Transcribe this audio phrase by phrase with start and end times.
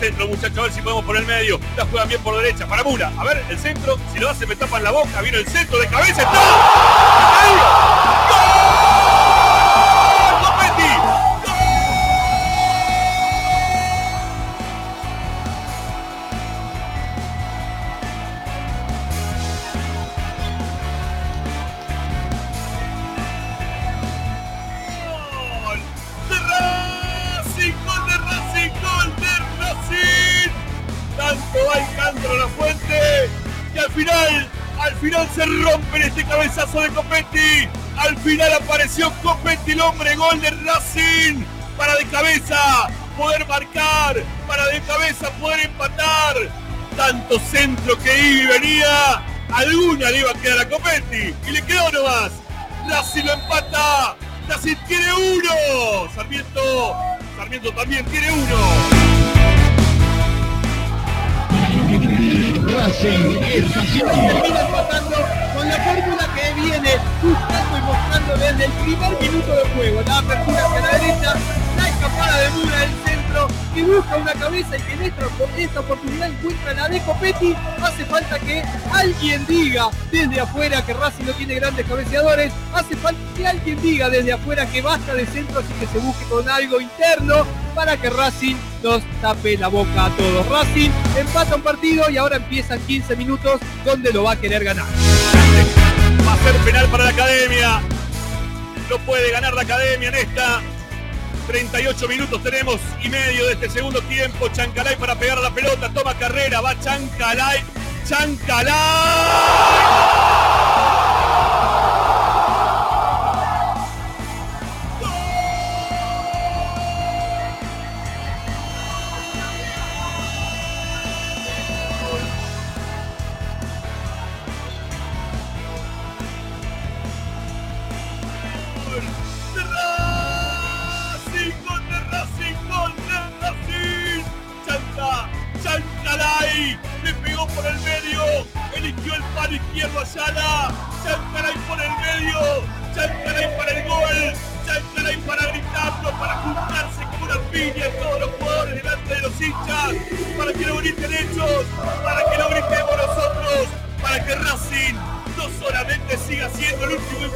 [0.00, 0.58] centro, muchachos.
[0.58, 1.60] A ver si podemos por el medio.
[1.76, 2.66] La juegan bien por derecha.
[2.66, 3.12] Para Mura.
[3.18, 3.98] A ver, el centro.
[4.12, 5.20] Si lo hace, me tapan la boca.
[5.20, 6.22] Viene el centro de cabeza.
[6.22, 7.19] ¡Está!
[36.70, 37.68] Cabezazo de Copetti.
[37.96, 41.44] Al final apareció Copetti, el hombre gol de Racing
[41.76, 44.16] para de cabeza poder marcar,
[44.46, 46.34] para de cabeza poder empatar.
[46.96, 49.22] Tanto centro que iba y venía,
[49.52, 52.32] alguna le iba a quedar a Copetti y le quedó nomás.
[52.88, 54.16] Racing lo empata.
[54.48, 56.10] Racing tiene uno.
[56.14, 56.94] Sarmiento,
[57.36, 59.10] Sarmiento también tiene uno.
[62.72, 64.10] Racing Estación.
[64.10, 65.16] termina empatando
[65.54, 66.19] con la fórmula
[67.90, 70.02] mostrando desde el primer minuto de juego.
[70.06, 71.34] La apertura hacia la derecha,
[71.76, 75.80] la escapada de Mura del centro, que busca una cabeza y que en esta, esta
[75.80, 77.56] oportunidad encuentra la de Copetti.
[77.82, 78.62] Hace falta que
[78.92, 82.52] alguien diga desde afuera que Racing no tiene grandes cabeceadores.
[82.72, 86.24] Hace falta que alguien diga desde afuera que basta de centros y que se busque
[86.26, 90.48] con algo interno para que Racing nos tape la boca a todos.
[90.48, 94.86] Racing empata un partido y ahora empiezan 15 minutos donde lo va a querer ganar.
[96.64, 97.80] Penal para la academia.
[98.88, 100.60] No puede ganar la academia en esta.
[101.46, 104.48] 38 minutos tenemos y medio de este segundo tiempo.
[104.48, 105.92] Chancalay para pegar a la pelota.
[105.92, 106.60] Toma carrera.
[106.60, 107.60] Va Chancalay.
[108.06, 110.09] Chancalay.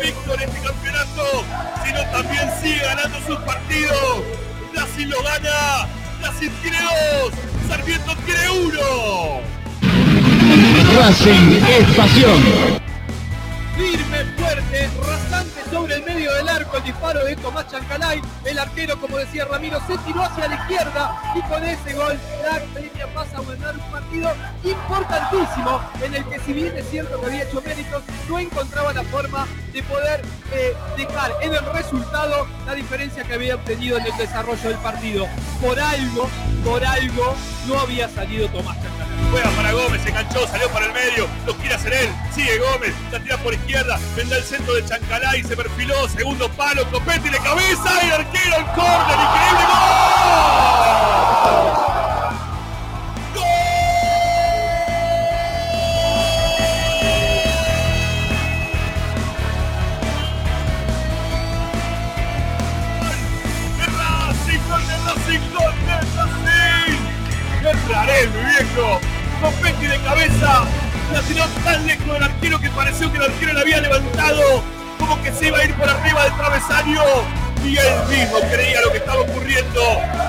[0.05, 1.45] Invicto en este campeonato,
[1.85, 4.23] sino también sigue ganando sus partidos.
[4.75, 5.89] Racing lo gana,
[6.21, 7.33] Racing tiene dos,
[7.69, 9.41] Sarmiento tiene uno.
[10.99, 12.43] Racing es pasión.
[13.77, 14.25] Firme,
[14.64, 18.20] fuerte, rasante sobre el medio del arco, el disparo de Tomás Chancalay.
[18.44, 22.56] El arquero, como decía Ramiro, se tiró hacia la izquierda y con ese gol la
[22.56, 24.32] academia pasa a ganar un partido
[24.62, 29.02] importantísimo en el que si bien es cierto que había hecho méritos, no encontraba la
[29.05, 30.22] forma de poder
[30.52, 35.26] eh, dejar en el resultado la diferencia que había obtenido en el desarrollo del partido.
[35.61, 36.28] Por algo,
[36.64, 39.14] por algo, no había salido Tomás Chancalay.
[39.31, 42.94] Juega para Gómez, se enganchó, salió para el medio, lo quiere hacer él, sigue Gómez,
[43.11, 47.38] la tira por izquierda, vendrá el centro de Chancalay, se perfiló, segundo palo, Copetti de
[47.38, 50.05] cabeza el arquero el córner, increíble gol.
[67.64, 69.00] Entraré, mi viejo.
[69.40, 70.84] Copetti de cabeza.
[71.12, 71.23] La
[71.65, 74.62] tan lejos del arquero que pareció que el arquero la había levantado.
[74.99, 77.03] Como que se iba a ir por arriba del travesaño.
[77.65, 79.81] Y él mismo creía lo que estaba ocurriendo.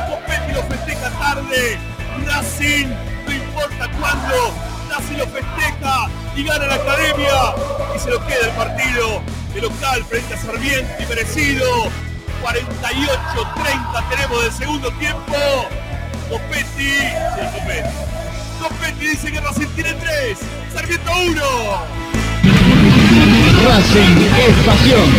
[0.09, 1.77] Copetti lo festeja tarde.
[2.25, 2.87] Racing,
[3.25, 4.53] no importa cuándo.
[4.89, 7.55] Racing lo festeja y gana la academia.
[7.95, 9.21] Y se lo queda el partido
[9.53, 11.65] de local frente a Sarmiento y merecido.
[12.43, 15.35] 48-30 tenemos del segundo tiempo.
[16.29, 17.13] Copetti, sí,
[17.53, 18.24] Copetti.
[18.67, 20.37] Copetti dice que Racing tiene 3,
[20.73, 21.41] Sarmiento 1.
[23.67, 25.09] Racing es pasión.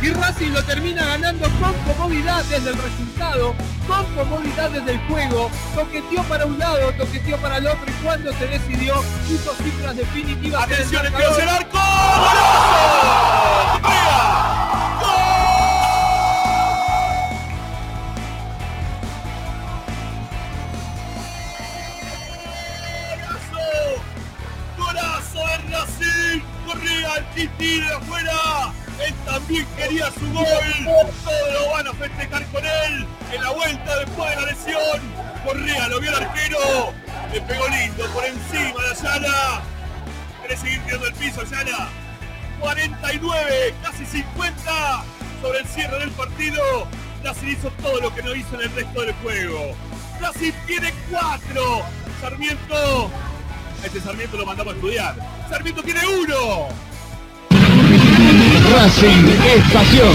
[0.00, 3.54] y Racing lo termina ganando con comodidad desde el resultado,
[3.88, 8.32] con comodidad desde el juego, toqueteó para un lado, toqueteó para el otro y cuando
[8.34, 10.64] se decidió hizo cifras definitivas.
[10.66, 11.36] en el Atención, el marcador.
[11.36, 11.78] tercer arco.
[11.78, 12.97] ¡Golazo!
[27.38, 28.72] Titi de afuera.
[28.98, 30.44] Él también quería su gol.
[31.22, 33.06] Todos lo van a festejar con él.
[33.32, 35.00] En la vuelta después de la lesión.
[35.44, 36.58] Correa lo vio el arquero.
[37.32, 39.62] Le pegó lindo por encima de Ayala.
[40.40, 41.88] Quiere seguir tirando el piso, Ayala.
[42.58, 45.04] 49, casi 50
[45.40, 46.88] sobre el cierre del partido.
[47.22, 49.76] Racing hizo todo lo que no hizo en el resto del juego.
[50.20, 51.82] Racing tiene 4.
[52.20, 53.10] Sarmiento.
[53.84, 55.14] Este Sarmiento lo mandamos a estudiar.
[55.48, 56.87] Sarmiento tiene uno.
[58.74, 60.14] Racing es pasión.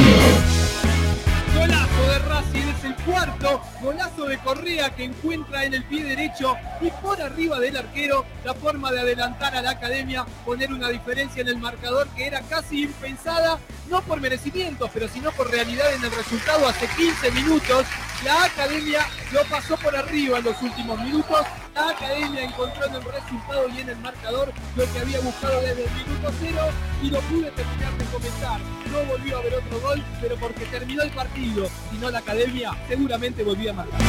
[1.56, 6.56] Golazo de Racing es el cuarto, golazo de Correa que encuentra en el pie derecho
[6.80, 11.42] y por arriba del arquero la forma de adelantar a la academia, poner una diferencia
[11.42, 13.58] en el marcador que era casi impensada,
[13.90, 17.88] no por merecimientos, pero sino por realidad en el resultado hace 15 minutos.
[18.24, 21.40] La academia lo pasó por arriba en los últimos minutos.
[21.76, 25.86] La academia encontró en el resultado y en el marcador lo que había buscado desde
[25.86, 26.70] el minuto cero
[27.02, 28.60] y lo pude terminar de comentar.
[28.92, 32.72] No volvió a haber otro gol, pero porque terminó el partido, si no la academia
[32.88, 34.00] seguramente volvía a marcar.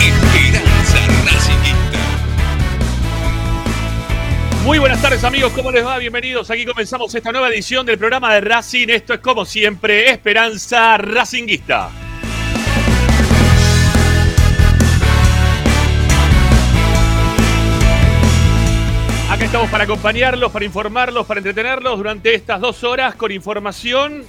[0.00, 1.98] Esperanza Racingista.
[4.64, 5.98] Muy buenas tardes amigos, ¿cómo les va?
[5.98, 6.50] Bienvenidos.
[6.50, 8.88] Aquí comenzamos esta nueva edición del programa de Racing.
[8.88, 12.01] Esto es como siempre, Esperanza Racinguista.
[19.42, 24.24] Estamos para acompañarlos, para informarlos, para entretenerlos durante estas dos horas con información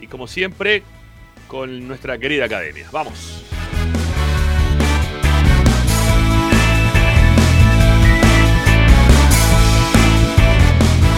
[0.00, 0.84] y como siempre
[1.48, 2.86] con nuestra querida academia.
[2.92, 3.44] Vamos.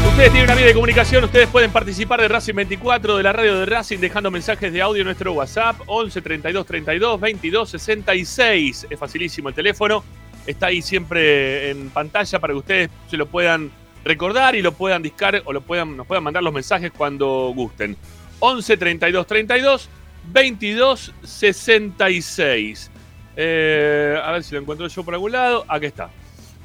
[0.08, 3.58] Ustedes tienen una vía de comunicación, ustedes pueden participar de Racing 24, de la radio
[3.58, 8.86] de Racing, dejando mensajes de audio en nuestro WhatsApp, 11 32 32 22 66.
[8.90, 10.02] Es facilísimo el teléfono,
[10.46, 13.70] está ahí siempre en pantalla para que ustedes se lo puedan
[14.04, 17.96] recordar y lo puedan discar o lo puedan, nos puedan mandar los mensajes cuando gusten.
[18.40, 19.88] 11 32 32
[20.32, 22.90] 22 66.
[23.36, 25.64] Eh, a ver si lo encuentro yo por algún lado.
[25.68, 26.10] Aquí está.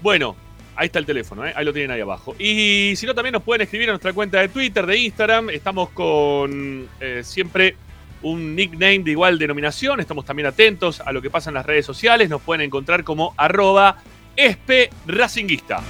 [0.02, 0.36] Bueno,
[0.80, 1.52] Ahí está el teléfono, ¿eh?
[1.58, 2.38] ahí lo tienen ahí abajo.
[2.40, 5.50] Y si no, también nos pueden escribir a nuestra cuenta de Twitter, de Instagram.
[5.50, 7.76] Estamos con eh, siempre
[8.22, 10.00] un nickname de igual denominación.
[10.00, 12.30] Estamos también atentos a lo que pasa en las redes sociales.
[12.30, 13.98] Nos pueden encontrar como arroba
[14.36, 15.82] espe racinguista.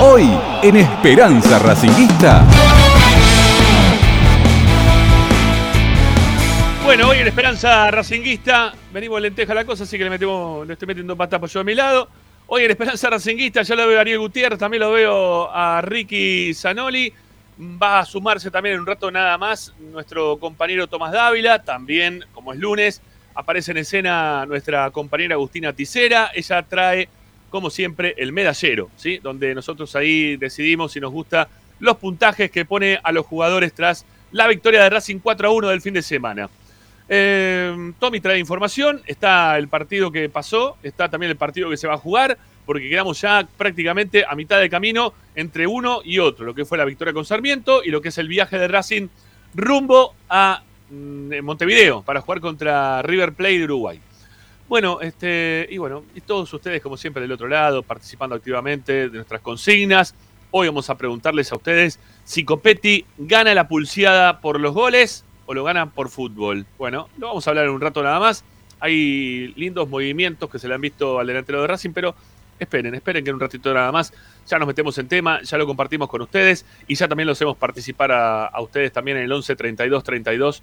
[0.00, 0.28] Hoy
[0.62, 2.44] en Esperanza Racingista.
[6.92, 10.86] Bueno, hoy en Esperanza Racinguista venimos lenteja la cosa, así que le, metemos, le estoy
[10.86, 12.06] metiendo patas yo a mi lado.
[12.46, 16.52] Hoy en Esperanza Racinguista ya lo veo a Ariel Gutiérrez, también lo veo a Ricky
[16.52, 17.10] Zanoli.
[17.58, 21.62] Va a sumarse también en un rato nada más nuestro compañero Tomás Dávila.
[21.62, 23.00] También, como es lunes,
[23.34, 26.30] aparece en escena nuestra compañera Agustina Ticera.
[26.34, 27.08] Ella trae,
[27.48, 29.16] como siempre, el medallero, ¿sí?
[29.16, 31.48] Donde nosotros ahí decidimos si nos gusta
[31.80, 35.68] los puntajes que pone a los jugadores tras la victoria de Racing 4 a 1
[35.68, 36.50] del fin de semana.
[37.08, 41.88] Eh, Tommy trae información, está el partido que pasó, está también el partido que se
[41.88, 46.44] va a jugar, porque quedamos ya prácticamente a mitad de camino entre uno y otro,
[46.44, 49.08] lo que fue la victoria con Sarmiento y lo que es el viaje de Racing
[49.54, 54.00] rumbo a mm, en Montevideo para jugar contra River Plate de Uruguay.
[54.68, 59.16] Bueno, este, y bueno, y todos ustedes, como siempre, del otro lado, participando activamente de
[59.16, 60.14] nuestras consignas.
[60.50, 65.64] Hoy vamos a preguntarles a ustedes si Copetti gana la pulseada por los goles lo
[65.64, 66.66] gana por fútbol.
[66.78, 68.44] Bueno, lo vamos a hablar en un rato nada más.
[68.80, 72.14] Hay lindos movimientos que se le han visto al delantero de Racing, pero
[72.58, 74.12] esperen, esperen que en un ratito nada más
[74.46, 77.56] ya nos metemos en tema, ya lo compartimos con ustedes y ya también los hacemos
[77.56, 80.62] participar a, a ustedes también en el 11 32 32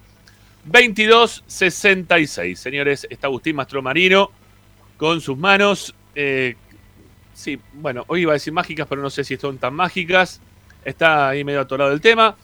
[0.66, 2.60] 22 66.
[2.60, 4.32] Señores, está Agustín Mastromarino
[4.98, 5.96] con sus manos.
[6.16, 6.56] eh,
[7.34, 10.42] sí, bueno, hoy iba a decir mágicas, pero no sé si son tan mágicas.
[10.84, 12.36] Está ahí medio atorado el tema.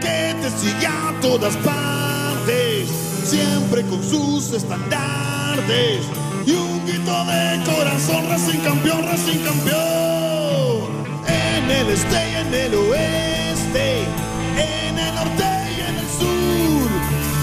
[0.02, 2.90] que te sigue a todas partes,
[3.24, 6.06] siempre con sus estandartes
[6.46, 10.90] y un grito de corazón, Racing campeón, Racing campeón.
[11.28, 14.04] En el este y en el oeste,
[14.58, 15.44] en el norte
[15.78, 16.90] y en el sur,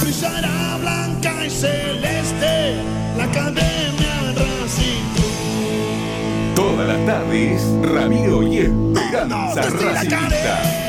[0.02, 2.76] brillará blanca y celeste
[3.16, 6.54] la academia Racing Club.
[6.54, 10.88] Todas las tardes, Ramiro y Esperanza Racingista.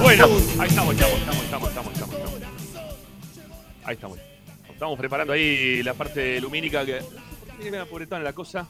[0.00, 0.24] Bueno,
[0.58, 2.42] ahí estamos, estamos, estamos, estamos, estamos, estamos, estamos.
[3.84, 4.18] Ahí estamos.
[4.70, 7.00] Estamos preparando ahí la parte lumínica que.
[7.62, 8.66] Mira, pobretona la cosa.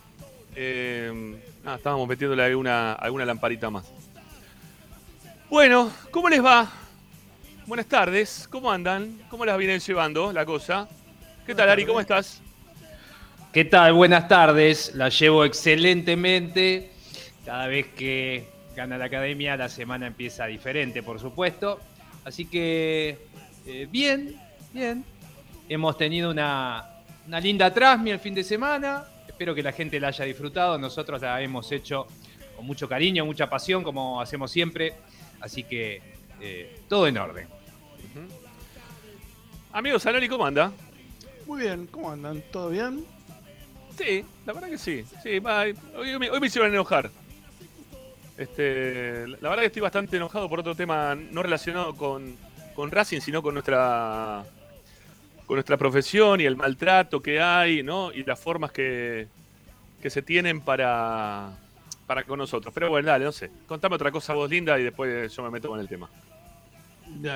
[0.57, 1.37] Eh,
[1.77, 3.85] estábamos metiéndole alguna, alguna lamparita más.
[5.49, 6.71] Bueno, ¿cómo les va?
[7.69, 9.21] Buenas tardes, ¿cómo andan?
[9.29, 10.89] ¿Cómo las vienen llevando la cosa?
[11.45, 11.85] ¿Qué tal, Ari?
[11.85, 12.41] ¿Cómo estás?
[13.53, 13.93] ¿Qué tal?
[13.93, 14.95] Buenas tardes.
[14.95, 16.91] La llevo excelentemente.
[17.45, 21.79] Cada vez que gana la academia, la semana empieza diferente, por supuesto.
[22.25, 23.19] Así que,
[23.67, 24.41] eh, bien,
[24.73, 25.05] bien.
[25.69, 29.05] Hemos tenido una, una linda Trasmi el fin de semana.
[29.27, 30.79] Espero que la gente la haya disfrutado.
[30.79, 32.07] Nosotros la hemos hecho
[32.57, 34.95] con mucho cariño, mucha pasión, como hacemos siempre.
[35.39, 36.01] Así que,
[36.41, 37.58] eh, todo en orden.
[39.73, 40.73] Amigo Sanoli, ¿cómo anda?
[41.47, 42.43] Muy bien, ¿cómo andan?
[42.51, 43.05] ¿Todo bien?
[43.97, 45.05] Sí, la verdad que sí.
[45.23, 45.41] sí
[45.97, 47.11] hoy, me, hoy me hicieron enojar.
[48.37, 52.37] Este, la verdad que estoy bastante enojado por otro tema no relacionado con,
[52.75, 54.45] con Racing, sino con nuestra
[55.47, 58.13] con nuestra profesión y el maltrato que hay, ¿no?
[58.13, 59.27] Y las formas que,
[60.01, 61.57] que se tienen para,
[62.07, 62.73] para con nosotros.
[62.75, 63.51] Pero bueno, dale, no sé.
[63.67, 66.09] Contame otra cosa vos, Linda, y después yo me meto con el tema.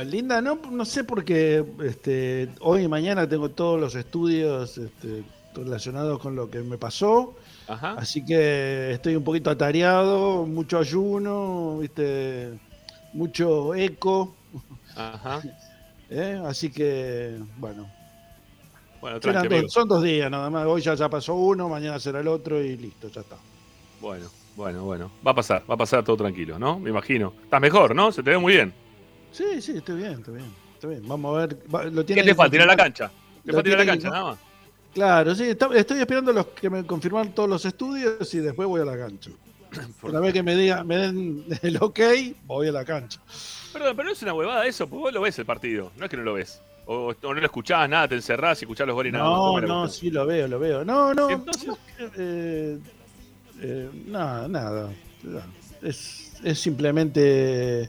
[0.07, 5.25] Linda, no, no sé porque este, hoy y mañana tengo todos los estudios este,
[5.55, 7.35] relacionados con lo que me pasó,
[7.67, 7.95] Ajá.
[7.99, 12.59] así que estoy un poquito atareado, mucho ayuno, ¿viste?
[13.13, 14.35] mucho eco,
[14.95, 15.43] Ajá.
[16.11, 16.41] ¿eh?
[16.47, 17.91] así que bueno,
[19.01, 19.19] Bueno,
[19.69, 22.77] son dos días nada más, hoy ya, ya pasó uno, mañana será el otro y
[22.77, 23.37] listo, ya está.
[24.01, 25.11] Bueno, bueno, bueno.
[25.27, 26.79] Va a pasar, va a pasar todo tranquilo, ¿no?
[26.79, 27.33] Me imagino.
[27.45, 28.13] Estás mejor, ¿no?
[28.13, 28.82] Se te ve muy bien.
[29.33, 31.09] Sí, sí, estoy bien, estoy bien, estoy bien.
[31.09, 32.57] Vamos a ver, va- lo ¿Qué tiene te que falta?
[32.57, 33.11] Ir a la cancha.
[33.45, 34.39] Te falta ir a la cancha, nada más.
[34.95, 38.83] Claro, sí, está- estoy esperando los que me confirman todos los estudios y después voy
[38.83, 39.31] a la cancha.
[40.03, 42.01] Una vez que me digan, me den el ok,
[42.47, 43.21] voy a la cancha.
[43.73, 45.93] Perdón, pero no es una huevada eso, porque vos lo ves el partido.
[45.97, 46.61] No es que no lo ves.
[46.85, 49.25] O, o no lo escuchás, nada, te encerrás y escuchás los goles y nada.
[49.25, 50.85] No, ¿Cómo es la no, sí lo veo, lo veo.
[50.85, 51.79] No, no, Entonces- no,
[52.19, 52.79] eh,
[53.63, 54.91] eh, nada, nada.
[55.81, 57.89] Es, es simplemente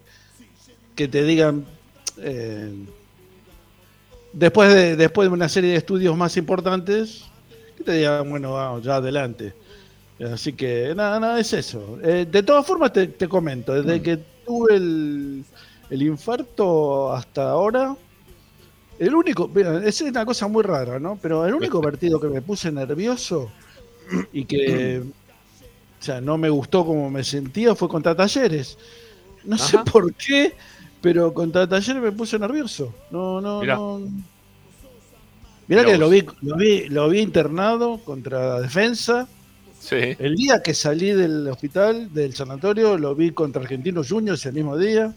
[0.96, 1.66] que te digan
[2.18, 2.74] eh,
[4.32, 7.26] después, de, después de una serie de estudios más importantes,
[7.78, 9.54] que te digan, bueno, vamos, ya adelante.
[10.32, 12.00] Así que nada, nada, es eso.
[12.04, 15.44] Eh, de todas formas, te, te comento, desde que tuve el,
[15.90, 17.96] el infarto hasta ahora,
[19.00, 19.52] el único,
[19.84, 21.18] es una cosa muy rara, ¿no?
[21.22, 23.52] Pero el único partido que me puse nervioso
[24.32, 25.02] y que,
[26.00, 28.78] o sea, no me gustó como me sentía fue contra Talleres.
[29.44, 30.54] No sé por qué,
[31.04, 32.96] pero contra Talleres me puse nervioso.
[33.12, 33.76] No, no, Mirá.
[33.76, 34.00] no.
[35.68, 39.28] Mirá Mirá que lo vi, lo vi, lo vi internado contra Defensa.
[39.80, 39.96] Sí.
[40.18, 44.78] El día que salí del hospital, del sanatorio, lo vi contra Argentinos Juniors el mismo
[44.78, 45.14] día.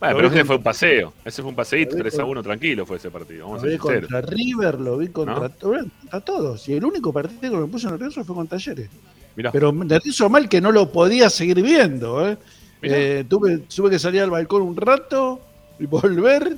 [0.00, 1.12] Bueno, pero ese fue un paseo.
[1.24, 3.46] Ese fue un paseíto, Lo vi 3 a con- 1, tranquilo fue ese partido.
[3.46, 5.68] Vamos Lo a vi contra River, lo vi contra, ¿No?
[5.68, 6.68] bueno, contra todos.
[6.68, 8.90] Y el único partido que me puse nervioso fue con Talleres.
[9.36, 9.52] Mirá.
[9.52, 12.28] Pero nervioso mal que no lo podía seguir viendo.
[12.28, 12.36] ¿eh?
[12.82, 15.40] Eh, tuve, tuve que salir al balcón un rato
[15.78, 16.56] y volver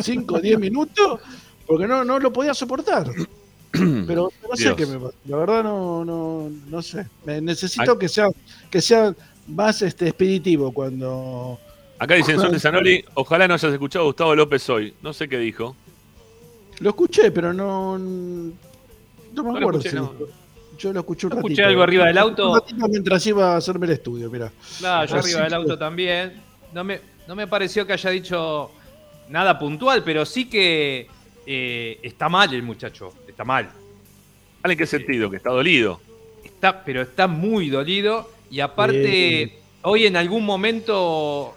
[0.00, 1.20] 5 o 10 minutos
[1.66, 3.10] porque no, no lo podía soportar.
[3.72, 4.76] Pero no sé Dios.
[4.76, 5.14] qué me pasa.
[5.26, 7.06] La verdad no, no, no sé.
[7.24, 8.28] Me necesito que sea,
[8.70, 9.14] que sea
[9.46, 11.58] más este, expeditivo cuando...
[11.98, 14.94] Acá dicen Sol de Zanoli, ojalá no hayas escuchado a Gustavo López hoy.
[15.02, 15.76] No sé qué dijo.
[16.80, 17.98] Lo escuché, pero no...
[17.98, 18.52] No
[19.44, 19.78] me No acuerdo.
[19.78, 20.12] escuché, si- no.
[20.80, 21.48] Yo lo escuché un ratito.
[21.48, 22.50] escuché algo arriba del auto.
[22.52, 24.50] Un ratito mientras iba a hacerme el estudio, mira.
[24.78, 26.40] Claro, yo Así arriba del que- auto también.
[26.72, 28.70] No me, no me pareció que haya dicho
[29.28, 31.06] nada puntual, pero sí que
[31.46, 33.12] eh, está mal el muchacho.
[33.28, 33.68] Está mal.
[34.62, 35.30] ¿Vale en qué sentido?
[35.30, 36.00] Que está dolido.
[36.44, 38.30] Está, pero está muy dolido.
[38.50, 41.54] Y aparte, hoy en algún momento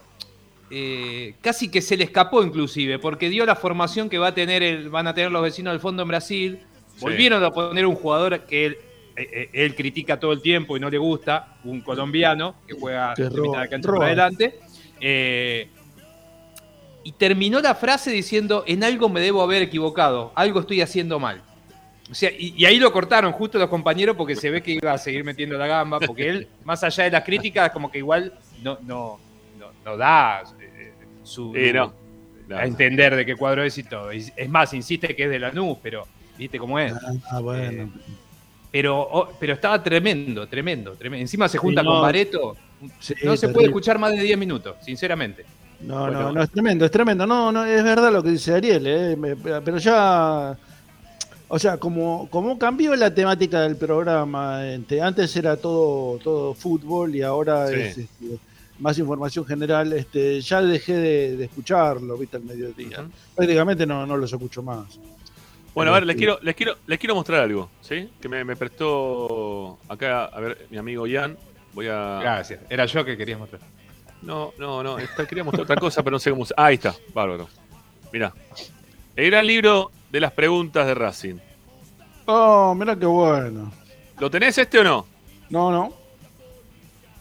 [0.70, 4.64] eh, casi que se le escapó inclusive, porque dio la formación que va a tener
[4.64, 6.60] el, van a tener los vecinos del fondo en Brasil.
[6.96, 7.02] Sí.
[7.02, 8.80] Volvieron a poner un jugador que
[9.16, 12.74] él, eh, eh, él critica todo el tiempo y no le gusta, un colombiano que
[12.74, 14.00] juega Que de mitad roba, de cancha roba.
[14.00, 14.60] para adelante.
[15.00, 15.68] Eh,
[17.04, 21.42] y terminó la frase diciendo, en algo me debo haber equivocado, algo estoy haciendo mal.
[22.10, 24.94] O sea, y, y ahí lo cortaron justo los compañeros porque se ve que iba
[24.94, 28.34] a seguir metiendo la gamba, porque él, más allá de las críticas, como que igual
[28.62, 29.20] no, no,
[29.60, 31.94] no, no da eh, su, Eh, no.
[32.48, 32.58] No.
[32.58, 34.12] a entender de qué cuadro es y todo.
[34.12, 36.06] Es más, insiste que es de Lanús, pero
[36.38, 36.94] viste cómo es.
[37.32, 37.84] Ah, bueno.
[37.84, 37.88] Eh,
[38.74, 41.22] Pero, oh, pero estaba tremendo, tremendo, tremendo.
[41.22, 41.94] Encima se junta Sí, no.
[41.94, 42.58] con Bareto.
[43.00, 45.46] Sí, No se puede escuchar más de 10 minutos, sinceramente.
[45.82, 46.22] No, Bueno.
[46.24, 47.28] no, no, es tremendo, es tremendo.
[47.28, 50.58] No, no, es verdad lo que dice Ariel, eh, me- pero ya.
[51.50, 57.16] O sea, como, como cambió la temática del programa, este, antes era todo, todo fútbol
[57.16, 57.76] y ahora Sí.
[57.76, 58.40] es este,
[58.80, 63.06] más información general, este, ya dejé de, de escucharlo, viste, al mediodía.
[63.36, 64.98] Prácticamente no, no los escucho más.
[65.74, 68.10] Bueno, a ver, les quiero, les quiero, les quiero mostrar algo, ¿sí?
[68.22, 71.36] Que me, me prestó acá, a ver, mi amigo Ian.
[71.74, 72.20] Voy a.
[72.22, 72.60] Gracias.
[72.70, 73.62] Era yo que quería mostrar.
[74.22, 75.00] No, no, no.
[75.00, 76.46] esta- quería mostrar otra cosa, pero no sé cómo.
[76.46, 77.50] se- Ah, ahí está, bárbaro.
[78.12, 78.32] Mirá.
[79.16, 81.36] El gran libro de las preguntas de Racing.
[82.26, 83.72] Oh, mira qué bueno.
[84.20, 85.08] ¿Lo tenés este o no?
[85.50, 85.94] No, no.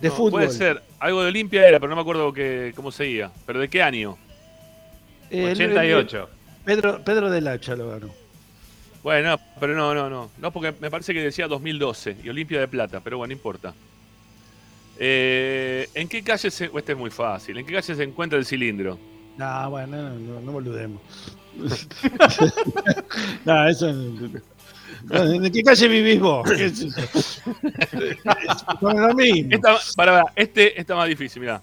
[0.01, 0.31] De No, fútbol.
[0.43, 0.81] Puede ser.
[0.99, 3.31] Algo de Olimpia era, pero no me acuerdo que, cómo seguía.
[3.45, 4.17] ¿Pero de qué año?
[5.29, 6.29] El- 88.
[6.65, 8.09] Pedro, Pedro del Hacha lo ganó.
[9.03, 10.29] Bueno, no, pero no, no, no.
[10.37, 13.73] No, porque me parece que decía 2012 y Olimpia de Plata, pero bueno, no importa.
[14.99, 16.69] Eh, ¿En qué calle se.?
[16.75, 17.57] Este es muy fácil.
[17.57, 18.99] ¿En qué calle se encuentra el cilindro?
[19.37, 21.01] No, bueno, no, no, no boludemos.
[23.45, 23.91] no, eso.
[25.09, 26.49] ¿En qué calle vivís vos?
[26.49, 27.41] ¿Qué es eso?
[28.79, 29.49] Con lo mismo.
[29.55, 31.61] Esta, para, para, este está más difícil, mirá.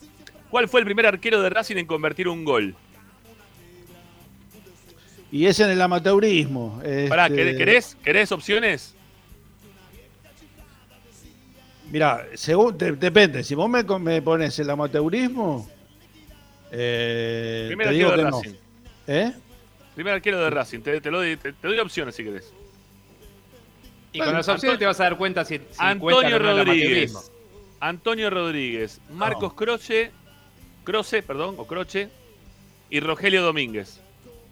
[0.50, 2.74] ¿Cuál fue el primer arquero de Racing en convertir un gol?
[5.30, 6.80] Y es en el amateurismo.
[7.08, 7.56] Pará, este,
[8.02, 8.94] ¿querés, opciones?
[11.90, 13.42] Mira, según, de- depende.
[13.44, 13.84] Si vos me,
[14.22, 15.68] pones el amateurismo,
[16.70, 18.36] eh, Primer te digo arquero que de no.
[18.38, 18.56] Racing.
[19.06, 19.32] ¿Eh?
[19.94, 20.80] Primer arquero de Racing.
[20.80, 22.52] Te, te lo doy, te- te doy opciones si querés.
[24.12, 27.30] Y con las opciones Antonio- te vas a dar cuenta si, si Antonio Rodríguez.
[27.80, 29.00] Antonio Rodríguez.
[29.12, 30.10] Marcos Croce.
[30.84, 32.08] Croce, perdón, o Croce.
[32.90, 34.00] Y Rogelio Domínguez.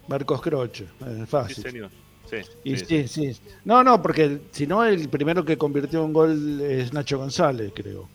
[0.09, 1.65] Marcos Croce, eh, Sí, fácil.
[1.65, 1.91] señor.
[2.31, 3.41] Sí, Y sí, sí, sí.
[3.65, 8.09] No, no, porque si no, el primero que convirtió un gol es Nacho González, creo.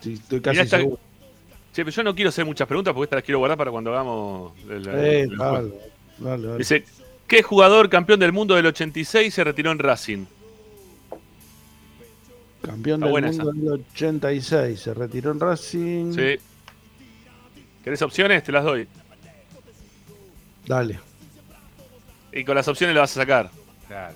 [0.00, 0.98] Sí, estoy casi esta- seguro.
[1.72, 3.90] Sí, pero yo no quiero hacer muchas preguntas porque estas las quiero guardar para cuando
[3.92, 5.72] hagamos el, Eh, dale,
[6.18, 6.58] dale, dale.
[6.58, 6.84] Dice,
[7.26, 10.26] ¿qué jugador campeón del mundo del 86 se retiró en Racing?
[12.62, 16.12] Campeón está del mundo del 86, se retiró en Racing.
[16.12, 16.38] Sí.
[17.82, 18.42] ¿Querés opciones?
[18.44, 18.86] Te las doy.
[20.66, 21.00] Dale.
[22.32, 23.50] Y con las opciones las vas a sacar.
[23.88, 24.14] Claro.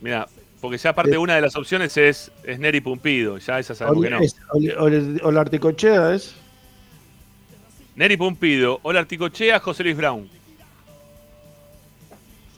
[0.00, 0.26] Mira,
[0.60, 1.16] porque ya aparte Sí.
[1.16, 3.38] una de las opciones es, es Neri Pumpido.
[3.38, 4.20] Ya esa sabemos que no.
[4.20, 6.34] Es- Oli- Oli- Olarticochea es.
[7.94, 10.28] Neri Pumpido, Hola Articochea, José Luis Brown.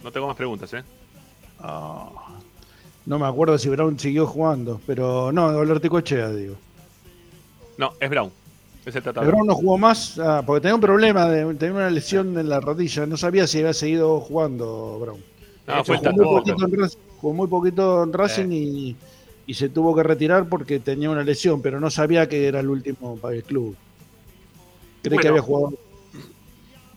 [0.03, 0.83] No tengo más preguntas, ¿eh?
[1.61, 2.09] Ah,
[3.09, 6.57] no me acuerdo si Brown siguió jugando, pero no, Olarticochea, digo.
[7.79, 8.31] No, es Brown.
[8.85, 9.03] Es el.
[9.03, 12.61] Brown no jugó más ah, porque tenía un problema, de, tenía una lesión en la
[12.61, 13.07] rodilla.
[13.07, 15.25] No sabía si había seguido jugando Brown.
[15.67, 18.97] No, fue jugó, muy poquito en Racing, jugó muy poquito en Racing y,
[19.47, 22.69] y se tuvo que retirar porque tenía una lesión, pero no sabía que era el
[22.69, 23.75] último para el club.
[25.03, 25.23] Bueno.
[25.23, 25.79] que había jugado.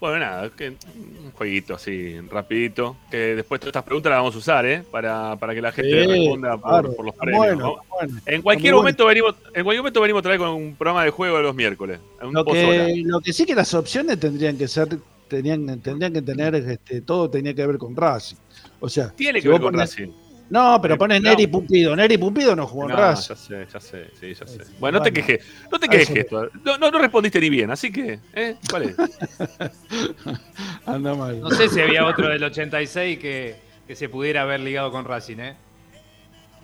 [0.01, 2.97] Bueno, nada, que un jueguito así, rapidito.
[3.11, 4.83] Que después todas estas preguntas las vamos a usar, ¿eh?
[4.89, 7.37] Para, para que la gente Sí, responda por, claro, por los premios.
[7.37, 7.75] bueno, ¿no?
[7.87, 8.19] bueno.
[8.25, 11.37] En cualquier momento venimos, en cualquier momento venimos otra vez con un programa de juego
[11.37, 11.99] de los miércoles.
[12.21, 14.89] Un Lo que, lo que sí que las opciones tendrían que ser,
[15.27, 18.37] tenían, tendrían que tener, este, todo tenía que ver con Racing.
[18.79, 20.11] O sea, Tiene si que ver con pones- Racing.
[20.51, 21.29] No, pero pones no.
[21.29, 21.95] Neri Pumpido.
[21.95, 23.29] Neri Pumpido no jugó en No, Racing.
[23.29, 24.59] ya sé, ya sé, sí, ya sé.
[24.79, 26.09] Bueno, no te quejes, no te quejes.
[26.15, 26.49] esto.
[26.65, 28.57] No, no, no respondiste ni bien, así que, ¿eh?
[28.69, 28.95] ¿Cuál es?
[30.85, 31.39] Anda mal.
[31.39, 33.55] No sé si había otro del 86 que,
[33.87, 35.55] que se pudiera haber ligado con Racing, ¿eh?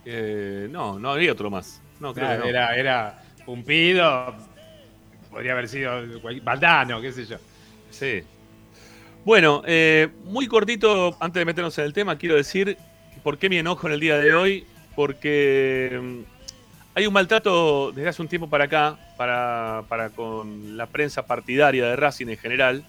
[0.06, 1.82] Eh, no, no había otro más.
[2.00, 2.58] No, creo Claro, que no.
[2.58, 4.36] era, era Pumpido,
[5.32, 5.92] podría haber sido
[6.44, 7.38] Valdano, qué sé yo.
[7.90, 8.22] Sí.
[9.26, 12.78] Bueno, eh, muy cortito, antes de meternos en el tema, quiero decir
[13.24, 14.66] por qué mi enojo en el día de hoy.
[14.96, 16.20] Porque mm,
[16.96, 21.96] hay un maltrato desde hace un tiempo para acá, para, con la prensa partidaria de
[21.96, 22.84] Racing en general.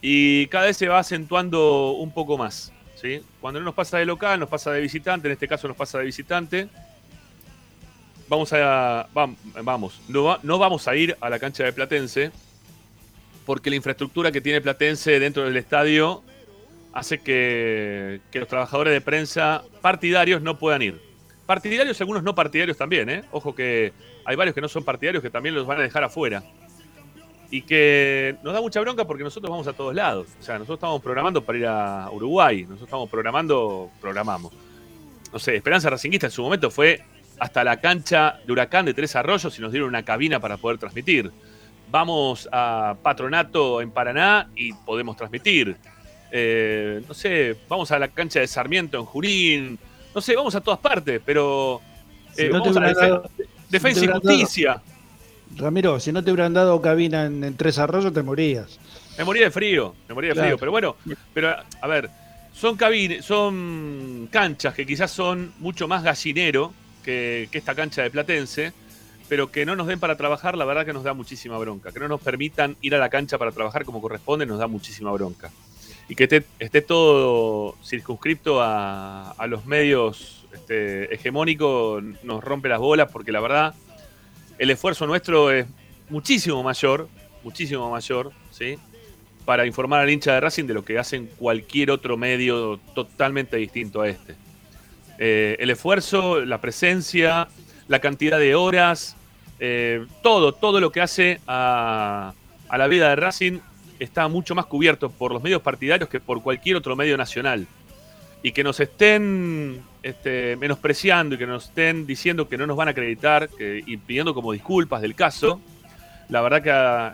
[0.00, 2.72] Y cada vez se va acentuando un poco más.
[3.00, 3.22] ¿sí?
[3.40, 5.98] Cuando no nos pasa de local, nos pasa de visitante, en este caso nos pasa
[5.98, 6.68] de visitante.
[8.28, 9.06] Vamos a.
[9.14, 12.30] vam- Vamos, no, va- no vamos a ir a la cancha de Platense
[13.46, 16.22] porque la infraestructura que tiene Platense dentro del estadio
[16.98, 21.00] hace que, los trabajadores de prensa partidarios no puedan ir.
[21.46, 23.24] Partidarios algunos no partidarios también, ¿eh?
[23.30, 23.92] Ojo que
[24.24, 26.42] hay varios que no son partidarios que también los van a dejar afuera.
[27.50, 30.26] Y que nos da mucha bronca porque nosotros vamos a todos lados.
[30.38, 34.52] O sea, nosotros estamos programando para ir a Uruguay, nosotros estamos programando, programamos.
[35.32, 37.02] No sé, Esperanza Racinguista en su momento fue
[37.38, 40.78] hasta la cancha de Huracán de Tres Arroyos y nos dieron una cabina para poder
[40.78, 41.32] transmitir
[41.90, 45.76] vamos a Patronato en Paraná y podemos transmitir.
[46.30, 49.78] Eh, no sé, vamos a la cancha de Sarmiento en Junín.
[50.14, 51.80] No sé, vamos a todas partes, pero
[52.34, 53.30] Si eh, no vamos a dado-
[53.70, 54.82] Defensa si y dado- Justicia.
[55.56, 58.78] Ramiro, si no te hubieran dado cabina en, en Tres Arroyos, te morías.
[59.16, 60.48] Me moría de frío, me moría de Claro.
[60.48, 60.58] frío.
[60.58, 60.96] Pero bueno,
[61.34, 62.10] pero a ver,
[62.52, 68.10] son cabines, son canchas que quizás son mucho más gallinero que, que esta cancha de
[68.10, 68.72] Platense,
[69.28, 71.90] pero que no nos den para trabajar, la verdad que nos da muchísima bronca.
[71.92, 75.10] Que no nos permitan ir a la cancha para trabajar como corresponde, nos da muchísima
[75.12, 75.50] bronca.
[76.08, 83.30] Y que esté, todo circunscripto a, los medios este, hegemónicos nos rompe las bolas porque
[83.30, 83.74] la verdad
[84.58, 85.66] el esfuerzo nuestro es
[86.08, 87.08] muchísimo mayor,
[87.44, 88.78] muchísimo mayor, ¿sí?
[89.44, 94.00] Para informar al hincha de Racing de lo que hacen cualquier otro medio totalmente distinto
[94.00, 94.34] a este.
[95.18, 97.48] Eh, el esfuerzo, la presencia,
[97.86, 99.16] la cantidad de horas,
[99.60, 102.32] eh, todo, todo lo que hace a
[102.70, 103.60] la vida de Racing
[103.98, 107.66] está mucho más cubierto por los medios partidarios que por cualquier otro medio nacional.
[108.42, 112.88] Y que nos estén este, menospreciando y que nos estén diciendo que no nos van
[112.88, 115.60] a acreditar y pidiendo como disculpas del caso,
[116.28, 116.62] la verdad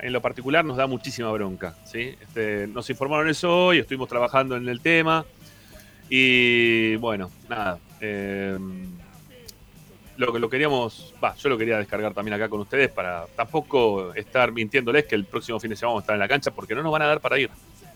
[0.01, 1.75] que en lo particular nos da muchísima bronca.
[1.85, 2.15] ¿sí?
[2.21, 5.25] Este, nos informaron eso hoy, estuvimos trabajando en el tema
[6.11, 7.79] y bueno, nada.
[8.01, 8.59] eh,
[10.17, 14.15] lo que lo queríamos, va, yo lo quería descargar también acá con ustedes para tampoco
[14.15, 16.75] estar mintiéndoles que el próximo fin de semana vamos a estar en la cancha porque
[16.75, 17.51] no nos van a dar para ir.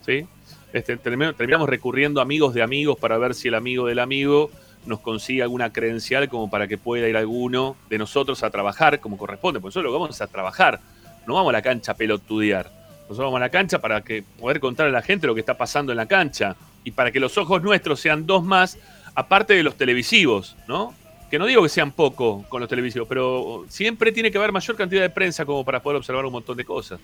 [0.05, 0.25] ¿sí?
[0.73, 4.51] Este, termi- terminamos recurriendo a amigos de amigos para ver si el amigo del amigo
[4.85, 9.17] nos consiga alguna credencial como para que pueda ir alguno de nosotros a trabajar como
[9.17, 10.79] corresponde, porque nosotros lo vamos a trabajar,
[11.27, 12.71] no vamos a la cancha a pelotudear.
[13.01, 15.57] Nosotros vamos a la cancha para que poder contar a la gente lo que está
[15.57, 18.77] pasando en la cancha y para que los ojos nuestros sean dos más,
[19.15, 20.93] aparte de los televisivos, ¿no?
[21.29, 24.75] Que no digo que sean poco con los televisivos, pero siempre tiene que haber mayor
[24.75, 26.99] cantidad de prensa como para poder observar un montón de cosas.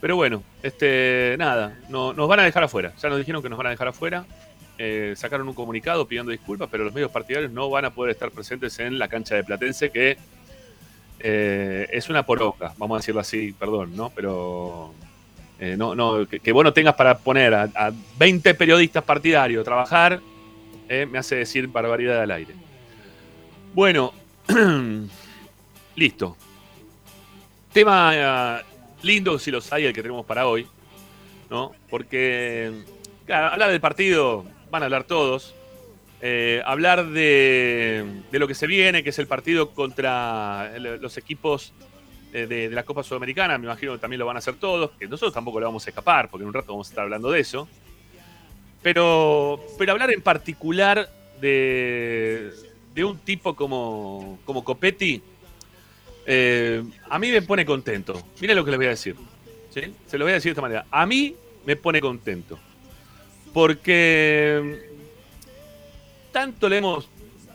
[0.00, 2.92] Pero bueno, este, nada, no, nos van a dejar afuera.
[3.00, 4.26] Ya nos dijeron que nos van a dejar afuera.
[4.76, 8.30] Eh, sacaron un comunicado pidiendo disculpas, pero los medios partidarios no van a poder estar
[8.30, 10.18] presentes en la cancha de Platense, que
[11.20, 14.10] eh, es una poroca, vamos a decirlo así, perdón, ¿no?
[14.10, 14.92] Pero
[15.58, 19.64] eh, no, no, que, que vos tengas para poner a, a 20 periodistas partidarios a
[19.64, 20.20] trabajar,
[20.86, 22.54] me hace decir barbaridad al aire.
[23.74, 24.12] Bueno,
[25.96, 26.36] listo.
[27.72, 28.62] Tema eh,
[29.02, 30.66] lindo, si los hay, el que tenemos para hoy,
[31.50, 31.72] ¿no?
[31.90, 32.72] Porque,
[33.26, 35.54] claro, hablar del partido, van a hablar todos.
[36.20, 41.16] Eh, hablar de, de lo que se viene, que es el partido contra el- los
[41.18, 41.72] equipos
[42.32, 45.32] de, la Copa Sudamericana, me imagino que también lo van a hacer todos, que nosotros
[45.32, 47.68] tampoco lo vamos a escapar, porque en un rato vamos a estar hablando de eso.
[48.82, 51.08] Pero, pero hablar en particular
[51.40, 52.50] de,
[52.94, 55.20] de un tipo como, como Copetti,
[56.26, 58.22] eh, a mí me pone contento.
[58.40, 59.16] Miren lo que les voy a decir.
[59.70, 60.86] Se lo voy a decir de esta manera.
[60.90, 61.34] A mí
[61.66, 62.58] me pone contento.
[63.52, 64.88] Porque
[66.30, 67.08] tanto le hemos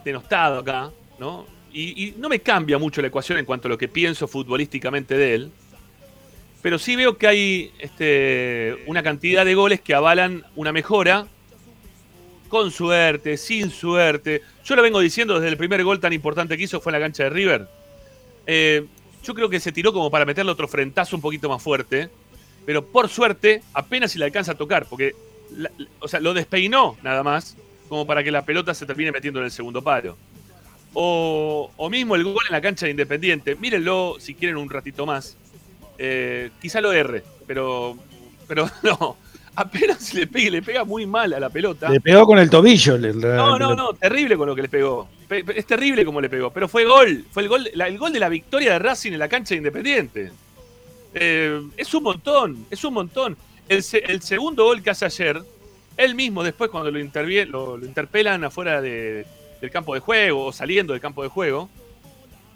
[0.04, 1.45] denostado acá, ¿no?
[1.71, 5.17] Y, y no me cambia mucho la ecuación en cuanto a lo que pienso futbolísticamente
[5.17, 5.52] de él.
[6.62, 11.28] Pero sí veo que hay este, una cantidad de goles que avalan una mejora.
[12.49, 14.41] Con suerte, sin suerte.
[14.65, 17.05] Yo lo vengo diciendo desde el primer gol tan importante que hizo fue en la
[17.05, 17.67] cancha de River.
[18.47, 18.85] Eh,
[19.23, 22.09] yo creo que se tiró como para meterle otro frentazo un poquito más fuerte.
[22.65, 24.88] Pero por suerte, apenas si le alcanza a tocar.
[24.88, 25.15] Porque,
[25.99, 27.55] o sea, lo despeinó nada más.
[27.88, 30.17] Como para que la pelota se termine metiendo en el segundo palo.
[30.93, 33.55] O, o mismo el gol en la cancha de Independiente.
[33.55, 35.38] Mírenlo si quieren un ratito más.
[35.99, 37.95] Eh, quizá lo erre, pero,
[38.47, 39.17] pero no.
[39.59, 41.89] Apenas le pega, le pega muy mal a la pelota.
[41.89, 42.97] Le pegó con el tobillo.
[42.97, 45.09] le- No, no, no, terrible con lo que le pegó.
[45.27, 47.25] Pe- pe- Es terrible como le pegó, pero fue gol.
[47.29, 49.57] Fue el gol, la- el gol de la victoria de Racing en la cancha de
[49.57, 50.31] Independiente.
[51.13, 53.35] Eh, es un montón, es un montón.
[53.67, 55.41] El, se- el segundo gol que hace ayer,
[55.97, 59.25] él mismo después cuando lo, lo, lo interpelan afuera de-
[59.59, 61.69] del campo de juego o saliendo del campo de juego,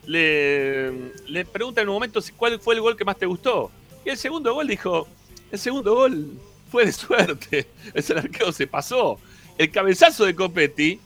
[0.06, 0.92] le,
[1.28, 3.72] le pregunta en un momento cuál fue el gol que más te gustó.
[4.06, 5.08] Y el segundo gol dijo,
[5.52, 6.28] el segundo gol
[6.74, 7.68] fue de suerte.
[7.94, 9.20] Ese arquero se pasó.
[9.60, 11.00] El cabezazo de Copetti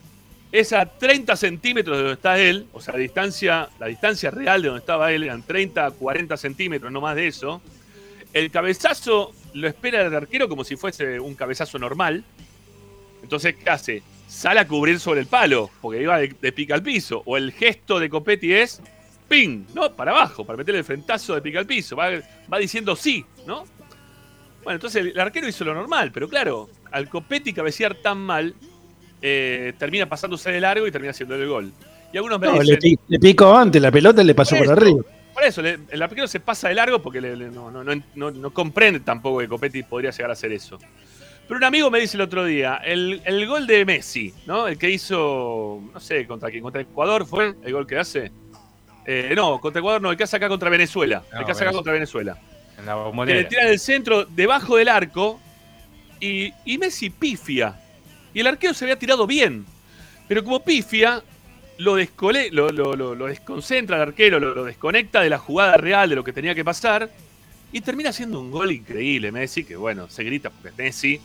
[0.50, 4.62] es a 30 centímetros de donde está él, o sea, la distancia, la distancia real
[4.62, 7.62] de donde estaba él eran 30, 40 centímetros, no más de eso.
[8.32, 12.24] El cabezazo lo espera el arquero como si fuese un cabezazo normal.
[13.22, 14.04] Entonces, ¿qué hace?
[14.30, 17.24] Sale a cubrir sobre el palo, porque iba de, pica al piso.
[17.26, 18.82] O el gesto de Copetti es
[19.28, 19.66] ¡ping!
[19.74, 19.94] ¿No?
[19.94, 21.98] Para abajo, para meterle el frentazo de pica al piso.
[21.98, 23.66] Va diciendo sí, ¿no?
[24.68, 28.54] Bueno, entonces el arquero hizo lo normal, pero claro, al Copetti cabecear tan mal,
[29.22, 31.72] eh, termina pasándose de largo y termina haciendo el gol.
[32.12, 34.70] Y algunos me No, dicen, le, le picó antes la pelota y le pasó por
[34.70, 35.04] arriba.
[35.34, 38.32] por eso, le- el arquero se pasa de largo porque le- no, no- no- no-
[38.32, 40.78] no comprende tampoco que Copetti podría llegar a hacer eso.
[41.48, 44.68] Pero un amigo me dice el otro día, el, el gol de Messi, ¿no?
[44.68, 48.34] El que hizo, no sé, contra quién, contra Ecuador fue el gol que hace.
[49.06, 51.24] Eh, no, contra Ecuador no, el que hace acá contra Venezuela.
[51.32, 52.38] el No, que hace acá contra Venezuela.
[52.94, 53.50] Que le bombonera.
[53.50, 55.40] tiran el centro debajo del arco
[56.20, 57.80] y, y Messi pifia.
[58.34, 59.66] Y el arquero se había tirado bien.
[60.28, 61.24] Pero como pifia,
[61.78, 66.34] lo, descole- lo, desconcentra el arquero, lo, desconecta de la jugada real, de lo que
[66.34, 67.10] tenía que pasar.
[67.72, 71.22] Y termina siendo un gol increíble Messi, que bueno, se grita porque es Messi.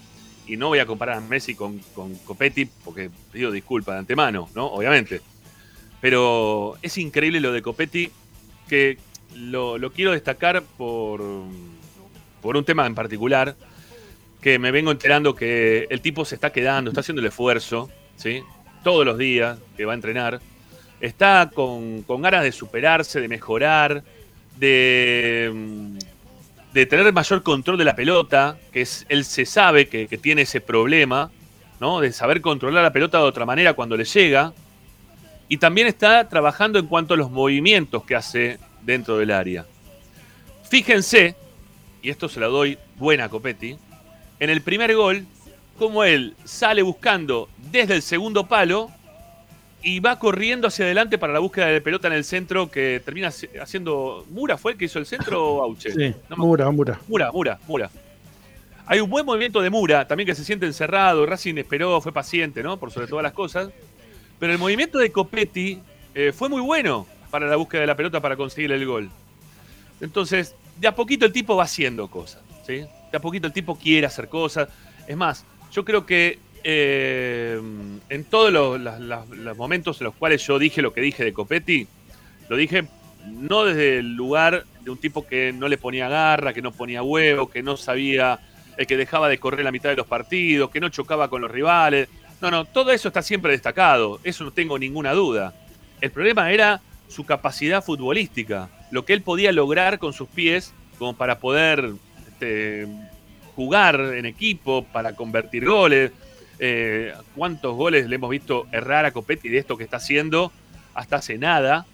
[0.47, 4.49] Y no voy a comparar a Messi con, con Copetti, porque pido disculpas de antemano,
[4.55, 4.67] ¿no?
[4.67, 5.21] Obviamente.
[6.01, 8.11] Pero es increíble lo de Copetti,
[8.69, 8.99] que
[9.37, 11.23] lo, quiero destacar por,
[12.41, 13.57] por un tema en particular,
[14.41, 18.43] que me vengo enterando que el tipo se está quedando, está haciendo el esfuerzo, ¿sí?
[18.83, 20.41] Todos los días que va a entrenar.
[21.01, 24.03] Está con, con ganas de superarse, de mejorar,
[24.57, 25.53] de,
[26.73, 30.43] de tener mayor control de la pelota, que es, él se sabe que, que tiene
[30.43, 31.31] ese problema,
[31.81, 32.01] ¿no?
[32.01, 34.53] De saber controlar la pelota de otra manera cuando le llega.
[35.49, 39.67] Y también está trabajando en cuanto a los movimientos que hace dentro del área.
[40.69, 41.35] Fíjense,
[42.03, 43.77] y esto se lo doy buena a Copetti,
[44.41, 45.25] en el primer gol,
[45.79, 48.91] como él sale buscando desde el segundo palo
[49.83, 53.29] y va corriendo hacia adelante para la búsqueda de pelota en el centro que termina
[53.29, 54.25] haci- haciendo.
[54.31, 55.91] ¿Mura fue el que hizo el centro o Auche?
[55.93, 57.01] Sí, No Mura, Mura.
[57.09, 57.91] Mura, Mura, Mura.
[58.87, 61.25] Hay un buen movimiento de Mura, también que se siente encerrado.
[61.27, 62.79] Racing esperó, fue paciente, ¿no?
[62.79, 63.71] Por sobre todas las cosas.
[64.39, 65.81] Pero el movimiento de Copetti
[66.15, 69.11] eh, fue muy bueno para la búsqueda de la pelota para conseguir el gol.
[70.03, 72.85] Entonces, de a poquito el tipo va haciendo cosas, ¿sí?
[73.11, 74.69] De a poquito el tipo quiere hacer cosas.
[75.09, 77.59] Es más, yo creo que eh,
[78.11, 81.89] en todos los, momentos en los cuales yo dije lo que dije de Copetti,
[82.51, 82.85] lo dije
[83.27, 87.03] no desde el lugar de un tipo que no le ponía garra, que no ponía
[87.03, 88.41] huevo, que no sabía,
[88.77, 91.51] eh, que dejaba de correr la mitad de los partidos, que no chocaba con los
[91.51, 92.09] rivales.
[92.43, 95.55] No, no, todo eso está siempre destacado, eso no tengo ninguna duda.
[96.01, 101.15] El problema era su capacidad futbolística, lo que él podía lograr con sus pies como
[101.15, 101.93] para poder
[102.29, 102.89] este,
[103.55, 106.13] jugar en equipo, para convertir goles.
[106.59, 110.53] Eh, ¿Cuántos goles le hemos visto errar a Copetti de esto que está haciendo
[110.95, 111.87] hasta hace nada?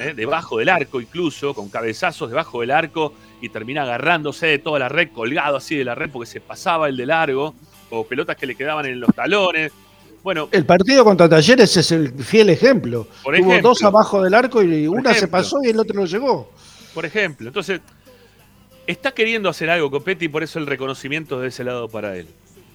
[0.00, 0.12] ¿eh?
[0.14, 4.88] Debajo del arco incluso, con cabezazos debajo del arco y termina agarrándose de toda la
[4.88, 7.54] red, colgado así de la red porque se pasaba el de largo,
[7.90, 9.72] o pelotas que le quedaban en los talones.
[10.22, 13.06] Bueno, El partido contra Talleres es el fiel ejemplo.
[13.22, 16.52] Por Hubo dos abajo del arco y una se pasó y el otro no llegó.
[16.94, 17.80] por ejemplo, entonces,
[18.86, 22.26] está queriendo hacer algo Copetti y por eso el reconocimiento de ese lado para él.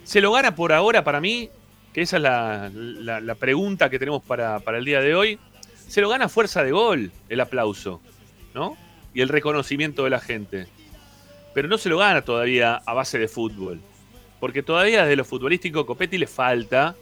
[0.03, 1.49] ¿Se lo gana por ahora para mí?
[1.93, 5.39] Que esa es la, la- la pregunta que tenemos para, para el día de hoy.
[5.87, 8.01] Se lo gana a fuerza de gol el aplauso,
[8.55, 8.75] ¿no?
[9.13, 10.67] Y el reconocimiento de la gente.
[11.53, 13.79] Pero no se lo gana todavía a base de fútbol.
[14.39, 16.95] Porque todavía desde lo futbolístico Copetti le falta,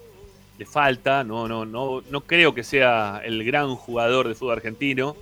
[0.65, 5.15] falta, no, no, no, no creo que sea el gran jugador de fútbol argentino,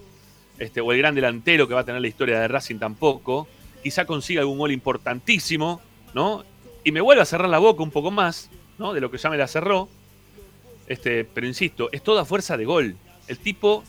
[0.59, 3.47] este, o el gran delantero que va a tener la historia de Racing tampoco.
[3.81, 5.81] Quizá consiga algún gol importantísimo,
[6.13, 6.43] ¿no?
[6.83, 8.93] Y me vuelve a cerrar la boca un poco más, ¿no?
[8.93, 9.87] De lo que ya me la cerró.
[10.87, 12.95] Este, pero insisto, es toda fuerza de gol.
[13.27, 13.83] El tipo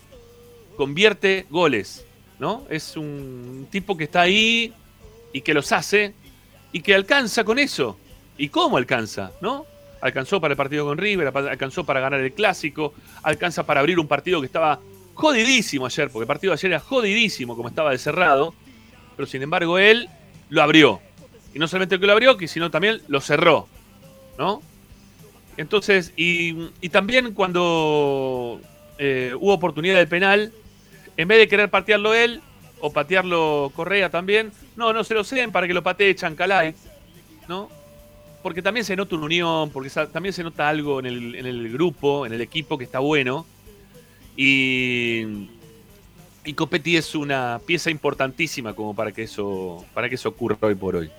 [0.77, 2.07] convierte goles,
[2.39, 2.65] ¿no?
[2.71, 4.73] Es un tipo que está ahí
[5.33, 6.15] y que los hace
[6.73, 7.99] y que alcanza con eso.
[8.39, 9.67] ¿Y cómo alcanza, no?
[10.01, 14.09] Alcanzó para el partido con River, alcanzó para ganar el clásico, alcanza para abrir un
[14.09, 14.81] partido que estaba
[15.15, 18.55] jodidísimo ayer, porque el partido de ayer era jodidísimo como estaba de cerrado,
[19.17, 20.09] pero sin embargo él
[20.49, 21.01] lo abrió.
[21.53, 23.69] Y no solamente que lo abrió, sino también lo cerró,
[24.39, 24.63] ¿no?
[25.57, 28.61] Entonces, y, y también cuando
[28.99, 30.53] eh, hubo oportunidad del penal,
[31.17, 32.41] en vez de querer patearlo él,
[32.81, 36.75] o patearlo Correa también, no, no se lo ceden para que lo patee Chancalay,
[37.49, 37.69] ¿no?
[38.43, 41.73] Porque también se nota una unión, porque también se nota algo en el, en el
[41.73, 43.47] grupo, en el equipo que está bueno.
[44.37, 45.49] Y,
[46.45, 50.75] y Copetti es una pieza importantísima como para que eso, para que eso ocurra hoy
[50.75, 51.11] por hoy.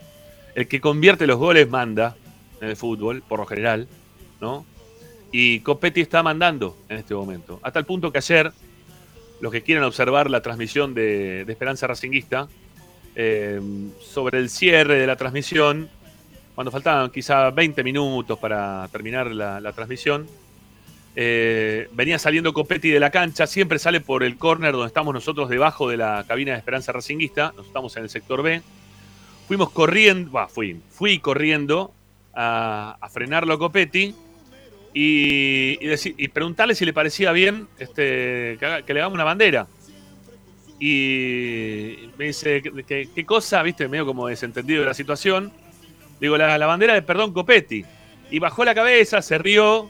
[0.55, 2.15] El que convierte los goles manda
[2.59, 3.87] en el fútbol, por lo general,
[4.39, 4.65] ¿no?
[5.31, 7.59] Y Copetti está mandando en este momento.
[7.61, 8.51] Hasta el punto que ayer,
[9.39, 12.47] los que quieran observar la transmisión de, de Esperanza Racinguista,
[13.15, 13.59] eh,
[13.99, 15.89] sobre el cierre de la transmisión,
[16.61, 20.27] cuando faltaban quizá 20 minutos para terminar la, transmisión,
[21.15, 25.49] eh, venía saliendo Copetti de la cancha, siempre sale por el córner donde estamos nosotros
[25.49, 28.61] debajo de la cabina de Esperanza Racinguista, nosotros estamos en el sector B.
[29.47, 31.91] Fuimos corriendo, fui, fui corriendo
[32.35, 34.13] a, frenarlo a Copetti
[34.93, 39.23] y, y, deci- y preguntarle si le parecía bien este, que, que le hagamos una
[39.23, 39.65] bandera.
[40.79, 43.63] Y me dice, ¿qué, qué- qué cosa?
[43.63, 43.87] ¿Viste?
[43.87, 45.51] Medio como desentendido de la situación.
[46.21, 47.83] Digo, la, la bandera de perdón Copetti.
[48.29, 49.89] Y bajó la cabeza, se rió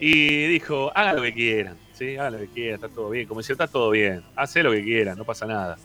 [0.00, 1.76] y dijo, haga lo que quieran.
[1.92, 2.16] ¿sí?
[2.16, 3.28] Haga lo que quieran, está todo bien.
[3.28, 4.22] Como dice, está todo bien.
[4.34, 5.76] Hace lo que quieran, no pasa nada.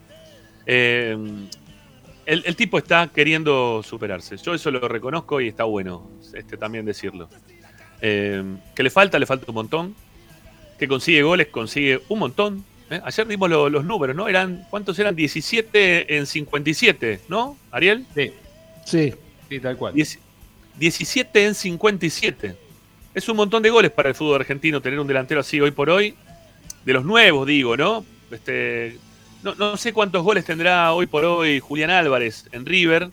[0.65, 1.15] Eh,
[2.25, 4.37] el, el tipo está queriendo superarse.
[4.37, 7.29] Yo eso lo reconozco y está bueno este, también decirlo.
[8.01, 9.95] Eh, que le falta, le falta un montón.
[10.79, 12.65] Que consigue goles, consigue un montón.
[12.89, 12.99] ¿eh?
[13.03, 14.27] Ayer dimos lo- los números, ¿no?
[14.27, 15.15] Eran, ¿Cuántos eran?
[15.15, 17.57] 17 en 57, ¿no?
[17.71, 18.05] Ariel.
[18.15, 18.31] Sí,
[18.85, 19.13] Sí.
[19.51, 19.93] Sí, tal cual.
[19.93, 20.19] Dieci-
[20.79, 22.55] 17 en 57.
[23.13, 25.89] Es un montón de goles para el fútbol argentino tener un delantero así hoy por
[25.89, 26.15] hoy.
[26.85, 28.05] De los nuevos, digo, ¿no?
[28.31, 28.97] Este,
[29.43, 33.09] no, no sé cuántos goles tendrá hoy por hoy Julián Álvarez en River.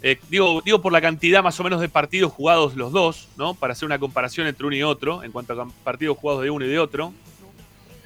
[0.00, 3.54] Eh, digo, digo por la cantidad más o menos de partidos jugados los dos, ¿no?
[3.54, 6.64] Para hacer una comparación entre uno y otro, en cuanto a partidos jugados de uno
[6.64, 7.12] y de otro.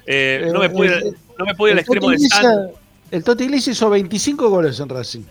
[0.07, 2.69] Eh, no, me Eh, no me puedo ir al el extremo de San.
[3.11, 5.21] El Toti Iglesias hizo 25 goles en Racing.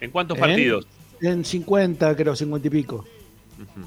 [0.00, 0.40] ¿En cuántos ¿Eh?
[0.40, 0.86] partidos?
[1.20, 3.04] En 50, creo, 50 y pico.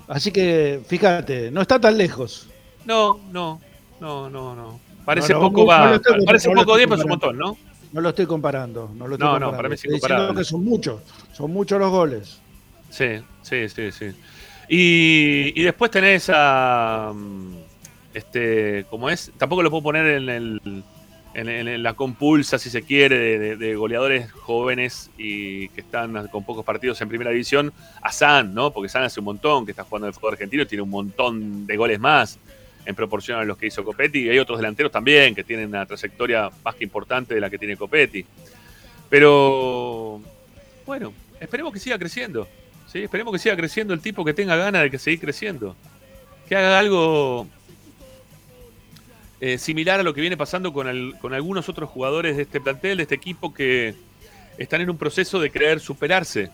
[0.07, 2.49] Así que, fíjate, no está tan lejos.
[2.85, 3.61] No, no,
[3.99, 4.79] no, no, no.
[5.05, 5.91] Parece No, no, poco, no, va.
[5.97, 7.37] no parece no poco estoy tiempo, es un montón.
[7.37, 7.57] ¿no?
[7.93, 8.91] No lo estoy comparando.
[8.95, 9.57] No, lo estoy No, no, comparando.
[9.57, 10.37] para mí es incomparable.
[10.39, 11.01] que son muchos.
[11.33, 12.39] Son muchos los goles.
[12.89, 13.07] Sí,
[13.41, 14.05] sí, sí, sí.
[14.69, 17.11] Y, y después tenés a.
[17.13, 17.55] mm,
[18.13, 20.83] Este, como es, tampoco lo puedo poner en, el,
[21.33, 26.99] en, la compulsa, si se quiere, de goleadores jóvenes y que están con pocos partidos
[27.01, 27.71] en primera división,
[28.01, 28.71] a San, ¿no?
[28.71, 31.65] Porque San hace un montón que está jugando en el fútbol argentino, tiene un montón
[31.65, 32.37] de goles más.
[32.83, 34.21] en proporción a los que hizo Copetti.
[34.21, 37.59] Y hay otros delanteros también que tienen una trayectoria más que importante de la que
[37.59, 38.25] tiene Copetti.
[39.07, 40.19] Pero,
[40.85, 42.47] bueno, esperemos que siga creciendo.
[42.87, 43.03] ¿sí?
[43.03, 45.75] Esperemos que siga creciendo el tipo que tenga ganas de que seguir creciendo.
[46.49, 47.47] Que haga algo
[49.41, 52.61] eh, similar a lo que viene pasando con, el- con algunos otros jugadores de este
[52.61, 53.95] plantel, de este equipo que
[54.59, 56.51] están en un proceso de querer superarse,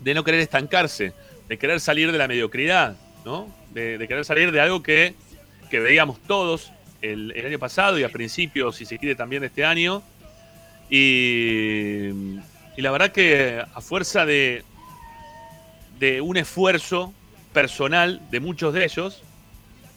[0.00, 1.14] de no querer estancarse,
[1.48, 3.48] de querer salir de la mediocridad, ¿no?
[3.72, 5.14] De, querer salir de algo que,
[5.70, 10.02] que veíamos todos el, año pasado y a principios, si se quiere, también este año.
[10.90, 12.08] Y,
[12.76, 14.62] y la verdad que a fuerza de,
[15.98, 17.14] de un esfuerzo
[17.54, 19.22] personal de muchos de ellos,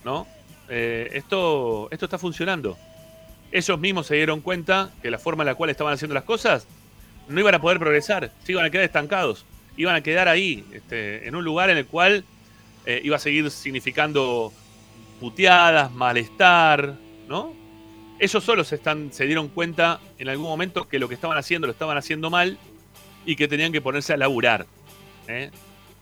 [0.06, 0.26] ¿no?
[0.74, 2.78] Eh, esto, esto está funcionando.
[3.52, 6.66] Ellos mismos se dieron cuenta que la forma en la cual estaban haciendo las cosas
[7.28, 9.46] no iban a poder progresar, se iban a quedar estancados,
[9.76, 12.24] iban a quedar ahí, este, en un lugar en el cual
[12.86, 14.54] eh, iba a seguir significando
[15.20, 16.96] puteadas, malestar,
[17.28, 17.54] ¿no?
[18.18, 21.68] Ellos solos se, están, se dieron cuenta en algún momento que lo que estaban haciendo
[21.68, 22.58] lo estaban haciendo mal
[23.26, 24.66] y que tenían que ponerse a laburar.
[25.28, 25.52] ¿eh?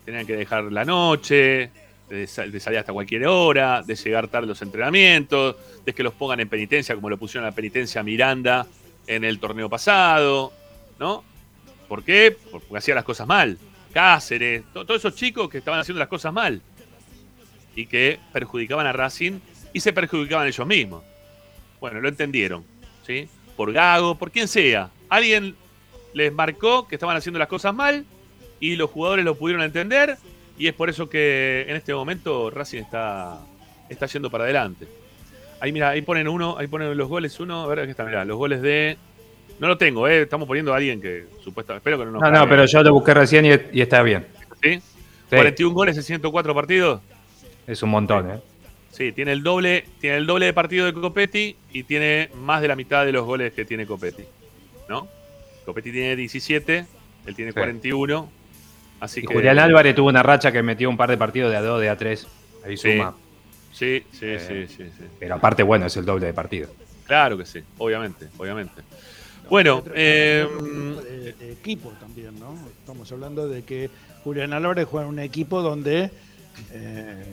[0.05, 1.71] Tenían que dejar la noche,
[2.09, 5.55] de, sal- de salir hasta cualquier hora, de llegar tarde a los entrenamientos,
[5.85, 8.65] de que los pongan en penitencia, como lo pusieron a penitencia Miranda
[9.07, 10.51] en el torneo pasado,
[10.99, 11.23] ¿no?
[11.87, 12.35] ¿Por qué?
[12.51, 13.57] Porque hacían las cosas mal.
[13.93, 16.61] Cáceres, to- todos esos chicos que estaban haciendo las cosas mal
[17.75, 19.39] y que perjudicaban a Racing
[19.73, 21.03] y se perjudicaban ellos mismos.
[21.79, 22.63] Bueno, lo entendieron,
[23.05, 23.27] ¿sí?
[23.55, 24.89] Por Gago, por quien sea.
[25.09, 25.55] Alguien
[26.13, 28.05] les marcó que estaban haciendo las cosas mal
[28.59, 30.17] y los jugadores lo pudieron entender
[30.59, 33.39] y es por eso que en este momento Racing está,
[33.89, 34.87] está yendo para adelante.
[35.59, 38.23] Ahí mira, ahí ponen uno, ahí ponen los goles uno, a ver aquí está, mira,
[38.25, 38.97] los goles de
[39.59, 42.31] no lo tengo, eh, estamos poniendo a alguien que supuestamente espero que no nos No,
[42.31, 44.25] no, pero yo lo busqué recién y, y está bien.
[44.61, 44.79] ¿sí?
[44.79, 47.01] Sí, 41 goles en 104 partidos.
[47.67, 48.39] es un montón, ¿eh?
[48.91, 52.67] Sí, tiene el doble, tiene el doble de partido de Copetti y tiene más de
[52.67, 54.23] la mitad de los goles que tiene Copetti.
[54.89, 55.07] ¿No?
[55.65, 56.85] Copetti tiene 17,
[57.27, 57.55] él tiene Sí.
[57.57, 58.29] 41.
[58.99, 59.33] Así Y que.
[59.33, 61.89] Julián Álvarez tuvo una racha que metió un par de partidos de a 2, de
[61.89, 62.27] a 3.
[62.65, 62.93] Ahí Sí.
[62.97, 63.15] suma.
[63.71, 64.67] Sí, sí, Eh.
[64.67, 65.03] sí, sí, sí.
[65.19, 66.69] Pero aparte, bueno, es el doble de partido.
[67.05, 68.81] Claro que sí, obviamente, obviamente.
[69.49, 70.45] Bueno, eh,
[71.03, 72.55] de, de equipo también, ¿no?
[72.79, 73.89] Estamos hablando de que
[74.23, 76.11] Julián Álvarez juega en un equipo donde
[76.71, 77.23] eh,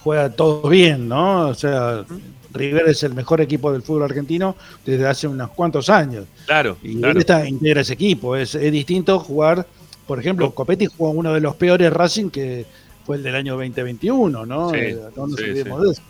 [0.00, 1.48] juega todo bien, ¿no?
[1.48, 2.04] O sea,
[2.52, 6.26] River es el mejor equipo del fútbol argentino desde hace unos cuantos años.
[6.46, 7.12] claro, Y claro.
[7.12, 8.36] él está, integra ese equipo.
[8.36, 9.66] Es, es distinto jugar,
[10.08, 12.66] por ejemplo, Copetti jugó uno de los peores Racing que
[13.06, 14.70] fue el del año 2021, ¿no?
[14.70, 15.52] Sí, Eh, no nos sí, sí.
[15.52, 16.02] de eso.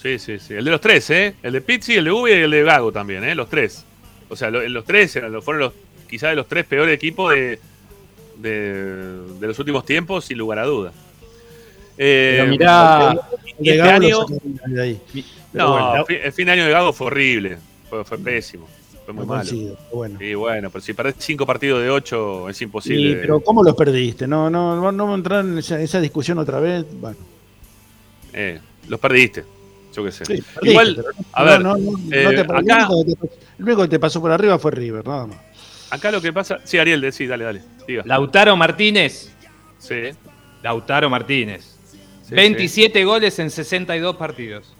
[0.00, 0.54] Sí, sí, sí.
[0.54, 1.34] El de los tres, ¿eh?
[1.42, 3.34] El de Pizzi, el de Ubi y el de Gago también, ¿eh?
[3.34, 3.84] Los tres.
[4.28, 5.72] O sea, lo- los tres eran- fueron los,
[6.08, 7.58] quizás de los tres peores equipos de,
[8.38, 10.94] de, de los últimos tiempos, sin lugar a dudas.
[11.98, 15.00] Eh, Pero mirá, El de este Gago año- sacaron de ahí.
[15.52, 17.58] Pero no, bueno, el fin de año de Gago fue horrible.
[17.90, 18.68] Fue, fue pésimo.
[19.14, 19.48] Fue muy no malo.
[19.48, 20.18] coincido, bueno.
[20.22, 23.12] Y bueno, pero si perdés cinco partidos de ocho, es imposible.
[23.14, 24.26] Sí, pero ¿cómo los perdiste?
[24.26, 26.84] No, no, no, a entrar en esa, esa discusión otra vez.
[27.00, 27.16] Bueno,
[28.32, 29.44] Eh, los perdiste.
[29.94, 30.24] Yo qué sé.
[30.24, 33.10] sí, perdiste, Igual, a no, ver, no, no, eh, no te- el acá- único que
[33.10, 35.38] te pasó- el único que te pasó por arriba fue River, nada más.
[35.90, 36.58] acá lo que pasa.
[36.64, 37.62] Sí, Ariel, sí, dale, dale.
[37.86, 38.02] Diga.
[38.06, 39.32] Lautaro Martínez.
[39.78, 39.96] Sí.
[40.62, 41.76] Lautaro Martínez.
[42.22, 44.76] sí, 27 goles en 62 partidos.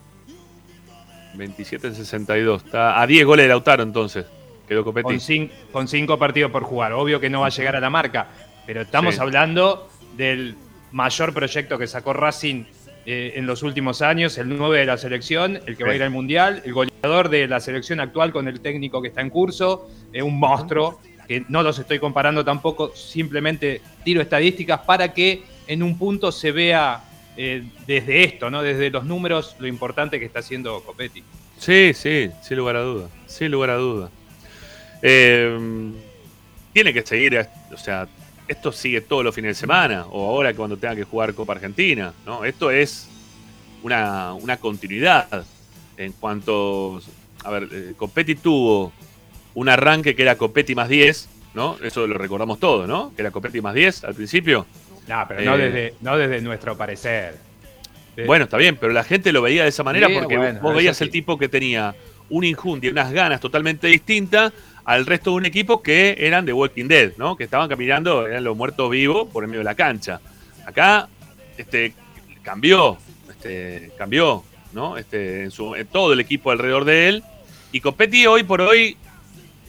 [1.32, 1.38] Sí.
[1.38, 2.64] 27 en 62.
[2.64, 4.26] Está a 10 goles de Lautaro entonces.
[4.68, 5.18] Quedó Copetti.
[5.18, 6.92] Con, con cinco partidos por jugar.
[6.92, 8.28] Obvio que no va a llegar a la marca.
[8.66, 9.20] Pero estamos Sí.
[9.20, 10.54] hablando del
[10.92, 12.64] mayor proyecto que sacó Racing
[13.06, 16.02] eh, en los últimos años, el 9 de la selección, el que va a ir
[16.02, 19.88] al Mundial, el goleador de la selección actual con el técnico que está en curso,
[20.12, 25.82] es un monstruo, que no los estoy comparando tampoco, simplemente tiro estadísticas para que en
[25.82, 27.00] un punto se vea
[27.42, 28.62] eh, desde esto, ¿no?
[28.62, 31.24] desde los números, lo importante que está haciendo Copetti.
[31.58, 33.08] Sí, sí, sin lugar a duda.
[33.26, 34.10] Sin lugar a duda.
[35.00, 35.90] Eh,
[36.74, 38.06] tiene que seguir, eh, o sea,
[38.46, 42.12] esto sigue todos los fines de semana, o ahora cuando tenga que jugar Copa Argentina,
[42.26, 42.44] ¿no?
[42.44, 43.08] Esto es
[43.82, 45.46] una, una continuidad.
[45.96, 47.00] En cuanto,
[47.42, 48.92] a ver, eh, Copetti tuvo
[49.54, 51.78] un arranque que era Copetti más 10, ¿no?
[51.82, 53.14] Eso lo recordamos todos, ¿no?
[53.14, 54.66] Que era Copetti más 10 al principio.
[55.10, 57.34] No, pero no, Eh, desde, no desde nuestro parecer.
[58.26, 60.74] Bueno, está bien, pero la gente lo veía de esa manera Sí, porque bueno, vos
[60.74, 61.04] veías sí.
[61.04, 61.94] el tipo que tenía
[62.28, 64.52] un injundia, unas ganas totalmente distintas
[64.84, 67.36] al resto de un equipo que eran de Walking Dead, ¿no?
[67.36, 70.20] Que estaban caminando, eran los muertos vivos por el medio de la cancha.
[70.66, 71.08] Acá,
[71.56, 71.94] este,
[72.42, 72.98] cambió,
[73.28, 74.96] este, cambió, ¿no?
[74.96, 77.24] Este, en, su, en todo el equipo alrededor de él.
[77.72, 78.96] Y Copetti hoy por hoy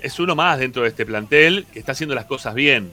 [0.02, 2.92] es uno más dentro de este plantel que está haciendo las cosas bien.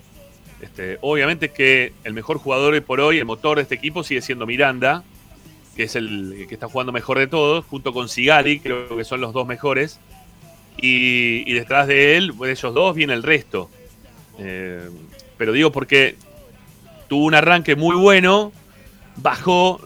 [0.60, 4.46] Este, obviamente que el mejor jugador por hoy, el motor de este equipo sigue siendo
[4.46, 5.04] Miranda,
[5.76, 9.20] que es el que está jugando mejor de todos, junto con Sigali, creo que son
[9.20, 10.00] los dos mejores.
[10.76, 13.70] Y, y detrás de él, de ellos dos, viene el resto.
[14.38, 14.88] Eh,
[15.36, 16.16] pero digo porque
[17.08, 18.52] tuvo un arranque muy bueno,
[19.16, 19.80] bajó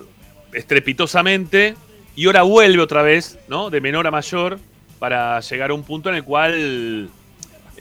[0.52, 1.74] estrepitosamente
[2.16, 3.70] y ahora vuelve otra vez, ¿no?
[3.70, 4.58] De menor a mayor
[4.98, 7.10] para llegar a un punto en el cual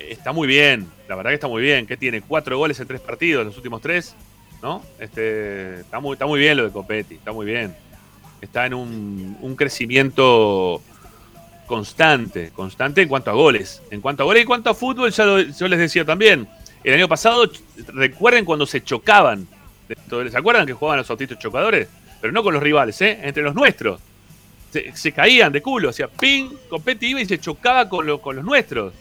[0.09, 1.85] está muy bien, la verdad que está muy bien.
[1.85, 2.21] que tiene?
[2.21, 4.15] Cuatro goles en tres partidos, los últimos tres,
[4.61, 4.83] ¿no?
[4.99, 7.75] Este, está, muy, está muy bien lo de Copetti, está muy bien.
[8.41, 10.81] Está en un, un crecimiento
[11.67, 13.81] constante, constante en cuanto a goles.
[13.91, 16.47] En cuanto a goles y en cuanto a fútbol, ya lo- yo les decía también.
[16.83, 17.49] El año pasado,
[17.93, 19.47] recuerden cuando se chocaban.
[20.09, 21.87] ¿Se acuerdan que jugaban los autitos chocadores?
[22.19, 23.19] Pero no con los rivales, ¿eh?
[23.23, 23.99] Entre los nuestros.
[24.93, 28.93] Se, caían de culo, hacía ping, Copetti iba y se chocaba con, con los nuestros.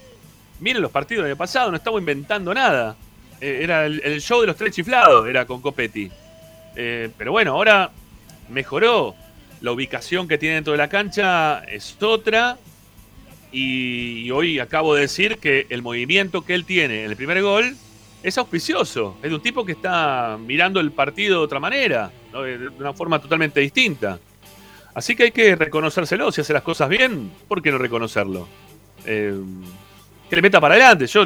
[0.61, 2.95] Miren los partidos del pasado, no estamos inventando nada.
[3.41, 6.11] Eh, era el, show de los tres chiflados, era con Copetti.
[6.77, 7.91] Eh, pero bueno, ahora
[8.49, 9.15] mejoró.
[9.63, 12.59] La ubicación que tiene dentro de la cancha es otra.
[13.53, 17.77] Y, hoy acabo de decir que el movimiento que él tiene en el primer gol
[18.23, 19.17] es auspicioso.
[19.23, 23.19] Es de un tipo que está mirando el partido de otra manera, de una forma
[23.19, 24.19] totalmente distinta.
[24.95, 26.31] Así que hay que reconocérselo.
[26.33, 28.49] Si hace las cosas bien, ¿por qué no reconocerlo?
[29.05, 29.35] Eh,
[30.31, 31.07] que le meta para adelante.
[31.09, 31.25] Yo,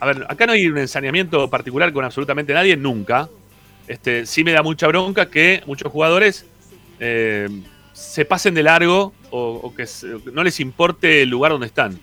[0.00, 3.28] a ver, acá no hay un ensañamiento particular con absolutamente nadie, nunca.
[3.86, 6.46] Este, sí me da mucha bronca que muchos jugadores
[6.98, 7.48] eh,
[7.92, 9.86] se pasen de largo o, que
[10.32, 12.00] no les importe el lugar donde están.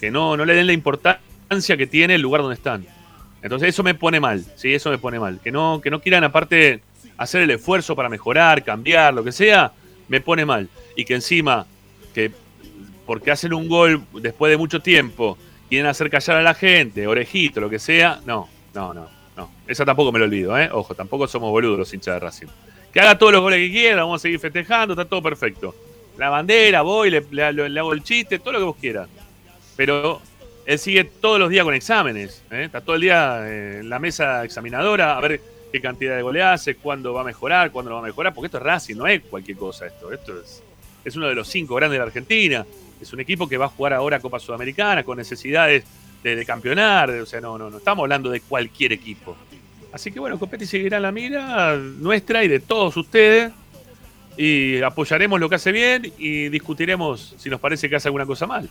[0.00, 2.86] Que no, no le den la importancia que tiene el lugar donde están.
[3.42, 5.40] Entonces eso me pone mal, sí, eso me pone mal.
[5.42, 6.82] Que no, que no quieran aparte
[7.16, 9.72] hacer el esfuerzo para mejorar, cambiar, lo que sea,
[10.08, 10.68] me pone mal.
[10.96, 11.66] Y que encima,
[12.14, 12.30] que
[13.04, 15.38] porque hacen un gol después de mucho tiempo,
[15.68, 19.50] quieren hacer callar a la gente, orejito, lo que sea, no, no, no, no.
[19.66, 20.68] Esa tampoco me lo olvido, ¿eh?
[20.72, 22.46] Ojo, tampoco somos boludos los hinchas de Racing.
[22.92, 25.74] Que haga todos los goles que quiera, vamos a seguir festejando, está todo perfecto.
[26.18, 29.08] La bandera, voy, le, le- hago el chiste, todo lo que vos quieras.
[29.76, 30.22] Pero
[30.64, 32.64] él sigue todos los días con exámenes, ¿eh?
[32.64, 35.40] está todo el día eh, en la mesa examinadora a ver
[35.70, 38.46] qué cantidad de goles hace, cuándo va a mejorar, cuándo no va a mejorar, porque
[38.46, 40.10] esto es Racing, no es cualquier cosa esto.
[40.10, 40.62] Esto es,
[41.04, 42.64] es uno de los cinco grandes de la Argentina.
[43.00, 45.84] Es un equipo que va a jugar ahora Copa Sudamericana con necesidades
[46.22, 47.10] de, de campeonar.
[47.10, 49.36] O sea, no, no, no estamos hablando de cualquier equipo.
[49.92, 53.52] Así que bueno, Copetti seguirá en la mira nuestra y de todos ustedes.
[54.36, 58.46] Y apoyaremos lo que hace bien y discutiremos si nos parece que hace alguna cosa
[58.46, 58.68] mal.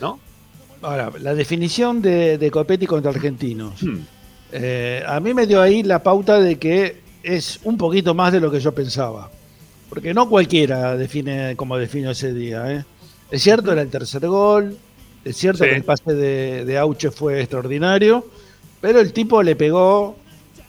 [0.00, 0.20] ¿No?
[0.82, 3.82] Ahora, la definición de, de Copetti contra Argentinos.
[3.82, 4.00] Hmm.
[4.52, 8.40] Eh, a mí me dio ahí la pauta de que es un poquito más de
[8.40, 9.30] lo que yo pensaba.
[9.88, 12.70] Porque no cualquiera define como define ese día.
[12.70, 12.84] ¿eh?
[13.34, 14.76] Es cierto, era el tercer gol.
[15.24, 15.70] Es cierto Sí.
[15.70, 18.24] que el pase de, de Auche fue extraordinario.
[18.80, 20.14] Pero el tipo le pegó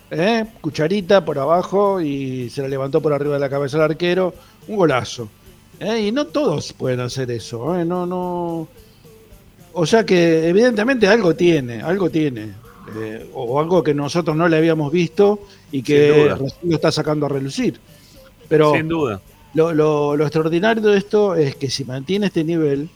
[0.10, 0.46] ¿eh?
[0.62, 4.34] cucharita por abajo y se la levantó por arriba de la cabeza al arquero.
[4.68, 5.30] Un golazo.
[5.80, 6.08] ¿eh?
[6.08, 7.78] Y no todos pueden hacer eso.
[7.80, 7.86] ¿eh?
[7.86, 8.68] No, no.
[9.74, 12.54] O sea que evidentemente algo tiene, algo tiene.
[12.98, 15.40] Eh, o algo que nosotros no le habíamos visto
[15.72, 17.80] y que lo está sacando a relucir.
[18.48, 19.22] Pero Sin duda.
[19.56, 22.88] Lo, lo- lo extraordinario de esto es que si mantiene este nivel,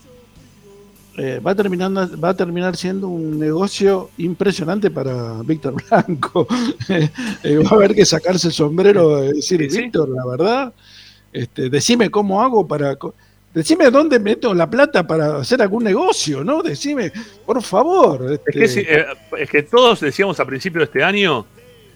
[1.18, 6.48] eh, va, terminando, va a terminar siendo un negocio impresionante para Víctor Blanco.
[7.44, 9.82] Eh, va a haber que sacarse el sombrero y decir, Sí, sí.
[9.84, 10.74] Víctor, la verdad,
[11.34, 12.96] este, decime cómo hago para...
[12.96, 13.14] co-
[13.52, 16.62] Decime dónde meto la plata para hacer algún negocio, ¿no?
[16.62, 17.12] Decime,
[17.48, 18.24] por favor.
[18.26, 19.06] Es este, que, si- eh,
[19.40, 21.46] es que todos decíamos a principio de este año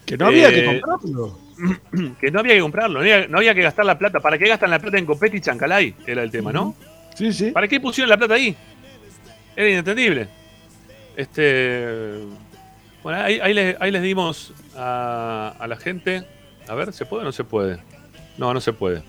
[0.04, 1.38] que no había que comprarlo.
[2.20, 4.20] que no había que comprarlo, no había, no había que gastar la plata.
[4.20, 5.94] ¿Para qué gastan la plata en Copetti y Chancalay?
[6.06, 6.74] Era el tema, ¿no?
[7.14, 7.50] Sí, sí.
[7.50, 8.56] ¿Para qué pusieron la plata ahí?
[9.56, 10.28] Era inentendible.
[11.16, 12.18] Este.
[13.02, 16.24] Bueno, ahí, ahí les, ahí les dimos a, a la gente.
[16.68, 17.78] A ver, ¿se puede o no se puede?
[18.38, 19.02] No, no se puede.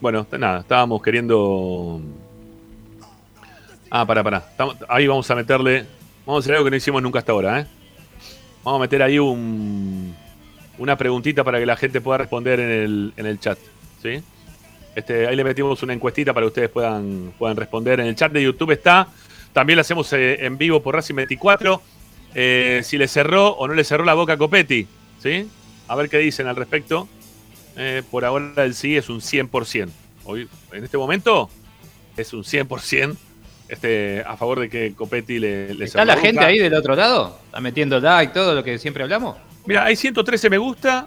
[0.00, 2.00] Bueno, nada, estábamos queriendo.
[3.90, 4.44] Ah, pará, pará.
[4.88, 5.86] Ahí vamos a meterle.
[6.26, 7.66] Vamos a hacer algo que no hicimos nunca hasta ahora, ¿eh?
[8.64, 10.14] Vamos a meter ahí un,
[10.78, 13.58] una preguntita para que la gente pueda responder en el, en el chat.
[14.02, 14.22] ¿Sí?
[14.94, 18.00] Este, ahí le metimos una encuestita para que ustedes puedan, puedan responder.
[18.00, 19.08] En el chat de YouTube está.
[19.52, 21.82] También lo hacemos eh, en vivo por Racing 24.
[22.34, 24.86] Eh, si le cerró o no le cerró la boca a Copetti.
[25.22, 25.48] ¿Sí?
[25.88, 27.08] A ver qué dicen al respecto.
[27.76, 29.88] Eh, por ahora el sí es un 100%.
[30.24, 31.48] Hoy, en este momento
[32.16, 33.16] es un 100%
[33.68, 37.38] este, a favor de que Copetti le, le ¿Está la gente ahí del otro lado?
[37.46, 39.36] ¿Está metiendo like, todo lo que siempre hablamos?
[39.66, 41.06] Mira, hay 113 me gusta.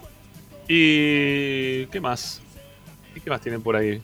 [0.68, 1.86] Y.
[1.86, 2.40] ¿Qué más?
[3.14, 4.02] ¿Y qué más tienen por ahí?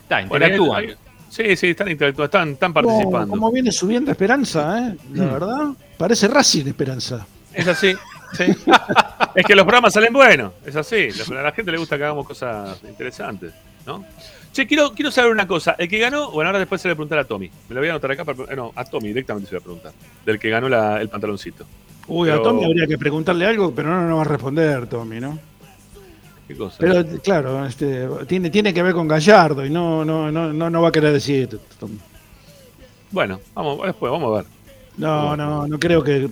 [0.00, 0.84] Está, interactúan.
[1.28, 3.18] sí, sí, están interactuando, están, están participando.
[3.20, 4.96] ¿Cómo, cómo viene subiendo Esperanza, eh?
[5.14, 5.68] La verdad,
[5.98, 7.26] parece Racing Esperanza.
[7.52, 7.94] Es así.
[9.36, 11.08] Es que los programas salen buenos, es así.
[11.30, 13.52] A la gente le gusta que hagamos cosas interesantes,
[13.86, 14.04] ¿no?
[14.52, 15.74] Che, quiero, quiero saber una cosa.
[15.78, 17.48] El que ganó, bueno, ahora después se le voy a preguntar a Tommy.
[17.68, 18.52] Me lo voy a anotar acá para.
[18.52, 19.92] eh, No, a Tommy directamente se lo voy a preguntar.
[20.24, 21.64] Del que ganó la- el pantaloncito.
[22.06, 25.38] Uy, a Tommy habría que preguntarle algo, pero no nos va a responder, Tommy, ¿no?
[26.46, 26.76] ¿Qué cosa?
[26.78, 30.82] Pero claro, este, tiene, tiene que ver con Gallardo y no, no, no, no, no
[30.82, 31.58] va a querer decir.
[31.80, 31.98] Tommy.
[33.10, 34.46] Bueno, vamos, después, vamos a ver.
[34.98, 36.28] No, no, no creo que.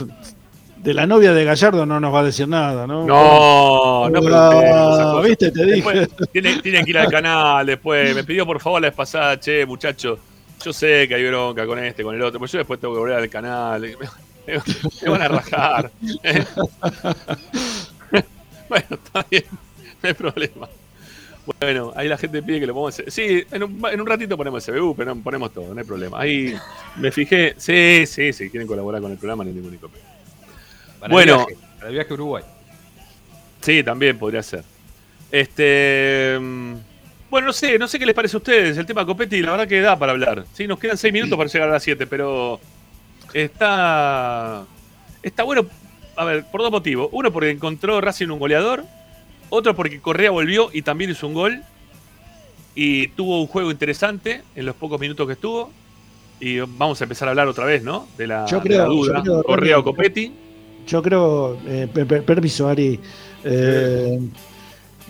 [0.76, 3.06] De la novia de Gallardo no nos va a decir nada, ¿no?
[3.06, 5.22] No, no pregunté Ah.
[5.24, 5.52] ¿Viste?
[5.52, 6.08] Te dije.
[6.32, 8.14] Tiene, tiene que ir al canal después.
[8.14, 10.18] Me pidió por favor la vez pasada, che, muchacho.
[10.62, 13.00] Yo sé que hay bronca con este, con el otro, pero yo después tengo que
[13.00, 13.96] volver al canal.
[14.46, 15.90] Me, van a rajar.
[18.68, 20.68] bueno, está bien, no hay problema.
[21.60, 23.02] Bueno, ahí la gente pide que lo pongamos.
[23.08, 26.20] Sí, en un, en un ratito ponemos CBU, pero no, ponemos todo, no hay problema.
[26.20, 26.54] Ahí
[26.96, 27.54] me fijé.
[27.56, 29.76] Sí, sí, sí, quieren colaborar con el programa, hay ningún.
[31.00, 31.40] Para Bueno.
[31.40, 32.44] el viaje, para el viaje a Uruguay.
[33.60, 34.64] Sí, también podría ser.
[35.32, 36.38] Este.
[36.40, 36.74] mm,
[37.30, 38.76] Bueno, no sé, no sé qué les parece a ustedes.
[38.76, 40.44] El tema Copetti, la verdad que da para hablar.
[40.52, 42.60] Sí, nos quedan seis minutos para llegar a las 7, pero.
[43.34, 44.64] Está.
[45.22, 45.66] Está bueno.
[46.16, 47.08] A ver, por dos motivos.
[47.12, 48.84] Uno, porque encontró Racing un goleador.
[49.50, 51.62] Otro, porque Correa volvió y también hizo un gol.
[52.74, 55.70] Y tuvo un juego interesante en los pocos minutos que estuvo.
[56.40, 58.08] Y vamos a empezar a hablar otra vez, ¿no?
[58.18, 59.16] De la, Yo de creo- la duda.
[59.18, 60.32] yo creo- Correa o Copetti.
[60.86, 62.98] Yo creo, eh, per- per- permiso, Ari.
[63.44, 64.18] eh,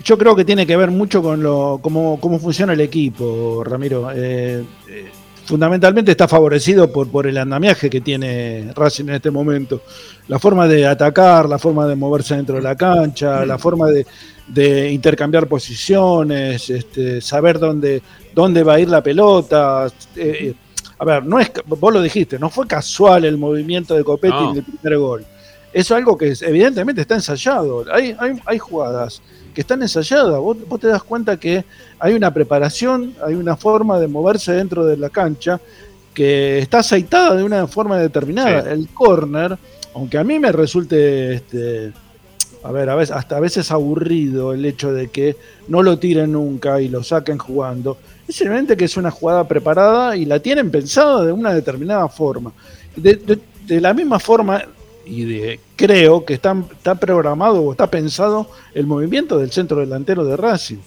[0.03, 4.11] yo creo que tiene que ver mucho con lo, cómo, cómo funciona el equipo, Ramiro.
[4.11, 5.11] Eh, eh,
[5.45, 9.81] fundamentalmente está favorecido por, por el andamiaje que tiene Racing en este momento.
[10.27, 14.05] La forma de atacar, la forma de moverse dentro de la cancha, la forma de,
[14.47, 18.01] de intercambiar posiciones, este, saber dónde,
[18.33, 19.87] dónde va a ir la pelota.
[20.15, 20.53] eh,
[20.99, 24.51] a ver, no es, vos lo dijiste, no fue casual el movimiento de Copetti No.
[24.51, 25.25] en el primer gol.
[25.73, 27.83] Eso es algo que evidentemente está ensayado.
[27.91, 29.21] Hay, hay, hay jugadas
[29.53, 30.37] que están ensayadas.
[30.39, 31.63] Vos, vos te das cuenta que
[31.99, 35.59] hay una preparación, hay una forma de moverse dentro de la cancha
[36.13, 38.63] que está aceitada de una forma determinada.
[38.63, 38.69] Sí.
[38.69, 39.57] El corner,
[39.95, 41.91] aunque a mí me resulte, este,
[42.63, 45.35] a ver, a veces, hasta a veces aburrido el hecho de que
[45.67, 47.97] no lo tiren nunca y lo saquen jugando,
[48.27, 52.51] es evidente que es una jugada preparada y la tienen pensada de una determinada forma.
[52.95, 54.61] De, de- de la misma forma,
[55.05, 60.23] y de- creo que está, está programado o está pensado el movimiento del centro delantero
[60.25, 60.77] de Racing.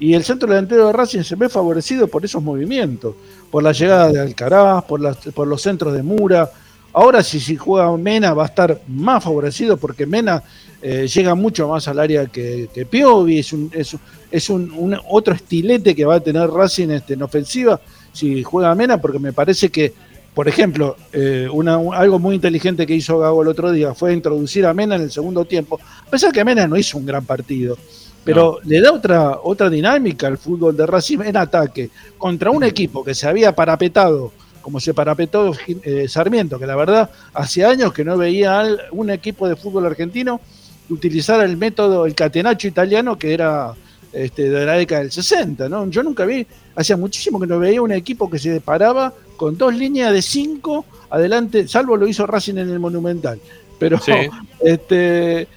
[0.00, 3.14] Y el centro delantero de Racing se ve favorecido por esos movimientos,
[3.50, 6.50] por la llegada de Alcaraz, por, las- por los centros de Mura.
[6.92, 10.42] Ahora si, si juega Mena va a estar más favorecido porque Mena
[10.82, 15.94] eh, llega mucho más al área que, que Piovi, es, un, es, un- otro estilete
[15.94, 17.80] que va a tener Racing este, en ofensiva
[18.12, 19.92] si juega Mena, porque me parece que,
[20.34, 24.12] por ejemplo, eh, una- un- algo muy inteligente que hizo Gago el otro día fue
[24.12, 27.24] introducir a Mena en el segundo tiempo, a pesar que Mena no hizo un gran
[27.24, 27.76] partido,
[28.24, 33.04] pero le da otra, otra dinámica al fútbol de Racing en ataque contra un equipo
[33.04, 34.32] que se había parapetado
[34.62, 39.10] como se parapetó eh, Sarmiento, que la verdad hace años que no veía al- un
[39.10, 40.40] equipo de fútbol argentino
[40.88, 43.74] utilizar el método, el catenacho italiano que era
[44.10, 45.86] este, de la década del 60, ¿no?
[45.90, 49.74] Yo nunca vi, hacía muchísimo que no veía un equipo que se paraba con dos
[49.74, 53.38] líneas de cinco adelante, salvo lo hizo Racing en el Monumental.
[53.78, 54.12] Pero Sí.
[54.60, 55.48] este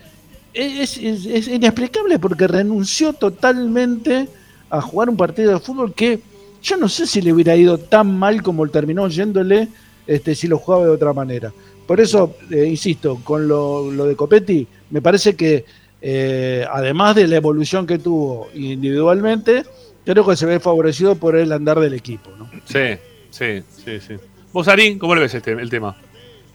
[0.53, 4.28] es, es- es inexplicable porque renunció totalmente
[4.69, 6.19] a jugar un partido de fútbol que
[6.61, 9.67] yo no sé si le hubiera ido tan mal como terminó yéndole
[10.05, 11.53] este, si lo jugaba de otra manera.
[11.86, 15.63] Por eso, eh, insisto, con lo, lo de Copetti, me parece que
[16.01, 19.63] eh, además de la evolución que tuvo individualmente,
[20.05, 22.30] creo que se ve favorecido por el andar del equipo.
[22.38, 22.49] ¿no?
[22.65, 22.97] Sí,
[23.30, 24.15] sí, sí, sí.
[24.53, 25.95] Vos, Arín, ¿cómo le ves este, el tema?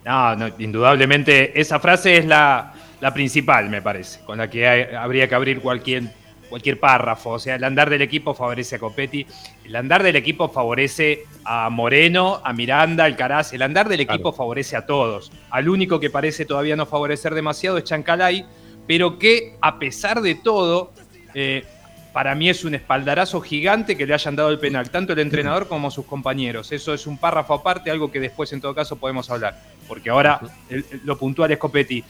[0.04, 4.94] No, no, indudablemente esa frase es la, la principal, me parece, con la que hay-
[4.94, 6.04] habría que abrir cualquier,
[6.48, 7.30] cualquier párrafo.
[7.30, 9.24] O sea, el andar del equipo favorece a Copetti,
[9.64, 14.22] el andar del equipo favorece a Moreno, a Miranda, al Caraz, el andar del equipo
[14.30, 14.36] Claro.
[14.36, 15.30] favorece a todos.
[15.50, 18.44] Al único que parece todavía no favorecer demasiado es Chancalay,
[18.88, 20.92] pero que a pesar de todo,
[21.34, 21.64] eh,
[22.12, 25.66] para mí es un espaldarazo gigante que le hayan dado el penal, tanto el entrenador
[25.68, 26.70] como sus compañeros.
[26.72, 29.58] Eso es un párrafo aparte, algo que después en todo caso podemos hablar.
[29.88, 32.04] Porque ahora el- el- lo puntual es Copetti.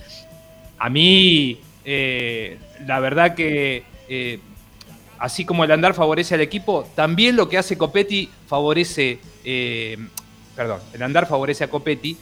[0.79, 4.41] A mí, eh, la verdad que eh,
[5.19, 9.97] así como el andar favorece al equipo, también lo que hace Copetti favorece, eh,
[10.57, 12.17] perdón, el andar favorece a Copetti,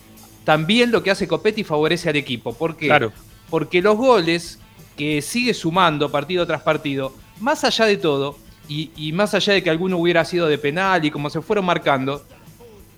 [0.45, 2.53] también lo que hace Copetti favorece al equipo.
[2.53, 2.87] ¿Por qué?
[2.87, 3.13] Claro.
[3.49, 4.61] Porque los goles
[5.01, 8.37] que sigue sumando partido tras partido, más allá de todo,
[8.69, 12.23] y, más allá de que alguno hubiera sido de penal y como se fueron marcando,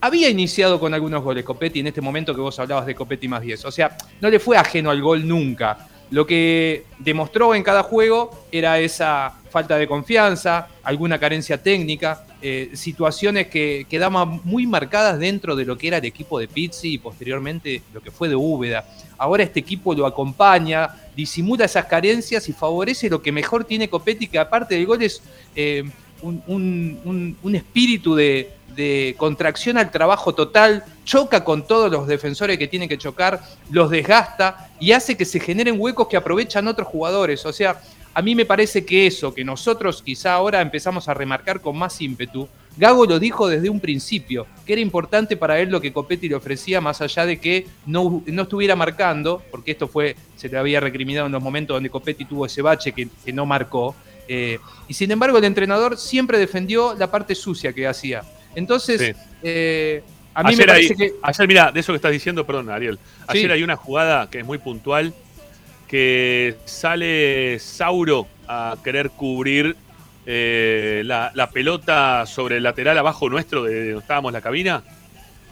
[0.00, 3.40] había iniciado con algunos goles Copetti en este momento que vos hablabas de Copetti más
[3.42, 3.66] 10.
[3.66, 5.86] O sea, no le fue ajeno al gol nunca.
[6.11, 12.70] lo que demostró en cada juego era esa falta de confianza, alguna carencia técnica, eh,
[12.74, 16.98] situaciones que quedaban muy marcadas dentro de lo que era el equipo de Pizzi y
[16.98, 18.84] posteriormente lo que fue de Úbeda.
[19.18, 24.26] Ahora este equipo lo acompaña, disimula esas carencias y favorece lo que mejor tiene Copetti,
[24.26, 25.22] que aparte del gol es
[25.55, 25.84] eh,
[26.22, 32.88] un, espíritu de, de contracción al trabajo total, choca con todos los defensores que tiene
[32.88, 33.40] que chocar,
[33.70, 37.44] los desgasta y hace que se generen huecos que aprovechan otros jugadores.
[37.44, 37.80] O sea,
[38.14, 42.00] a mí me parece que eso, que nosotros quizá ahora empezamos a remarcar con más
[42.00, 46.28] ímpetu, Gago lo dijo desde un principio, que era importante para él lo que Copetti
[46.28, 50.56] le ofrecía, más allá de que no, no estuviera marcando, porque esto fue, se le
[50.56, 53.94] había recriminado en los momentos donde Copetti tuvo ese bache que, que no marcó.
[54.28, 54.58] eh,
[54.88, 58.22] y sin embargo, el entrenador siempre defendió la parte sucia que hacía.
[58.54, 59.22] Entonces, Sí.
[59.42, 60.02] eh,
[60.32, 61.14] a mí ayer, me parece hay- que.
[61.22, 62.98] ayer, mira, de eso que estás diciendo, perdón, Ariel.
[63.26, 63.52] Ayer Sí.
[63.52, 65.12] hay una jugada que es muy puntual,
[65.93, 69.76] que sale Sauro a querer cubrir
[70.24, 74.82] eh, la, la pelota sobre el lateral abajo nuestro de donde estábamos la cabina,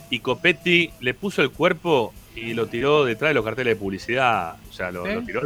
[0.09, 4.55] y Copetti le puso el cuerpo y lo tiró detrás de los carteles de publicidad.
[4.71, 5.17] O sea, lo, ¿Eh?
[5.17, 5.43] lo tiró,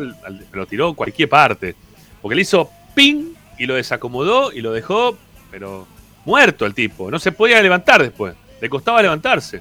[0.53, 1.75] lo tiró cualquier parte.
[2.23, 5.19] Porque le hizo ping y lo desacomodó y lo dejó,
[5.51, 5.89] pero
[6.25, 7.11] muerto el tipo.
[7.11, 8.37] No se podía levantar después.
[8.61, 9.61] Le costaba levantarse.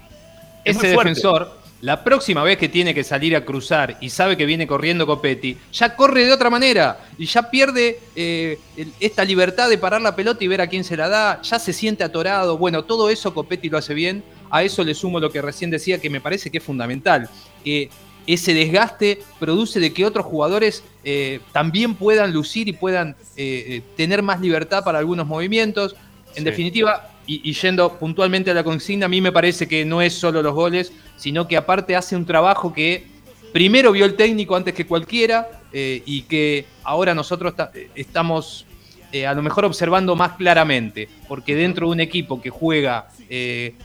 [0.64, 4.46] Es ese defensor, la próxima vez que tiene que salir a cruzar y sabe que
[4.46, 8.58] viene corriendo Copetti, ya corre de otra manera y ya pierde eh,
[9.02, 11.74] esta libertad de parar la pelota y ver a quién se la da, ya se
[11.74, 12.58] siente atorado.
[12.58, 14.24] Bueno, todo eso Copetti lo hace bien.
[14.50, 17.30] A eso le sumo lo que recién decía, que me parece que es fundamental.
[17.66, 17.90] Que
[18.28, 23.82] ese desgaste produce de que otros jugadores eh, también puedan lucir y puedan eh, eh,
[23.98, 25.98] tener más libertad para algunos movimientos.
[26.36, 26.44] En Sí.
[26.46, 30.14] definitiva, y, y yendo puntualmente a la consigna, a mí me parece que no es
[30.14, 33.14] solo los goles, sino que aparte hace un trabajo que
[33.54, 38.66] primero vio el técnico antes que cualquiera eh, y que ahora nosotros eh, estamos
[39.12, 43.08] eh, a lo mejor observando más claramente, porque dentro de un equipo que juega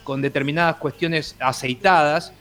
[0.05, 2.35] con determinadas cuestiones aceitadas,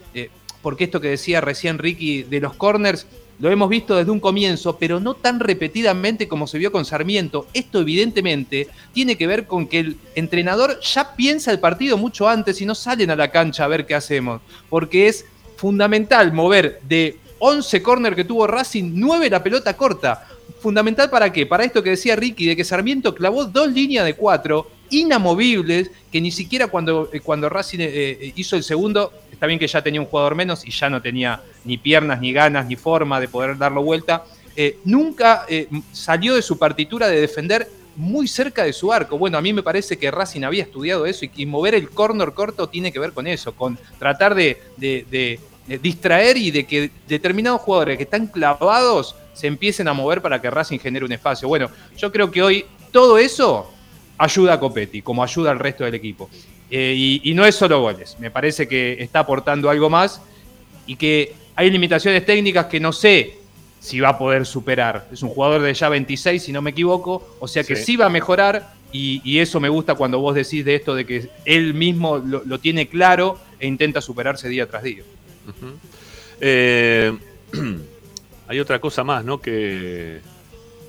[0.62, 3.08] porque esto que decía recién Ricky de los corners,
[3.40, 7.48] lo hemos visto desde un comienzo, pero no tan repetidamente como se vio con Sarmiento.
[7.54, 12.62] Esto evidentemente tiene que ver con que el entrenador ya piensa el partido mucho antes
[12.62, 15.26] y no salen a la cancha a ver qué hacemos, porque es
[15.56, 20.28] fundamental mover de 11 corners que tuvo Racing, 9 la pelota corta.
[20.60, 21.46] Fundamental para qué?
[21.46, 26.22] Para esto que decía Ricky, de que Sarmiento clavó dos líneas de cuatro inamovibles, que
[26.22, 29.82] ni siquiera cuando, eh, cuando Racing eh, eh, hizo el segundo, está bien que ya
[29.82, 33.28] tenía un jugador menos y ya no tenía ni piernas, ni ganas, ni forma de
[33.28, 34.24] poder darlo vuelta,
[34.56, 39.18] eh, nunca eh, salió de su partitura de defender muy cerca de su arco.
[39.18, 42.32] Bueno, a mí me parece que Racing había estudiado eso y, y mover el córner
[42.34, 45.40] corto tiene que ver con eso, con tratar de,
[45.82, 50.50] distraer y de que determinados jugadores que están clavados se empiecen a mover para que
[50.50, 51.48] Racing genere un espacio.
[51.48, 53.72] Bueno, yo creo que hoy todo eso
[54.18, 56.30] ayuda a Copetti, como ayuda al resto del equipo.
[56.70, 60.22] Eh, y, y no es solo goles, me parece que está aportando algo más
[60.86, 63.34] y que hay limitaciones técnicas que no sé
[63.80, 65.08] si va a poder superar.
[65.12, 67.84] Es un jugador de ya 26, si no me equivoco, o sea que Sí.
[67.84, 71.06] sí, va a mejorar y, y eso me gusta cuando vos decís de esto de
[71.06, 75.04] que él mismo lo, lo tiene claro e intenta superarse día tras día.
[76.42, 77.12] Eh,
[78.48, 79.40] hay otra cosa más, ¿no?
[79.42, 80.20] Que,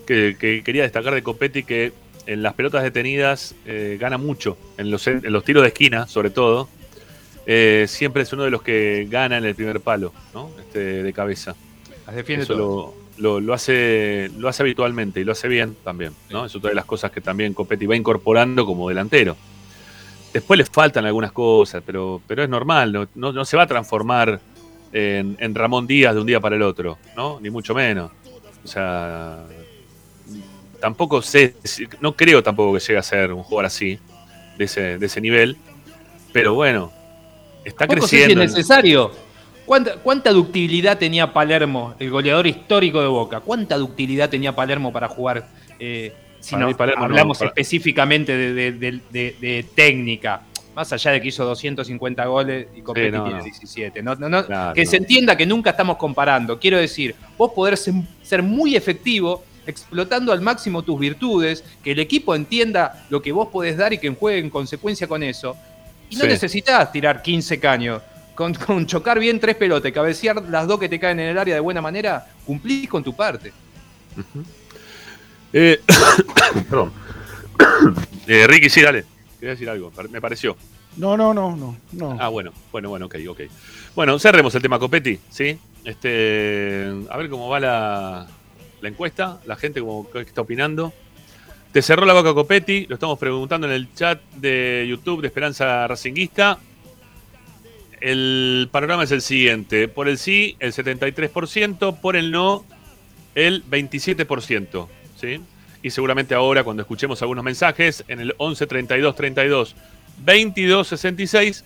[0.06, 1.92] que, que quería destacar de Copetti que
[2.26, 6.28] en las pelotas detenidas eh, gana mucho, en los, en los tiros de esquina, sobre
[6.30, 6.68] todo.
[7.50, 10.50] Eh, siempre es uno de los que gana en el primer palo, ¿no?
[10.60, 11.56] Este, de cabeza.
[12.06, 12.94] Las defiende Eso todo.
[13.16, 16.44] lo, lo- lo hace, lo hace habitualmente y lo hace bien también, ¿no?
[16.44, 19.34] Es otra de las cosas que también Copetti va incorporando como delantero.
[20.32, 23.66] Después le faltan algunas cosas, pero, pero es normal, no, no- no se va a
[23.66, 24.40] transformar
[24.92, 27.40] en, en Ramón Díaz de un día para el otro, ¿no?
[27.40, 28.10] Ni mucho menos.
[28.62, 29.38] O sea,
[30.80, 31.54] tampoco sé,
[32.00, 33.98] no creo tampoco que llegue a ser un jugador así,
[34.58, 35.56] de ese, de ese nivel,
[36.32, 36.92] pero bueno,
[37.64, 38.44] está Tampoco sé si creciendo.
[38.44, 39.10] es necesario.
[39.66, 43.40] ¿Cuánta, ¿Cuánta ductilidad tenía Palermo, el goleador histórico de Boca?
[43.40, 45.46] ¿Cuánta ductilidad tenía Palermo para jugar?
[45.78, 50.42] eh, si Para no hablamos para- específicamente de, de- de- de- de técnica,
[50.74, 53.44] más allá de que hizo 250 goles y Copetti no, tiene no.
[53.44, 54.02] 17.
[54.02, 56.58] No, no, no, Claro, que se entienda que nunca estamos comparando.
[56.58, 62.34] Quiero decir, vos poder ser muy efectivo explotando al máximo tus virtudes, que el equipo
[62.34, 65.56] entienda lo que vos podés dar y que juegue en consecuencia con eso.
[66.10, 66.28] Y no Sí.
[66.28, 68.02] necesitas tirar 15 caños.
[68.34, 71.38] Con, con chocar bien tres pelotas y cabecear las dos que te caen en el
[71.38, 73.52] área de buena manera, cumplís con tu parte.
[75.52, 75.80] Eh,
[76.70, 76.92] perdón.
[78.28, 79.06] Eh, Ricky, sí, dale.
[79.40, 80.54] Quería decir algo, me pareció.
[80.98, 82.16] No, no, no, no, no.
[82.20, 83.40] Ah, bueno, bueno, bueno, ok, ok.
[83.94, 85.58] Bueno, cerremos el tema Copetti, ¿sí?
[85.82, 88.26] Este, a ver cómo va la,
[88.82, 90.92] la encuesta, la gente como que está opinando.
[91.72, 95.86] Te cerró la boca Copetti, lo estamos preguntando en el chat de YouTube de Esperanza
[95.86, 96.58] Racinguista.
[98.00, 99.86] El panorama es el siguiente.
[99.86, 102.64] Por el sí, el 73%, por el no,
[103.34, 104.88] el 27%.
[105.20, 105.40] ¿sí?
[105.82, 109.76] Y seguramente ahora, cuando escuchemos algunos mensajes, en el 11 32 32
[110.24, 111.64] 22 66,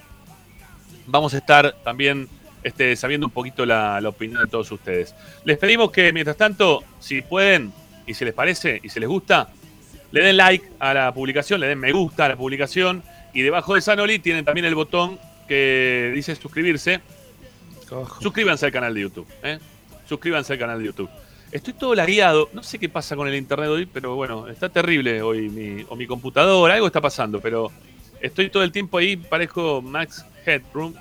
[1.06, 2.28] vamos a estar también
[2.64, 5.14] este, sabiendo un poquito la, la opinión de todos ustedes.
[5.44, 7.72] Les pedimos que, mientras tanto, si pueden
[8.04, 9.48] y si les parece y si les gusta,
[10.12, 13.02] le den like a la publicación, le den me gusta a la publicación
[13.32, 17.00] y debajo de Sanoli tienen también el botón que dice suscribirse.
[18.20, 19.26] Suscríbanse al canal de YouTube.
[19.42, 19.58] ¿eh?
[20.06, 21.10] Suscríbanse al canal de YouTube.
[21.50, 22.48] Estoy todo lagueado.
[22.52, 25.96] No sé qué pasa con el internet hoy, pero bueno, está terrible hoy mi, o
[25.96, 26.74] mi computadora.
[26.74, 27.70] Algo está pasando, pero
[28.20, 29.16] estoy todo el tiempo ahí.
[29.16, 30.94] Parezco Max Headroom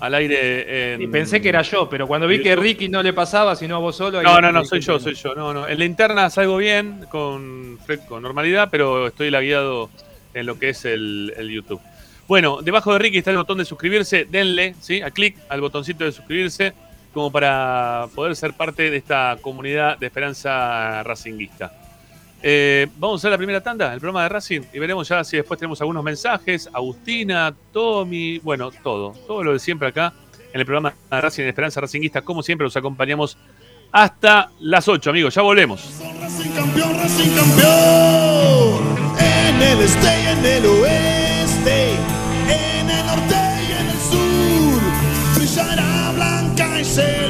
[0.00, 0.94] al aire.
[0.94, 1.02] En...
[1.02, 3.78] Y pensé que era yo, pero cuando vi que Ricky no le pasaba, sino a
[3.78, 4.22] vos solo.
[4.22, 5.34] No, no, no, soy yo, soy yo.
[5.34, 5.68] No, no.
[5.68, 7.78] En la interna salgo bien, con,
[8.08, 9.90] con normalidad, pero estoy lagueado
[10.34, 11.80] en lo que es el, el YouTube.
[12.26, 14.24] Bueno, debajo de Ricky está el botón de suscribirse.
[14.24, 15.02] Denle, ¿sí?
[15.02, 16.72] A clic al botoncito de suscribirse,
[17.12, 21.72] como para poder ser parte de esta comunidad de esperanza racinguista.
[22.42, 25.36] Eh, vamos a hacer la primera tanda, el programa de Racing, y veremos ya si
[25.36, 26.68] después tenemos algunos mensajes.
[26.72, 30.12] Agustina, Tommy, bueno, todo, todo lo de siempre acá
[30.52, 32.22] en el programa de Racing de Esperanza Racinguista.
[32.22, 33.36] Como siempre, los acompañamos
[33.92, 35.34] hasta las 8, amigos.
[35.34, 36.00] Ya volvemos.
[36.20, 39.00] Racing campeón, Racing campeón.
[39.18, 41.90] En el este y en el oeste,
[42.48, 43.36] en el norte
[43.68, 44.80] y en el sur.
[45.36, 47.29] Brillará blanca y celeste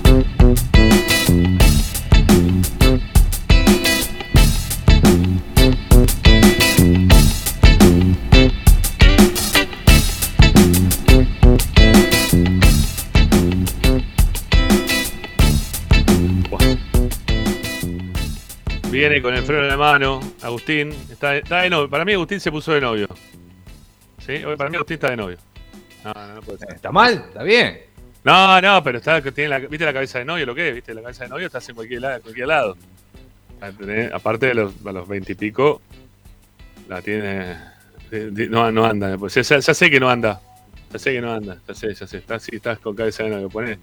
[19.01, 20.91] Viene con el freno en la mano, Agustín.
[21.09, 21.89] Está, está de novio.
[21.89, 23.07] Para mí Agustín se puso de novio.
[24.19, 24.43] ¿Sí?
[24.55, 25.37] Para mí Agustín está de novio.
[26.05, 26.75] No, no, no puede ser.
[26.75, 27.13] ¿Está mal?
[27.13, 27.79] ¿Está bien?
[28.23, 30.75] No, no, pero está, tiene la, ¿viste la cabeza de novio lo que es?
[30.75, 31.47] ¿Viste la cabeza de novio?
[31.47, 32.21] Estás en cualquier lado.
[32.21, 32.77] Cualquier lado.
[34.13, 35.81] Aparte de los, a los 20 y pico,
[36.87, 37.57] la tiene.
[38.51, 39.17] No, no anda.
[39.17, 40.39] Pues ya, ya sé que no anda.
[40.93, 41.57] Ya sé que no anda.
[41.67, 42.19] Ya sé, ya sé.
[42.19, 43.49] Estás, sí, estás con cabeza de novio.
[43.49, 43.79] Pone,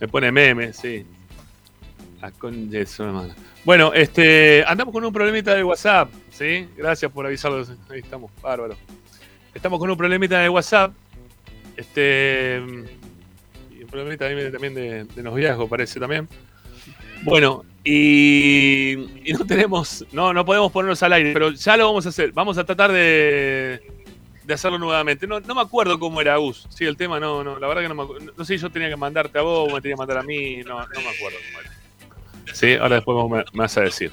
[0.00, 1.06] me pone meme, sí.
[2.20, 2.32] La
[2.98, 3.34] hermano.
[3.64, 6.68] Bueno, este, andamos con un problemita de WhatsApp, ¿sí?
[6.76, 7.64] Gracias por avisarlo.
[7.90, 8.76] Ahí estamos, bárbaro.
[9.54, 10.92] Estamos con un problemita de WhatsApp.
[11.76, 12.60] Este.
[13.70, 16.28] Y un problemita también, de, de noviazgo, parece también.
[17.22, 18.96] Bueno, y,
[19.38, 20.04] no tenemos.
[20.12, 22.32] No, no podemos ponernos al aire, pero ya lo vamos a hacer.
[22.32, 23.80] Vamos a tratar de,
[24.44, 25.26] de hacerlo nuevamente.
[25.26, 26.66] No, no me acuerdo cómo era Gus.
[26.68, 28.32] Sí, el tema no, no, la verdad que no me acuerdo.
[28.36, 30.22] No sé si yo tenía que mandarte a vos o me tenía que mandar a
[30.22, 30.58] mí.
[30.58, 31.38] No, no me acuerdo.
[32.52, 34.12] Sí, ahora después vos me, me vas a decir.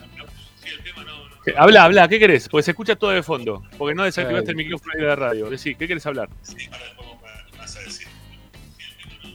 [1.43, 1.53] ¿Qué?
[1.57, 2.49] Habla, habla, ¿qué querés?
[2.49, 3.63] Porque se escucha todo de fondo.
[3.77, 5.49] Porque no desactivaste el micrófono de la radio.
[5.49, 6.27] Decí, ¿qué querés hablar?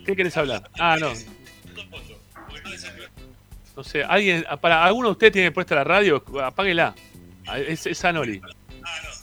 [0.05, 0.69] ¿Qué querés hablar?
[0.79, 1.13] Ah, no.
[3.77, 6.95] No sé, alguien, para alguno de ustedes tiene puesta la radio, apáguela.
[7.47, 8.41] Ah, Es, es Anoli.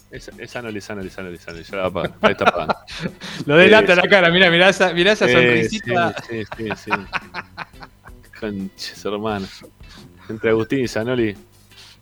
[0.10, 2.16] Es, es Anoli, es Anoli, es Anoli, es Anoli, ya la apaga.
[2.22, 2.86] Ahí está apagada.
[3.46, 6.16] Lo delata Sí, la cara, mira, mirá esa, mirá esa Sí, sonrisita.
[6.30, 6.70] Sí, sí, sí.
[6.86, 6.92] sí.
[8.40, 9.48] Conches, hermano.
[10.30, 11.34] Entre Agustín y Zanoli.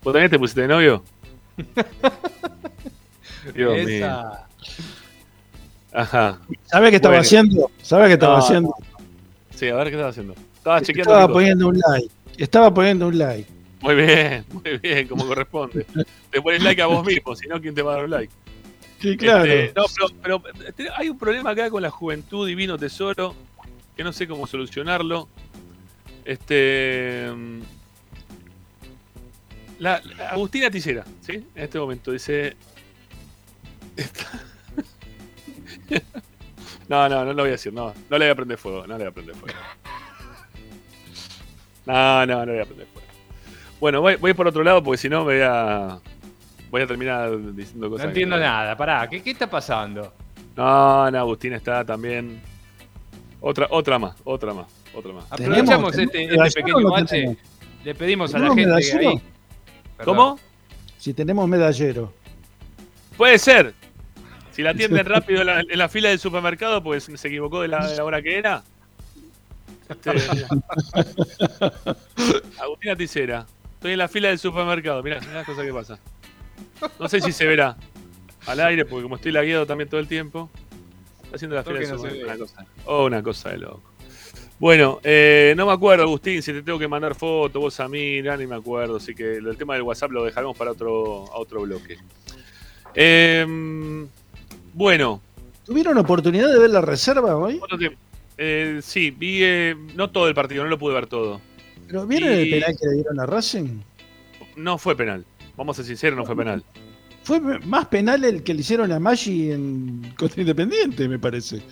[0.03, 1.03] ¿Vos también te pusiste de novio?
[3.53, 4.07] Dios mío.
[5.93, 6.39] Ajá.
[6.65, 7.21] ¿Sabes qué estaba Bueno.
[7.21, 7.71] haciendo?
[7.81, 8.75] ¿Sabes qué estaba No, haciendo?
[9.55, 10.35] Sí, a ver qué estaba haciendo.
[10.57, 11.11] Estaba chequeando.
[11.13, 12.09] Estaba poniendo un like.
[12.37, 13.49] Estaba poniendo un like.
[13.81, 15.85] Muy bien, muy bien, como corresponde.
[16.31, 18.33] Te pones like a vos mismo, si no, ¿quién te va a dar un like?
[18.99, 19.45] Sí, claro.
[19.45, 19.85] Este, no,
[20.21, 20.41] pero,
[20.75, 23.35] pero hay un problema acá con la juventud divino tesoro
[23.95, 25.29] que no sé cómo solucionarlo.
[26.25, 27.29] Este.
[27.33, 27.61] mm,
[29.79, 31.33] La, la Agustina Tillera, ¿sí?
[31.55, 32.55] En este momento dice.
[36.87, 37.93] No, no, no lo voy a decir, no.
[38.11, 39.57] No le voy a prender fuego, no le voy a prender fuego.
[41.87, 43.07] No, no, no le voy a prender fuego.
[43.79, 45.99] Bueno, voy, voy por otro lado porque si no voy a.
[46.69, 48.05] Voy a terminar diciendo No cosas.
[48.05, 50.13] que entiendo nada, pará, ¿qué, qué está pasando?
[50.55, 52.39] no, no, Agustín está también.
[53.41, 54.67] Otra, otra más, otra más,
[55.13, 55.25] más.
[55.31, 57.37] Aprovechamos ¿Tenemos- este, tenemos este pequeño bache.
[57.83, 59.09] Le pedimos a la ¿Tenemos gente medallero?
[59.09, 59.21] ahí.
[59.97, 60.15] Perdón.
[60.15, 60.39] ¿Cómo?
[60.97, 62.13] Si tenemos medallero.
[63.17, 63.73] Puede ser.
[64.51, 67.67] Si la atienden rápido en la, en la fila del supermercado, pues se equivocó de
[67.67, 68.63] la, de la hora que era.
[69.89, 70.11] Este,
[72.59, 73.45] Agustina Ticera.
[73.75, 75.03] Estoy en la fila del supermercado.
[75.03, 75.99] Mirá, mirá las cosas que pasa.
[76.99, 77.75] No sé si se verá
[78.47, 80.49] al aire, porque como estoy lagueado también todo el tiempo.
[81.23, 82.45] Está haciendo la fila del que no se supermercado.
[82.45, 82.45] ve.
[82.45, 82.71] Una cosa.
[82.85, 83.81] Oh, una cosa de loco.
[84.57, 88.21] Bueno, eh, no me acuerdo, Agustín, si te tengo que mandar fotos, vos a mí,
[88.23, 88.97] ya ni me acuerdo.
[88.97, 91.97] Así que el tema del WhatsApp lo dejaremos para otro, a otro bloque.
[92.93, 94.07] Em,
[94.73, 95.21] bueno,
[95.65, 97.59] ¿Tuvieron oportunidad de ver la reserva hoy?
[98.37, 101.41] Eh, sí, vi eh, no todo el partido, no lo pude ver todo.
[101.87, 103.79] ¿Pero vieron Y- el penal que le dieron a Racing?
[104.57, 105.25] No fue penal.
[105.57, 106.63] Vamos a ser sinceros, no fue penal.
[107.23, 111.63] Fue más penal el que le hicieron a Maggi en contra Independiente, me parece.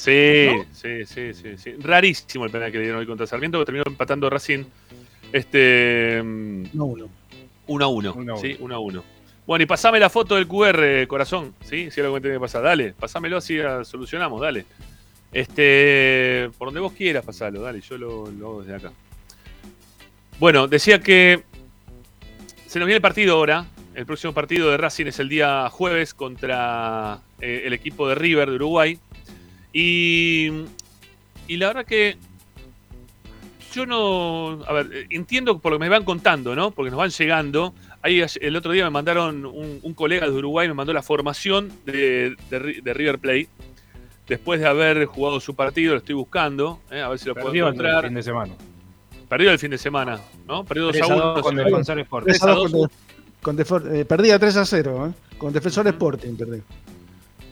[0.00, 1.72] Sí, sí, sí, sí, sí.
[1.78, 4.64] Rarísimo el penal que le dieron hoy contra Sarmiento, que terminó empatando Racing
[5.30, 7.10] este, mm, No uno.
[7.66, 8.14] 1 a 1.
[8.14, 8.56] Uno a ¿sí?
[8.58, 9.04] 1 a 1.
[9.46, 11.90] Bueno, y pasame la foto del QR, corazón, ¿sí?
[11.90, 14.64] Si es algo que tiene que pasar, dale, pasámelo así ah, solucionamos, dale.
[15.32, 18.92] Este, por donde vos quieras pasarlo, dale, yo lo, lo hago desde acá.
[20.38, 21.42] Bueno, decía que
[22.66, 23.66] se nos viene el partido ahora.
[23.94, 28.48] El próximo partido de Racing es el día jueves contra eh, el equipo de River
[28.48, 28.98] de Uruguay.
[29.72, 30.48] Y,
[31.48, 32.16] y la verdad que
[33.72, 34.62] yo no.
[34.66, 36.70] A ver, eh, entiendo por lo que me van contando, ¿no?
[36.72, 37.74] Porque nos van llegando.
[38.02, 41.70] Ahí el otro día me mandaron un, un colega de Uruguay, me mandó la formación
[41.84, 43.48] de, de Ri- de River Plate.
[44.26, 47.00] Después de haber jugado su partido, lo estoy buscando, ¿eh?
[47.00, 48.04] a ver si lo puedo Perdió el encontrar.
[48.04, 48.54] fin de semana.
[49.28, 50.64] perdió el fin de semana, ¿no?
[50.64, 52.26] Perdió 2 a 3 a 1 2 con Defensor Sporting.
[52.30, 52.72] 3 a 2 2.
[52.72, 52.94] con, de-
[53.42, 55.36] con Defor- eh, perdía 3 a 0, ¿eh?
[55.36, 56.62] Con Defensor Sporting perdió.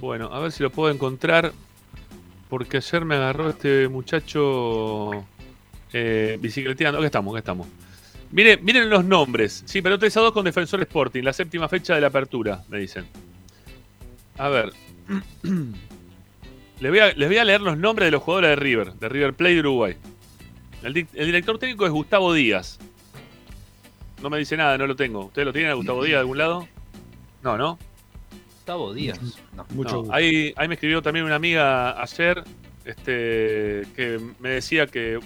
[0.01, 1.53] Bueno, a ver si lo puedo encontrar.
[2.49, 5.25] Porque ayer me agarró este muchacho
[5.93, 6.99] eh, bicicleteando.
[6.99, 7.67] Acá estamos, acá estamos.
[8.31, 9.63] Miren, miren los nombres.
[9.67, 12.79] Sí, pero 3 a 2 con Defensor Sporting, la séptima fecha de la apertura, me
[12.79, 13.07] dicen.
[14.37, 14.73] A ver.
[16.81, 16.99] les, voy
[17.39, 19.97] a, leer los nombres de los jugadores de River, de River Plate de Uruguay.
[20.83, 22.79] El, el director técnico es Gustavo Díaz.
[24.23, 25.27] No me dice nada, no lo tengo.
[25.27, 26.69] ¿Ustedes lo tienen a Gustavo Díaz de algún lado?
[27.43, 27.79] No, ¿no?
[28.69, 29.19] Gustavo Díaz.
[29.57, 29.65] No.
[29.71, 30.15] Mucho No, gusto.
[30.15, 32.45] ahí, ahí me escribió también una amiga ayer
[32.85, 35.19] este, que me decía que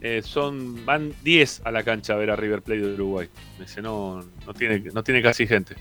[0.00, 3.28] eh, son van 10 a la cancha a ver a River Plate de Uruguay.
[3.56, 5.76] Me dice, no, no, tiene, no tiene casi gente.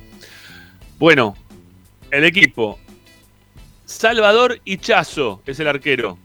[0.99, 1.35] Bueno,
[2.11, 2.77] el equipo.
[3.85, 6.19] Salvador Hichazo es el arquero.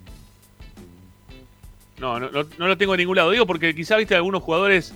[1.98, 3.30] No, no, no- no lo tengo en ningún lado.
[3.30, 4.92] Digo porque quizá viste algunos jugadores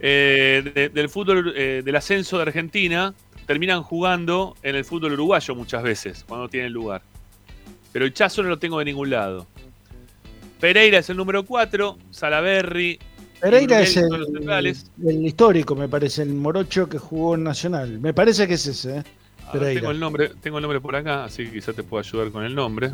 [0.00, 3.14] eh, de- del fútbol eh, del ascenso de Argentina
[3.46, 7.02] terminan jugando en el fútbol uruguayo muchas veces, cuando tienen lugar.
[7.92, 9.46] Pero Hichazo no lo tengo de ningún lado.
[10.60, 12.98] Pereira es el número 4, Salaberry.
[13.40, 17.98] Pereira es el, el histórico, me parece, el morocho que jugó en Nacional.
[17.98, 19.02] Me parece que es ese, ¿eh?
[19.52, 22.30] Ver, tengo el nombre, tengo el nombre por acá, así que quizás te puedo ayudar
[22.30, 22.92] con el nombre.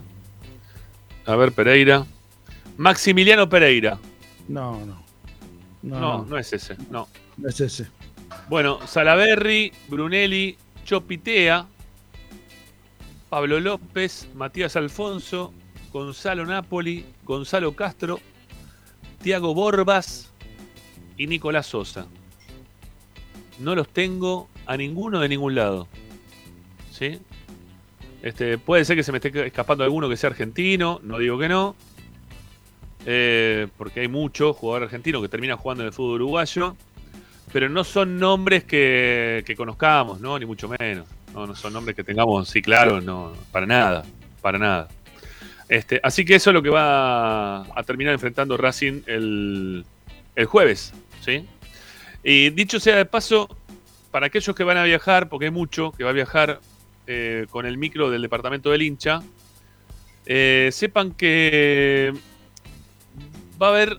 [1.26, 2.04] A ver, Pereira.
[2.78, 3.98] Maximiliano Pereira.
[4.48, 5.02] No, no.
[5.82, 7.06] No, No, no, no es ese, no.
[7.36, 7.86] no es ese.
[8.48, 11.66] Bueno, Salaberry, Brunelli, Chopitea,
[13.28, 15.52] Pablo López, Matías Alfonso,
[15.92, 18.20] Gonzalo Napoli, Gonzalo Castro,
[19.22, 20.32] Tiago Borbas
[21.16, 22.06] y Nicolás Sosa.
[23.58, 25.88] No los tengo a ninguno de ningún lado.
[26.90, 27.18] ¿Sí?
[28.22, 31.48] Este, puede ser que se me esté escapando alguno que sea argentino, no digo que
[31.48, 31.76] no.
[33.06, 36.76] Eh, porque hay mucho jugador argentino que termina jugando en el fútbol uruguayo
[37.52, 40.38] pero no son nombres que, que conozcamos, ¿no?
[40.38, 41.06] Ni mucho menos.
[41.34, 44.04] No, no son nombres que tengamos, sí, claro, no, para nada,
[44.40, 44.88] para nada.
[45.68, 49.84] Este, así que eso es lo que va a terminar enfrentando Racing el,
[50.34, 51.44] el jueves, ¿sí?
[52.24, 53.48] Y dicho sea de paso,
[54.10, 56.60] para aquellos que van a viajar, porque hay mucho que va a viajar
[57.06, 59.22] eh, con el micro del departamento del hincha,
[60.26, 62.12] eh, sepan que
[63.60, 63.98] va a haber,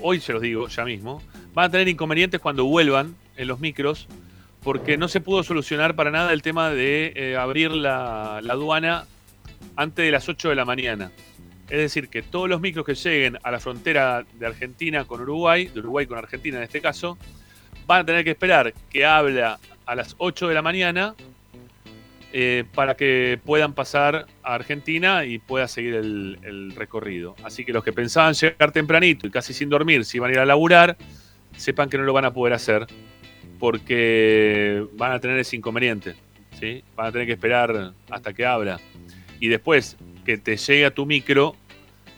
[0.00, 1.22] hoy se los digo ya mismo,
[1.54, 4.08] van a tener inconvenientes cuando vuelvan en los micros,
[4.62, 9.06] porque no se pudo solucionar para nada el tema de eh, abrir la, aduana
[9.76, 11.10] antes de las 8 de la mañana.
[11.68, 15.66] Es decir, que todos los micros que lleguen a la frontera de Argentina con Uruguay,
[15.66, 17.18] de Uruguay con Argentina en este caso,
[17.86, 21.14] van a tener que esperar que habla a las 8 de la mañana
[22.32, 27.34] eh, para que puedan pasar a Argentina y pueda seguir el, el recorrido.
[27.42, 30.38] Así que los que pensaban llegar tempranito y casi sin dormir, si iban a ir
[30.38, 30.96] a laburar,
[31.56, 32.86] sepan que no lo van a poder hacer
[33.58, 36.16] porque van a tener ese inconveniente.
[36.58, 36.82] ¿sí?
[36.96, 38.80] Van a tener que esperar hasta que abra.
[39.40, 41.56] Y después que te llegue a tu micro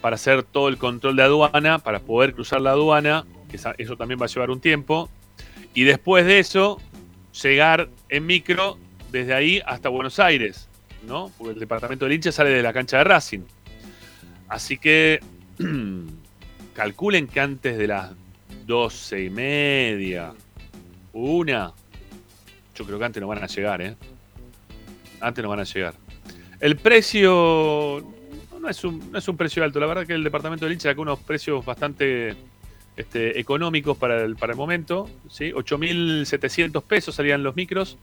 [0.00, 4.20] para hacer todo el control de aduana, para poder cruzar la aduana, que eso también
[4.20, 5.08] va a llevar un tiempo.
[5.72, 6.80] Y después de eso,
[7.42, 8.78] llegar en micro
[9.10, 10.68] desde ahí hasta Buenos Aires,
[11.06, 11.30] ¿no?
[11.38, 13.40] Porque el departamento del hincha sale de la cancha de Racing.
[14.48, 15.20] Así que
[16.74, 18.12] calculen que antes de las
[18.66, 20.32] doce y media,
[21.12, 21.72] una,
[22.74, 23.96] yo creo que antes no van a llegar, ¿eh?
[25.20, 25.94] Antes no van a llegar.
[26.60, 28.04] El precio
[28.60, 30.90] no es un, no es un precio alto, la verdad que el departamento del hincha
[30.90, 32.34] sacó unos precios bastante
[32.96, 35.52] este, económicos para el, para el momento, ¿sí?
[35.52, 37.98] 8.700 pesos salían los micros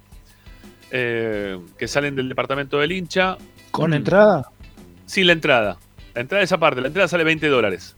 [0.91, 3.37] eh, que salen del departamento del hincha.
[3.71, 4.49] ¿Con entrada?
[5.05, 5.77] Sin la entrada.
[6.13, 7.95] La entrada es aparte, la entrada sale 20 dólares.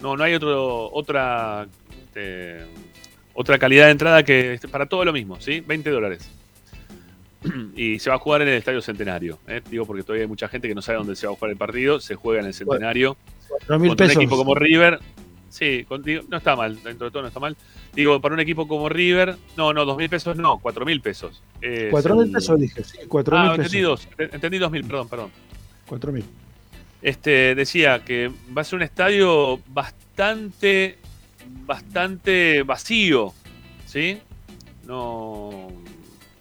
[0.00, 1.66] No, no hay otro, otra,
[2.04, 2.64] este,
[3.34, 5.60] otra calidad de entrada que este, para todo lo mismo, ¿sí?
[5.60, 6.30] 20 dólares.
[7.74, 9.38] Y se va a jugar en el Estadio Centenario.
[9.48, 9.62] ¿eh?
[9.70, 11.56] Digo porque todavía hay mucha gente que no sabe dónde se va a jugar el
[11.56, 11.98] partido.
[12.00, 13.16] Se juega en el Centenario.
[13.48, 14.22] Cuatro mil Contra un pesos.
[14.22, 14.98] equipo como River.
[15.48, 16.80] Sí, con- digo, no está mal.
[16.82, 17.56] Dentro de todo no está mal.
[17.94, 19.36] Digo, para un equipo como River.
[19.56, 21.42] No, no, dos mil pesos no, cuatro mil pesos.
[21.62, 24.06] Es Cuatro mil pesos dije, sí, cuatro Ah, mil entendí pesos.
[24.18, 24.30] dos.
[24.34, 25.30] Entendí dos mil, perdón, perdón.
[25.86, 26.24] Cuatro mil.
[27.02, 30.98] Este, decía que va a ser un estadio bastante,
[31.66, 33.32] bastante vacío,
[33.86, 34.20] ¿sí?
[34.86, 35.68] No,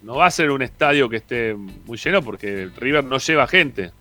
[0.02, 3.92] no va a ser un estadio que esté muy lleno porque River no lleva gente.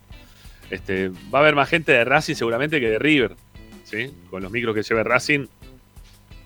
[0.70, 3.36] Este, va a haber más gente de Racing seguramente que de River,
[3.84, 4.12] ¿sí?
[4.30, 5.46] Con los micros que lleve Racing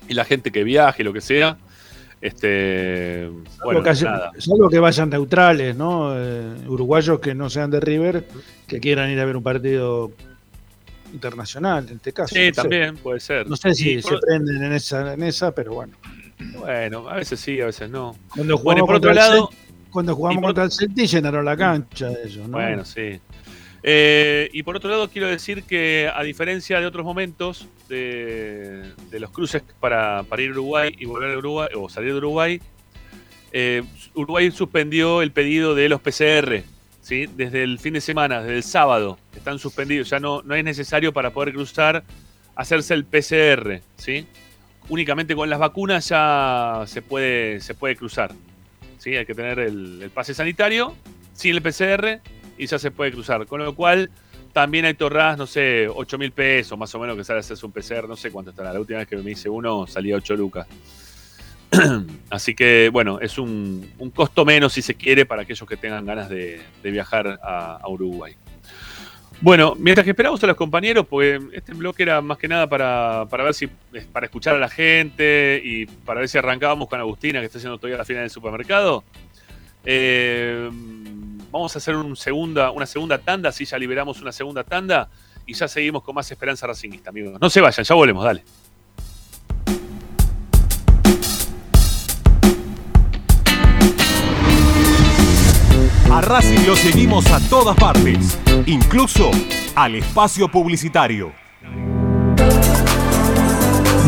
[0.09, 1.57] y la gente que viaje, lo que sea.
[2.23, 4.33] Este, bueno, Salvo que, haya- nada.
[4.39, 6.13] salvo que vayan neutrales, ¿no?
[6.17, 8.25] Eh, uruguayos que no sean de River,
[8.69, 10.13] que quieran ir a ver un partido
[11.13, 12.35] internacional en este caso.
[12.35, 12.61] Sí, no sé.
[12.63, 13.49] también puede ser.
[13.49, 15.95] No sé si se por- prenden en esa, en esa, pero bueno.
[16.59, 18.17] Bueno, a veces sí, a veces no.
[18.35, 21.57] Cuando Bueno, jugamos, por otro lado, el cuando jugamos por- contra el Celtic llenaron la
[21.57, 22.57] cancha de ellos, ¿no?
[22.57, 23.21] Bueno, sí.
[23.83, 29.31] Eh, y por otro lado, quiero decir que a diferencia de otros momentos de, los
[29.31, 32.61] cruces para, ir a Uruguay y volver a Uruguay o salir de Uruguay,
[33.51, 33.83] eh,
[34.15, 36.63] Uruguay suspendió el pedido de los PCR.
[37.01, 37.27] ¿sí?
[37.37, 40.11] Desde el fin de semana, desde el sábado, están suspendidos.
[40.11, 42.05] Ya no, no es necesario para poder cruzar
[42.55, 43.81] hacerse el PCR.
[43.97, 44.27] ¿sí?
[44.89, 48.33] Únicamente con las vacunas ya se puede, se puede cruzar.
[48.99, 49.17] ¿sí?
[49.17, 50.95] Hay que tener el pase sanitario
[51.35, 52.21] sin el PCR
[52.63, 53.45] y ya se puede cruzar.
[53.47, 54.11] Con lo cual,
[54.53, 57.65] también hay torradas, no sé, 8 mil pesos más o menos que sale a hacerse
[57.67, 58.73] un PCR, no sé cuánto estará.
[58.73, 60.67] La última vez que me hice uno salía 8 lucas.
[62.31, 66.29] Así que, bueno, es un, costo menos si se quiere para aquellos que tengan ganas
[66.29, 68.35] de, viajar a, Uruguay.
[69.41, 73.27] Bueno, mientras que esperamos a los compañeros, pues este bloque era más que nada para,
[73.29, 73.67] para ver si,
[74.13, 77.79] para escuchar a la gente y para ver si arrancábamos con Agustina, que está haciendo
[77.79, 79.03] todavía la final del supermercado.
[79.85, 80.71] Eh,
[81.53, 85.09] vamos a hacer un segunda, una segunda tanda, así ya liberamos una segunda tanda
[85.47, 87.39] y ya seguimos con más esperanza racingista, amigos.
[87.41, 88.43] No se vayan, ya volvemos, dale.
[96.11, 99.31] A Racing lo seguimos a todas partes, incluso
[99.75, 101.33] al espacio publicitario.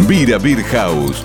[0.06, 1.24] Vira Beer House.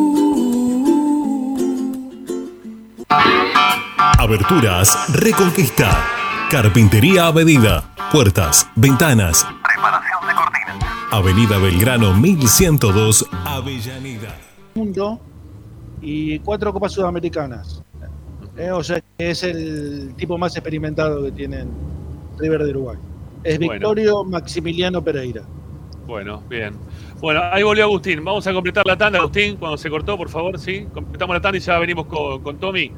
[4.35, 6.05] Aberturas Reconquista.
[6.49, 7.93] Carpintería a medida.
[8.13, 9.45] Puertas, ventanas.
[9.61, 11.11] Preparación de cortinas.
[11.11, 14.33] Avenida Belgrano 1102, Avellaneda.
[14.75, 15.19] mundo
[16.01, 17.83] y cuatro copas sudamericanas.
[18.55, 21.69] Eh, o sea que es el tipo más experimentado que tienen
[22.39, 22.97] River de Uruguay.
[23.43, 23.73] Es Bueno.
[23.73, 25.41] Victorio Maximiliano Pereira.
[26.07, 26.73] Bueno, bien.
[27.19, 28.23] Bueno, ahí volvió Agustín.
[28.23, 30.87] Vamos a completar la tanda, Agustín, cuando se cortó, por favor, sí.
[30.93, 32.91] Completamos la tanda y ya venimos con, con Tommy,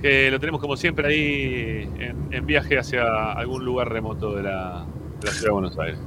[0.00, 4.86] que lo tenemos como siempre ahí en, en viaje hacia algún lugar remoto de la,
[5.20, 5.98] de la ciudad de Buenos Aires.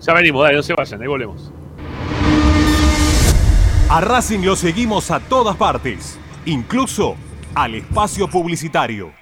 [0.00, 1.52] Ya venimos, dale, no se vayan, ahí volvemos.
[3.88, 7.14] A Racing lo seguimos a todas partes, incluso
[7.54, 9.12] al espacio publicitario.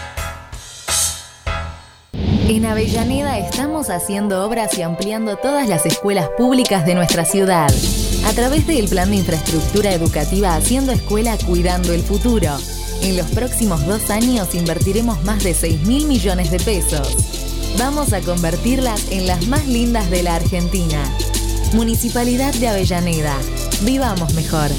[2.51, 7.71] En Avellaneda estamos haciendo obras y ampliando todas las escuelas públicas de nuestra ciudad.
[8.25, 12.49] A través del plan de infraestructura educativa Haciendo Escuela Cuidando el Futuro.
[13.03, 17.15] En los próximos dos años invertiremos más de 6 mil millones de pesos.
[17.79, 21.01] Vamos a convertirlas en las más lindas de la Argentina.
[21.71, 23.37] Municipalidad de Avellaneda.
[23.83, 24.71] Vivamos mejor.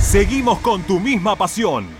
[0.00, 1.99] Seguimos con tu misma pasión.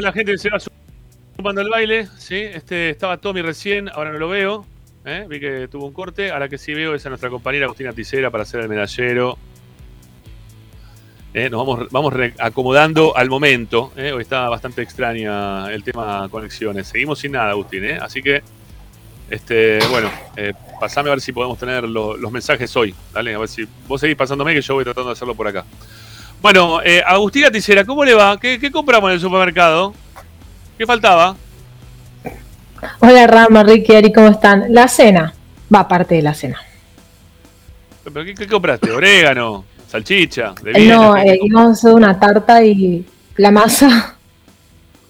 [0.00, 0.58] La gente se va
[1.36, 2.36] sumando al baile, ¿sí?
[2.36, 4.66] Este, estaba Tommy recién, ahora no lo veo.
[5.04, 5.24] ¿eh?
[5.28, 6.30] Vi que tuvo un corte.
[6.30, 9.38] Ahora que sí veo es a nuestra compañera Agustina Ticera para hacer el medallero.
[11.32, 11.48] ¿eh?
[11.48, 13.92] nos vamos, vamos acomodando al momento.
[13.96, 14.12] ¿eh?
[14.12, 16.88] Hoy está bastante extraña el tema conexiones.
[16.88, 17.84] Seguimos sin nada, Agustín.
[18.00, 18.42] Así que,
[19.30, 20.10] este, bueno,
[20.80, 22.94] pasame a ver si podemos tener lo- los mensajes hoy.
[23.14, 25.64] Dale, a ver si vos seguís pasándome que yo voy tratando de hacerlo por acá.
[26.42, 28.38] Bueno, eh, Agustina Ticera, ¿cómo le va?
[28.40, 29.94] ¿Qué, qué compramos en el supermercado?
[30.78, 31.36] ¿Qué faltaba?
[33.00, 34.72] Hola Rama, Ricky, Ari, ¿cómo están?
[34.72, 35.34] La cena.
[35.74, 36.58] Va parte de la cena.
[38.04, 38.90] ¿Pero qué, qué compraste?
[38.90, 39.64] ¿Orégano?
[39.86, 40.54] ¿Salchicha?
[40.62, 40.88] ¿De bien?
[40.88, 43.04] no, eh, íbamos a hacer una tarta y
[43.36, 44.16] la masa.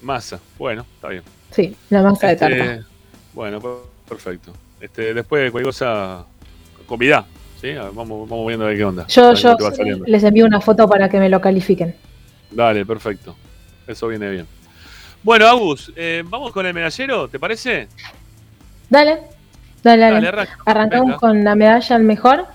[0.01, 0.39] Masa.
[0.57, 1.23] Bueno, está bien.
[1.51, 2.87] Sí, la masa de Este, tarta.
[3.33, 3.71] bueno, per-
[4.09, 4.51] perfecto.
[4.81, 6.25] Este, después de cualquier cosa,
[6.85, 7.25] convidá.
[7.61, 7.73] ¿Sí?
[7.73, 9.05] Vamos, vamos viendo a ver qué onda.
[9.07, 9.55] Yo, yo
[10.07, 11.95] les envío una foto para que me lo califiquen.
[12.49, 13.35] Dale, perfecto.
[13.87, 14.47] Eso viene bien.
[15.23, 17.87] Bueno, Agus, eh, vamos con el medallero, ¿te parece?
[18.89, 19.19] Dale,
[19.83, 20.15] dale, dale.
[20.15, 20.57] Dale, arranca.
[20.65, 21.17] Arrancamos Venga.
[21.19, 22.45] con la medalla al mejor,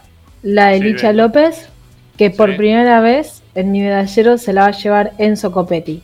[0.42, 1.22] la de Sí, Licha venga.
[1.24, 1.68] López,
[2.18, 2.56] que por Sí.
[2.56, 6.02] primera vez en mi medallero se la va a llevar Enzo Copetti.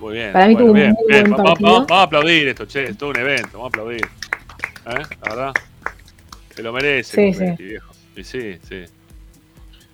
[0.00, 0.32] Muy bien.
[0.32, 1.24] Para mí bueno, tuvo un muy bien.
[1.24, 1.72] buen Va- va- partido.
[1.72, 2.84] Vamos, a aplaudir esto, che.
[2.84, 4.00] Es todo un evento, vamos a aplaudir.
[4.04, 5.02] ¿Eh?
[5.24, 5.52] La verdad.
[6.58, 7.92] Se lo merece, Sí, Copetti, viejo.
[8.16, 8.82] Y sí, sí.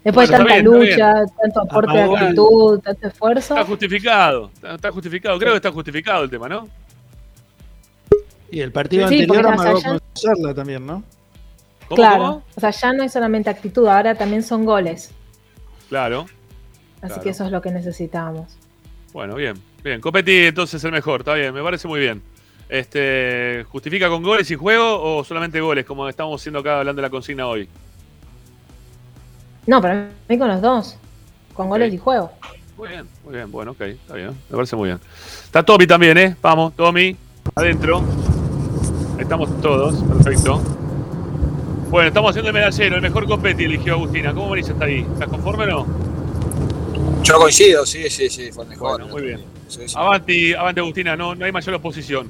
[0.03, 3.55] Después Bueno, de tanta bien, lucha, tanto aporte de actitud, tanto esfuerzo.
[3.55, 5.39] Está justificado, está, está justificado.
[5.39, 6.66] Creo que está justificado el tema, ¿no?
[8.51, 9.99] Y el partido Sí, anterior amagó allá-
[10.43, 11.03] con también, ¿no?
[11.86, 12.43] ¿Cómo, claro, cómo?
[12.57, 15.11] o sea, ya no es solamente actitud, ahora también son goles.
[15.91, 16.23] Claro.
[17.03, 17.23] Así Claro.
[17.24, 18.57] que eso es lo que necesitábamos.
[19.12, 19.55] Bueno, bien.
[19.82, 20.01] Bien.
[20.01, 22.23] Copetti entonces el mejor, está bien, me parece muy bien.
[22.69, 27.07] Este, ¿Justifica con goles y juego o solamente goles, como estamos siendo acá hablando de
[27.07, 27.69] la consigna hoy?
[29.66, 30.97] No, para mí con los dos.
[31.55, 32.32] Con goles y juego.
[32.77, 34.99] Muy bien, muy bien, bueno, ok, está bien, me parece muy bien.
[35.45, 36.36] Está Tommy también, ¿eh?
[36.43, 37.16] Vamos, Tommy,
[37.55, 38.03] adentro.
[39.19, 40.61] Estamos todos, perfecto.
[41.89, 44.35] Bueno, estamos haciendo el medallero, el mejor Copetti eligió Agustina.
[44.35, 45.07] ¿Cómo venís hasta ahí?
[45.12, 45.86] ¿Estás conforme o no?
[47.23, 48.99] Yo coincido, sí, sí, sí, fue el mejor.
[48.99, 49.41] Bueno, muy bien.
[49.69, 49.95] Sí, sí.
[49.97, 52.28] Avanti, avanti Agustina, no, no hay mayor oposición.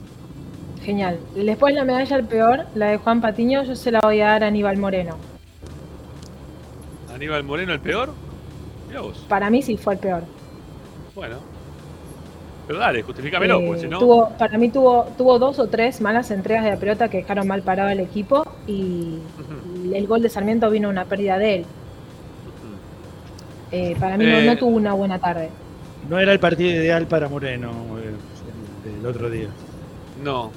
[0.85, 1.19] Genial.
[1.35, 4.45] Después la medalla al peor, la de Juan Patiño, yo se la voy a dar
[4.45, 5.17] a Aníbal Moreno.
[7.15, 8.11] Aníbal Moreno el peor.
[8.89, 9.25] Mirá vos.
[9.29, 10.23] Para mí sí fue el peor.
[11.15, 11.37] Bueno.
[12.67, 13.99] Pero dale, justifícamelo, Eh, porque si no.
[13.99, 17.47] tuvo, para mí tuvo, tuvo dos o tres malas entregas de la pelota que dejaron
[17.47, 19.19] mal parado al equipo y
[19.93, 21.67] el gol de Sarmiento vino una pérdida de él.
[23.71, 25.51] Eh, para mí no- Eh, no, tuvo una buena tarde.
[26.09, 28.13] No era el partido ideal para Moreno eh,
[28.95, 29.49] el, el otro día.
[30.23, 30.51] No,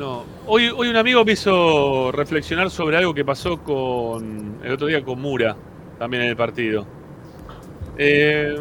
[0.00, 0.24] no.
[0.46, 5.02] Hoy, hoy un amigo me hizo reflexionar sobre algo que pasó con el otro día
[5.04, 5.54] con Mura,
[5.98, 6.86] también en el partido.
[7.98, 8.56] Eh,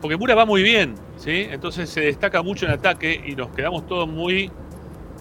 [0.00, 1.46] porque Mura va muy bien, ¿sí?
[1.50, 4.50] Entonces se destaca mucho en ataque y nos quedamos todos muy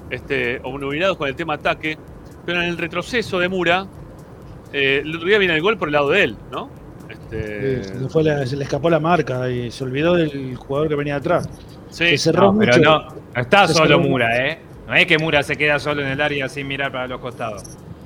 [0.10, 1.98] este, obnubilados con el tema ataque.
[2.46, 3.86] Pero en el retroceso de Mura,
[4.74, 6.70] eh, el otro día viene el gol por el lado de él, ¿no?
[7.08, 10.90] Este, Se, le fue la- se le escapó la marca y se olvidó del jugador
[10.90, 11.48] que venía atrás.
[11.90, 12.06] Sí.
[12.10, 12.90] Se cerró No, pero mucho.
[12.90, 13.00] no,
[13.36, 14.60] no está Se solo Mura, ¿eh?
[14.92, 17.64] No es que Mura se queda solo en el área sin mirar para los costados.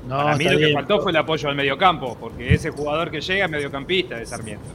[0.07, 3.21] No, para mí lo que faltó fue el apoyo al mediocampo, porque ese jugador que
[3.21, 4.65] llega es mediocampista de Sarmiento.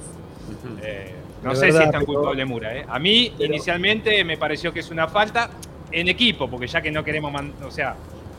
[0.83, 1.15] Eh,
[1.45, 2.85] no De sé si es tan culpable Mura, ¿eh?
[2.89, 5.51] A mí, inicialmente, me pareció que es una falta
[5.93, 7.95] en equipo, porque ya que no queremos, man- o sea,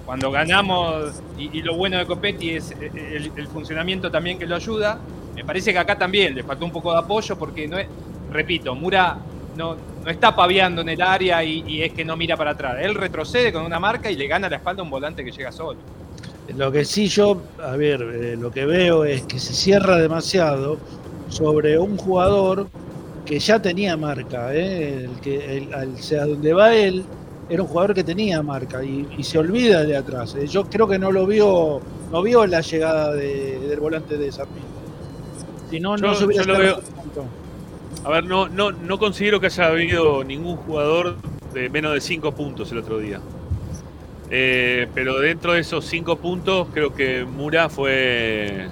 [0.05, 4.45] cuando ganamos, y, y lo bueno de Copetti es eh, el, el funcionamiento también que
[4.45, 4.99] lo ayuda,
[5.33, 7.87] me parece que acá también le faltó un poco de apoyo, porque no es,
[8.31, 9.17] repito, Mura
[9.61, 12.77] no, no está paviando en el área y, y es que no mira para atrás.
[12.81, 15.51] Él retrocede con una marca y le gana la espalda a un volante que llega
[15.51, 15.79] solo.
[16.57, 20.77] Lo que sí yo, a ver, eh, lo que veo es que se cierra demasiado
[21.29, 22.67] sobre un jugador
[23.25, 25.05] que ya tenía marca, ¿eh?
[25.05, 27.05] el que, el, al- o sea, donde va él,
[27.49, 30.35] era un jugador que tenía marca y, y se olvida de atrás.
[30.35, 30.47] ¿eh?
[30.47, 31.79] Yo creo que no lo vio,
[32.11, 34.69] no vio la llegada de- del volante de Sarmiento.
[35.69, 37.23] Si no, no se hubiera yo lo veo- tanto.
[38.03, 41.17] A ver, no, no, no considero que haya habido ningún jugador
[41.53, 43.19] de menos de 5 puntos el otro día.
[44.29, 48.69] Eh, pero dentro de esos 5 puntos, creo que Mura fue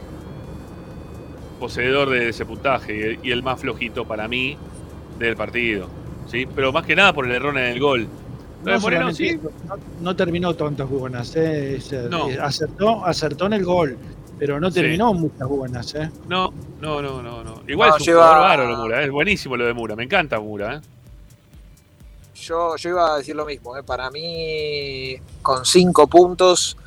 [1.59, 4.57] poseedor de ese puntaje y, el más flojito para mí
[5.19, 5.87] del partido.
[6.27, 6.47] ¿sí?
[6.55, 8.07] Pero más que nada por el error en el gol.
[8.63, 9.27] No, Moreno, solamente sí.
[9.29, 11.79] eso, no, no terminó tantas buenas, ¿eh?
[11.91, 13.97] Eh, acertó, acertó en el gol,
[14.37, 14.81] pero no Sí.
[14.81, 15.95] terminó muchas buenas.
[15.95, 16.09] ¿eh?
[16.27, 17.61] No, no, no, no, no.
[17.67, 20.39] Igual No, es un lleva- jugador bárbaro Mura, es buenísimo lo de Mura, me encanta
[20.39, 20.81] Mura, ¿eh?
[22.35, 23.75] Yo, yo iba a decir lo mismo.
[23.77, 23.83] ¿eh?
[23.83, 26.77] Para mí, con cinco puntos,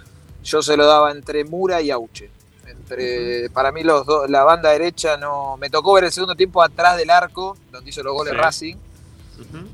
[0.43, 2.31] yo se lo daba entre Mura y Auche.
[2.67, 5.57] Entre, Para mí, los dos, la banda derecha no.
[5.59, 8.39] Me tocó ver el segundo tiempo atrás del arco, donde hizo los goles Sí.
[8.41, 8.77] Racing.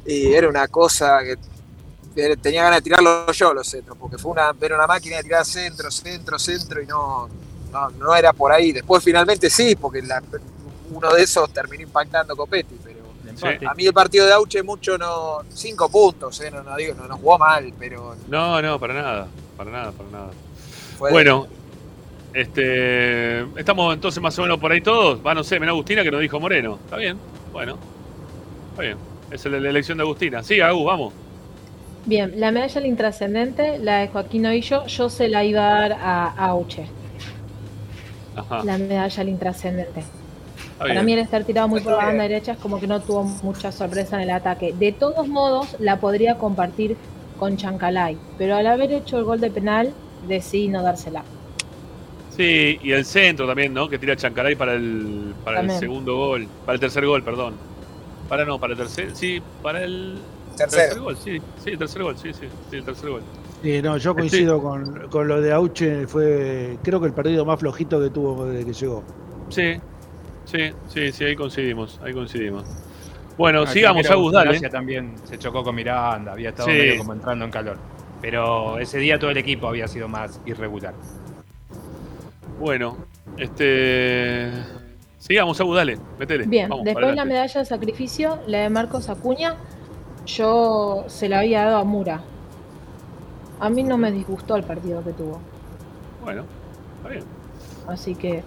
[0.05, 1.37] Y era una cosa que
[2.37, 5.45] tenía ganas de tirarlo yo los centros, porque fue una, era una máquina de tirar
[5.45, 7.29] centro, centro, centro, y no,
[7.73, 8.73] no, no era por ahí.
[8.73, 10.23] Después finalmente sí, porque la-
[10.91, 12.99] uno de esos terminó impactando Copetti, pero
[13.71, 15.39] a mí el partido de Auche mucho no.
[15.51, 19.29] Cinco puntos, eh, no, no digo, no, no jugó mal, pero No, no, para nada,
[19.57, 20.31] para nada, para nada.
[20.99, 21.47] fue Bueno,
[22.33, 25.25] este, estamos entonces más o menos por ahí todos.
[25.25, 26.79] Va, no sé, menos Agustina que nos dijo Moreno.
[26.85, 27.19] Está bien,
[27.53, 27.77] bueno,
[28.71, 28.97] está bien.
[29.31, 30.43] Es la, la elección de Agustina.
[30.43, 31.13] Sí, Agus, vamos.
[32.07, 35.93] Bien, la medalla al intrascendente, la de Joaquín Oillo, yo se la iba a dar
[35.93, 36.87] a Auche,
[38.39, 38.65] Ajá.
[38.65, 40.01] la medalla al intrascendente.
[40.01, 43.01] está Para mí el estar tirado muy por la banda derecha es como que no
[43.01, 44.73] tuvo mucha sorpresa en el ataque.
[44.79, 46.97] De todos modos, la podría compartir
[47.39, 49.93] con Chancalay, pero al haber hecho el gol de penal,
[50.27, 51.23] decidí no dársela.
[52.37, 53.89] Sí, y el centro también, ¿no?
[53.89, 56.47] Que tira Chancaray para el, para el segundo gol.
[56.65, 57.55] Para el tercer gol, perdón.
[58.29, 59.15] Para no, para el tercer.
[59.17, 60.19] Sí, para el
[60.57, 61.03] Tercero.
[61.03, 61.41] gol, sí.
[61.65, 62.47] Sí, el tercer gol, sí, sí.
[62.71, 63.23] Sí, el tercer gol.
[63.63, 67.59] Sí, no, yo coincido con, con lo de Auche, fue creo que el partido más
[67.59, 69.03] flojito que tuvo desde que llegó.
[69.49, 69.81] Sí,
[70.45, 72.65] sí, sí, sí, ahí coincidimos, ahí coincidimos.
[73.37, 74.51] Bueno, Ah, sigamos, Agus, dale.
[74.51, 76.75] Gracia también se chocó con Miranda, había estado Sí.
[76.77, 77.77] medio como entrando en calor.
[78.21, 80.95] Pero ese día todo el equipo había sido más irregular.
[82.59, 82.97] Bueno,
[83.37, 84.51] este.
[85.19, 86.47] Sigamos, Agus, dale, metele.
[86.47, 89.57] Bien, Vamos, después la medalla de sacrificio, la de Marcos Acuña,
[90.27, 92.23] yo se la había dado a Mura.
[93.61, 95.41] A mí no me disgustó el partido que tuvo.
[96.23, 96.45] Bueno,
[96.99, 97.25] está bien.
[97.87, 98.43] Así que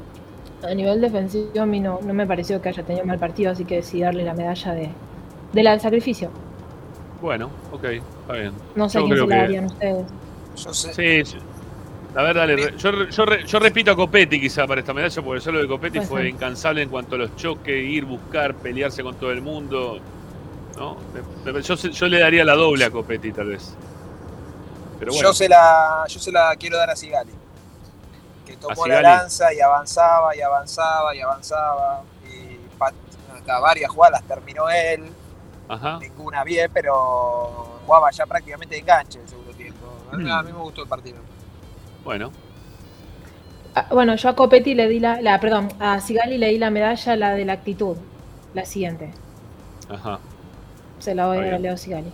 [0.63, 3.65] a nivel defensivo a mí no, no me pareció que haya tenido mal partido, así
[3.65, 4.89] que decidí darle la medalla de,
[5.53, 6.29] de la del sacrificio.
[7.21, 8.51] Bueno, ok, está bien.
[8.75, 10.05] No sé Yo quién se la que- darían ustedes.
[10.55, 10.93] Yo sé.
[11.23, 11.37] Sí, sí.
[12.15, 12.55] A ver, dale.
[12.57, 15.59] re- Yo, re- yo, re- yo repito a Copetti quizá para esta medalla, porque solo
[15.61, 19.41] de Copetti fue incansable en cuanto a los choques, ir, buscar, pelearse con todo el
[19.41, 19.99] mundo.
[20.77, 20.97] ¿no?
[21.45, 23.75] Me- me- Yo, yo le daría la doble a Copetti, tal vez.
[25.01, 27.31] Pero bueno, yo, se la, yo se la quiero dar a Sigali.
[28.45, 32.03] Que tomó la lanza y avanzaba y avanzaba y avanzaba.
[32.31, 35.09] Y hasta varias jugadas las terminó él.
[35.67, 35.97] Ajá.
[35.99, 39.87] Ninguna bien, pero jugaba ya prácticamente de enganche el segundo tiempo.
[40.11, 40.31] A mí, Mm.
[40.31, 41.17] a mí me gustó el partido.
[42.03, 42.31] bueno.
[43.73, 46.69] Ah, Bueno, yo a Copetti le di la, la, perdón, a Sigali le di la
[46.69, 47.97] medalla, la de la actitud,
[48.53, 49.11] la siguiente.
[49.89, 50.19] Ajá.
[50.99, 51.57] se la voy a.
[51.57, 52.11] Leo Sigali.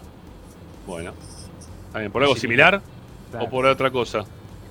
[0.85, 1.11] Bueno.
[1.93, 2.81] Bien, ¿por algo similar
[3.39, 4.25] o por otra cosa?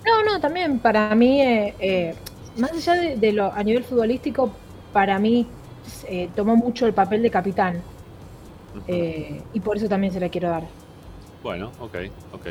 [0.05, 2.15] No, no, también para mí, eh, eh,
[2.59, 4.51] más allá de, de lo a nivel futbolístico,
[4.93, 5.47] para mí
[6.09, 7.83] eh, tomó mucho el papel de capitán.
[8.89, 10.63] Eh, y por eso también se la quiero dar.
[11.43, 11.97] Bueno, ok,
[12.33, 12.47] ok.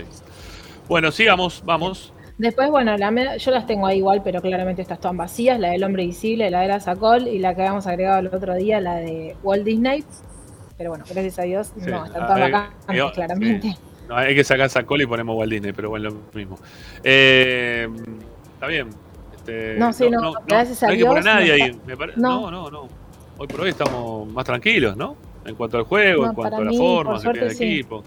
[0.88, 2.14] Bueno, sigamos, vamos.
[2.38, 5.70] Después, bueno, la meda- yo las tengo ahí igual, pero claramente estas están vacías, la
[5.70, 8.82] del hombre visible, la de la Sacol y la que habíamos agregado el otro día,
[8.82, 10.04] la de Walt Disney.
[10.78, 13.70] Pero bueno, gracias a Dios, Sí, no, están ah, todas vacantes, yo- claramente.
[13.72, 13.78] sí.
[14.08, 16.60] No, hay que sacar Sacol y ponemos Walt Disney, pero bueno, lo mismo.
[17.04, 17.88] Eh,
[18.54, 18.90] está bien.
[19.36, 21.80] Este, No, sí, no, gracias a no hay que poner Dios, nadie no ahí.
[21.88, 22.52] me pare- no.
[22.52, 22.90] no, no, no.
[23.38, 25.16] Hoy por hoy estamos más tranquilos, ¿no?
[25.46, 27.64] En cuanto al juego, No, en cuanto a la mí, forma tiene el suerte, sí.
[27.74, 28.04] equipo.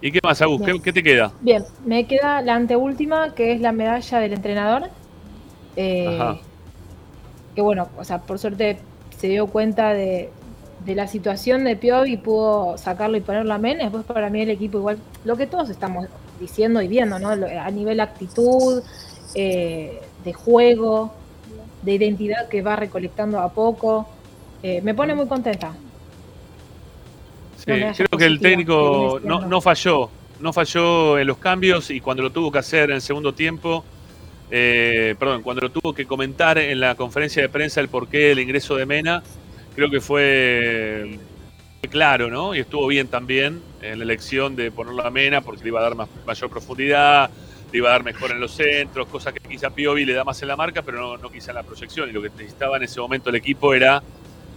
[0.00, 0.62] ¿Y qué más, Agus?
[0.62, 1.32] ¿Qué, qué te queda?
[1.40, 4.90] Bien, me queda la anteúltima, que es la medalla del entrenador.
[5.76, 6.38] Eh, Ajá.
[7.54, 8.78] que bueno, o sea, por suerte
[9.18, 10.30] se dio cuenta de,
[10.86, 13.78] de la situación de Piovi pudo sacarlo y ponerlo a Men.
[13.78, 16.06] Después para mí el equipo igual, lo que todos estamos
[16.38, 17.30] diciendo y viendo, ¿no?
[17.30, 18.82] A nivel actitud,
[19.34, 21.12] eh, de juego,
[21.82, 24.08] de identidad que va recolectando a poco.
[24.62, 25.74] Eh, me pone muy contenta.
[27.56, 30.08] Sí, No creo que el técnico no, no falló.
[30.38, 33.84] No falló en los cambios y cuando lo tuvo que hacer en el segundo tiempo,
[34.50, 38.38] eh, perdón, cuando lo tuvo que comentar en la conferencia de prensa el porqué del
[38.38, 39.22] ingreso de Mena,
[39.76, 41.18] creo que fue
[41.90, 42.54] claro, ¿no?
[42.54, 45.82] Y estuvo bien también en la elección de ponerlo a Mena porque le iba a
[45.82, 47.30] dar más, mayor profundidad,
[47.70, 50.40] le iba a dar mejor en los centros, cosa que quizá Piovi le da más
[50.42, 52.08] en la marca, pero no, no quizá en la proyección.
[52.08, 54.02] Y lo que necesitaba en ese momento el equipo era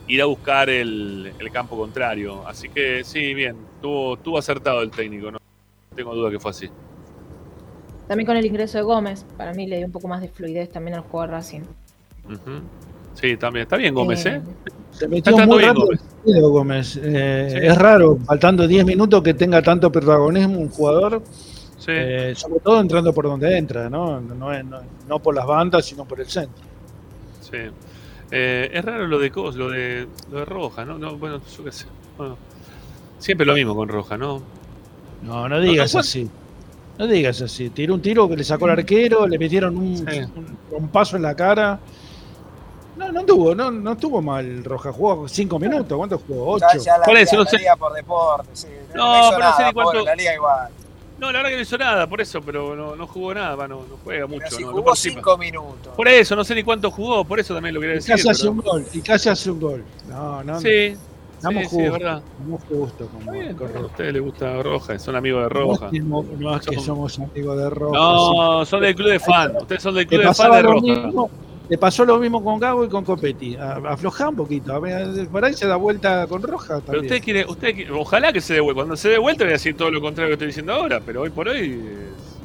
[0.08, 2.48] ir a buscar el, el campo contrario.
[2.48, 5.40] Así que sí, bien, tuvo, tuvo acertado el técnico, no
[5.96, 6.70] tengo duda que fue así.
[8.08, 10.72] También con el ingreso de Gómez, para mí le dio un poco más de fluidez
[10.72, 11.62] también al juego de Racing.
[12.26, 12.62] Ujú.
[13.20, 14.42] Sí, también, está bien Gómez, ¿eh?
[14.92, 16.52] Se Está metió entrando muy bien rápido Gómez.
[16.52, 17.00] Gómez.
[17.04, 17.58] Eh, Sí.
[17.68, 21.22] Es raro, faltando 10 minutos, que tenga tanto protagonismo un jugador,
[21.78, 21.92] Sí.
[21.92, 24.20] eh, sobre todo entrando por donde entra, ¿no?
[24.22, 26.64] No, es- no- no por las bandas, sino por el centro.
[27.42, 27.58] Sí.
[28.32, 30.98] Eh, es raro lo de Cos, lo de, lo de Roja, ¿no?
[30.98, 31.86] no bueno, yo qué sé.
[32.18, 32.38] Bueno,
[33.18, 34.42] siempre lo mismo con Roja, ¿no?
[35.24, 36.30] No, no digas No, no, así.
[37.00, 37.70] No digas así.
[37.70, 41.24] Tiró un tiro que le sacó el arquero, le metieron un, un, un paso en
[41.24, 41.80] la cara.
[43.00, 44.92] No, no tuvo, no, no estuvo mal Roja.
[44.92, 45.98] Jugó 5 minutos.
[45.98, 46.52] ¿Cuánto jugó?
[46.54, 46.66] 8.
[46.74, 47.58] Ya, ya la, Por eso, liga, no la sé.
[47.58, 48.68] liga por deporte, sí.
[48.94, 50.68] No, hizo pero no sé nada, ni cuánto- pobre, La liga igual.
[51.18, 53.68] No, la verdad que no hizo nada, por eso, pero no, no jugó nada, va,
[53.68, 54.40] no, no juega mucho.
[54.46, 55.16] Pero si no, no jugó participa.
[55.16, 55.94] 5 minutos.
[55.96, 58.16] Por eso, no sé ni cuánto jugó, por eso también lo quería Y decir.
[58.16, 58.86] casi hace pero- un gol.
[58.94, 59.84] Y casi hace un gol.
[60.10, 60.60] No, no.
[60.62, 60.96] Sí,
[61.42, 62.22] Damos sí, sí, es verdad.
[62.40, 63.08] Damos justo.
[63.08, 63.86] Como, con A Roja.
[63.86, 65.90] ustedes les gusta Roja, son amigos de No Roja.
[65.94, 67.98] no- no es que Son- somos amigos de Roja.
[67.98, 68.70] No, sí.
[68.72, 69.56] son del club de fan.
[69.56, 70.82] Ustedes son del club de fan de Roja.
[70.82, 71.30] mismo.
[71.70, 73.56] Le pasó lo mismo con Gago y con Copetti.
[73.56, 74.74] Aflojá un poquito.
[74.74, 77.06] A ver, Por ahí se da vuelta con Roja Pero también.
[77.06, 78.76] usted quiere, usted quiere- ojalá que se dé vuelta.
[78.80, 81.22] Cuando se dé vuelta voy a decir todo lo contrario que estoy diciendo ahora, pero
[81.22, 81.80] hoy por hoy.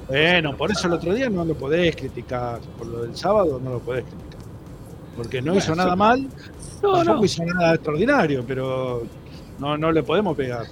[0.08, 2.60] Bueno, por eso el otro día no lo podés criticar.
[2.76, 4.40] Por lo del sábado no lo podés criticar.
[5.16, 6.28] Porque no Bueno, hizo nada mal,
[6.82, 7.24] No, no.
[7.24, 9.04] hizo nada extraordinario, pero
[9.58, 10.66] no, no le podemos pegar.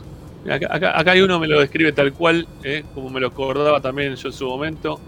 [0.44, 3.80] Acá, acá- acá hay uno me lo describe tal cual, eh, como me lo acordaba
[3.80, 5.00] también yo en su momento.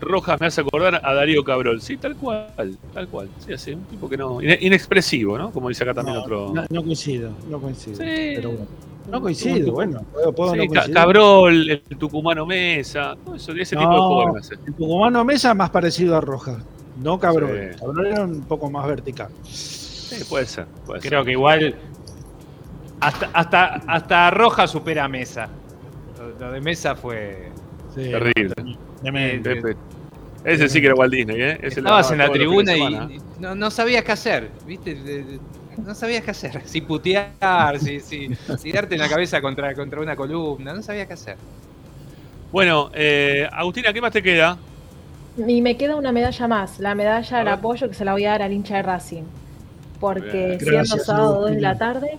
[0.00, 1.80] Rojas me hace acordar a Darío Cabrol.
[1.80, 2.48] Sí, tal cual,
[2.94, 3.28] tal cual.
[3.46, 4.40] Sí, así, un tipo que no.
[4.40, 5.50] ine- Inexpresivo, ¿no?
[5.50, 6.52] Como dice acá también No, otro.
[6.54, 7.96] no, no coincido, no coincido.
[7.96, 8.32] Sí.
[8.36, 8.66] Pero bueno.
[9.10, 10.94] No coincido, bueno, puedo, puedo Sí, no coincidir.
[10.94, 14.54] Cabrol, el tucumano Mesa, todo eso, ese tipo de jugadores me hace.
[14.54, 16.58] el Tucumano Mesa más parecido a Roja,
[17.02, 17.50] no Cabrón.
[17.72, 17.78] Sí.
[17.80, 19.28] Cabrón era un poco más vertical.
[19.42, 20.66] Sí, puede ser.
[20.86, 21.26] Puede Creo ser.
[21.26, 21.74] que igual
[23.00, 25.48] hasta, hasta, hasta Roja supera a Mesa.
[26.38, 27.50] Lo de Mesa fue...
[27.94, 28.54] Sí, Terrible.
[29.02, 29.76] demente.
[30.44, 31.58] Ese sí que era Walt Disney, ¿eh?
[31.62, 34.96] Ese Estabas en la tribuna y no, no sabías qué hacer, ¿viste?
[35.84, 36.62] No sabías qué hacer.
[36.64, 41.06] Si putear, si, si, si darte en la cabeza contra, contra una columna, no sabías
[41.06, 41.36] qué hacer.
[42.52, 44.58] Bueno, eh, Agustina, ¿qué más te queda?
[45.36, 48.30] Y me queda una medalla más, la medalla del apoyo que se la voy a
[48.30, 49.22] dar al hincha de Racing.
[50.00, 50.86] Porque Bien.
[50.86, 52.18] siendo sábado 2 de la tarde,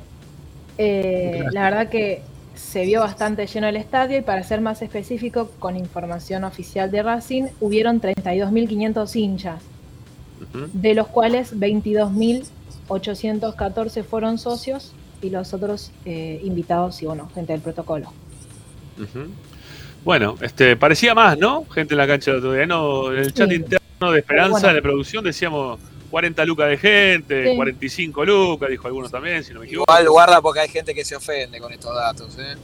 [0.77, 2.21] eh, la verdad que
[2.55, 7.03] se vio bastante lleno el estadio y para ser más específico, con información oficial de
[7.03, 9.61] Racing, hubieron 32.500 hinchas,
[10.53, 10.67] Ujú.
[10.73, 14.91] de los cuales 22.814 fueron socios
[15.21, 18.11] y los otros eh, invitados y bueno, gente del protocolo.
[20.03, 21.65] Bueno, este, parecía más, ¿no?
[21.69, 22.65] Gente en la cancha el otro día.
[22.65, 24.73] No, en el chat interno de Esperanza, Bueno.
[24.73, 25.79] de producción, decíamos
[26.11, 27.55] 40 lucas de gente, Sí.
[27.55, 29.91] 45 lucas, dijo alguno también, si no me equivoco.
[29.91, 32.37] Igual guarda porque hay gente que se ofende con estos datos.
[32.37, 32.55] ¿eh?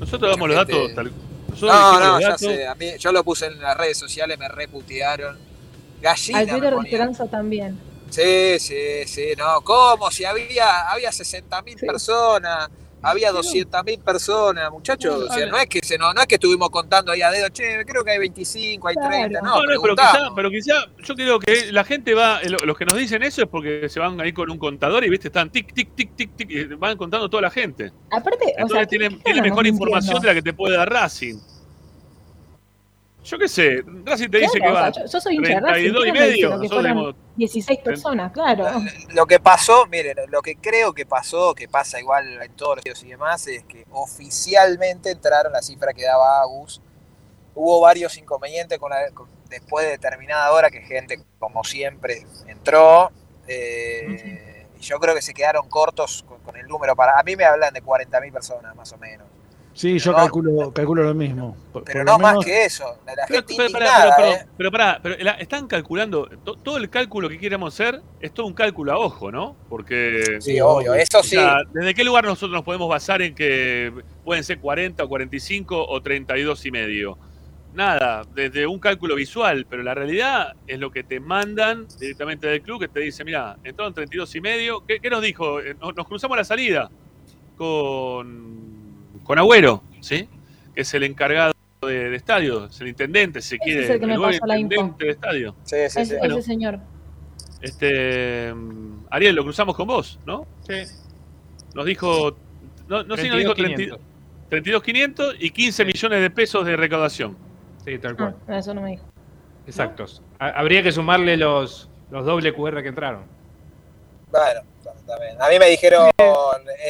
[0.00, 1.12] Nosotros damos los gente- datos tal.
[1.50, 2.40] Nosotros No, no, los ya datos.
[2.40, 2.66] sé.
[2.66, 5.36] A mí, yo lo puse en las redes sociales, me reputearon.
[5.36, 6.80] Al Gallina me Twitter de.
[6.82, 7.78] Esperanza también.
[8.10, 10.10] Sí, sí, sí, no, ¿cómo?
[10.10, 12.68] Si había, había 60.000 personas,
[13.02, 16.70] había 200.000 personas, muchachos, o sea, no es que se, no, no es que estuvimos
[16.70, 19.94] contando ahí a dedo, che, creo que hay 25, hay 30, no, No, no, pero
[19.96, 20.74] quizá, pero quizá,
[21.04, 23.98] yo creo que la gente va, lo- los que nos dicen eso es porque se
[24.00, 26.96] van ahí con un contador y viste, están tic, tic, tic, tic, tic, y van
[26.96, 27.92] contando toda la gente.
[28.10, 30.76] Aparte, o Entonces sea, tienen, ¿qué tienen estamos mejor información de la que te puede
[30.76, 31.36] dar Racing.
[33.24, 35.48] Yo qué sé, Racing te dice Claro, que o sea, va yo, yo soy hincha
[35.54, 36.60] de Racing, 32 y ¿qué me dice medio.
[36.60, 38.64] que fueron tenemos 16 personas, claro.
[39.14, 42.84] Lo que pasó, miren, lo que creo que pasó, que pasa igual en todos los
[42.84, 46.80] videos y demás, es que oficialmente entraron la cifra que daba Agus.
[47.54, 53.10] Hubo varios inconvenientes con la- con- después de determinada hora que gente, como siempre, entró.
[53.46, 56.96] eh, y yo creo que se quedaron cortos con, con el número.
[56.96, 59.26] para A mí me hablan de 40.000 personas, más o menos.
[59.74, 61.56] Sí, yo no- calculo, calculo lo mismo.
[61.72, 62.84] Por- Pero por no lo más que eso.
[63.06, 64.12] La, la Pero, gente pero, pero, ¿eh?
[64.16, 68.32] pero, pero pará, pero la- están calculando, to- todo el cálculo que queremos hacer es
[68.34, 69.56] todo un cálculo a ojo, ¿no?
[69.70, 70.36] Porque.
[70.40, 71.70] Sí, obvio, eso o sea, sí.
[71.72, 73.92] ¿Desde qué lugar nosotros nos podemos basar en que
[74.24, 77.18] pueden ser 40 o 45 o 32 y medio?
[77.74, 82.60] Nada, desde un cálculo visual, pero la realidad es lo que te mandan directamente del
[82.60, 84.84] club, que te dice, mira, entraron 32 y medio.
[84.86, 85.58] ¿Qué, qué nos dijo?
[85.60, 86.90] Eh, Nos, nos cruzamos la salida
[87.56, 88.81] con,
[89.24, 90.28] con Agüero, ¿sí?
[90.74, 94.00] Que es el encargado de, de estadio, es el intendente, si se quiere, es el
[94.00, 94.94] que me nuevo pasó la info.
[94.98, 95.54] de estadio.
[95.64, 96.78] Sí, sí, Ese, Bueno, ese señor.
[97.60, 98.52] este,
[99.10, 100.46] Ariel, lo cruzamos con vos, ¿no?
[100.66, 100.82] Sí.
[101.74, 102.36] Nos dijo,
[102.88, 103.98] no, no sé si nos dijo 32.500.
[104.50, 107.36] 32.500 y 15 millones de pesos de recaudación.
[107.84, 108.36] Sí, tal cual.
[108.46, 109.04] Ah, eso no me dijo.
[109.66, 110.22] Exactos.
[110.38, 113.24] Ha- Habría que sumarle los, los doble QR que entraron.
[114.30, 114.60] Bueno,
[115.06, 115.40] también.
[115.40, 116.10] A mí me dijeron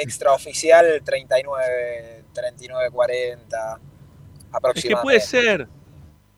[0.03, 4.89] extraoficial 39, 39, 40 Es aproximadamente.
[4.89, 5.69] que puede ser,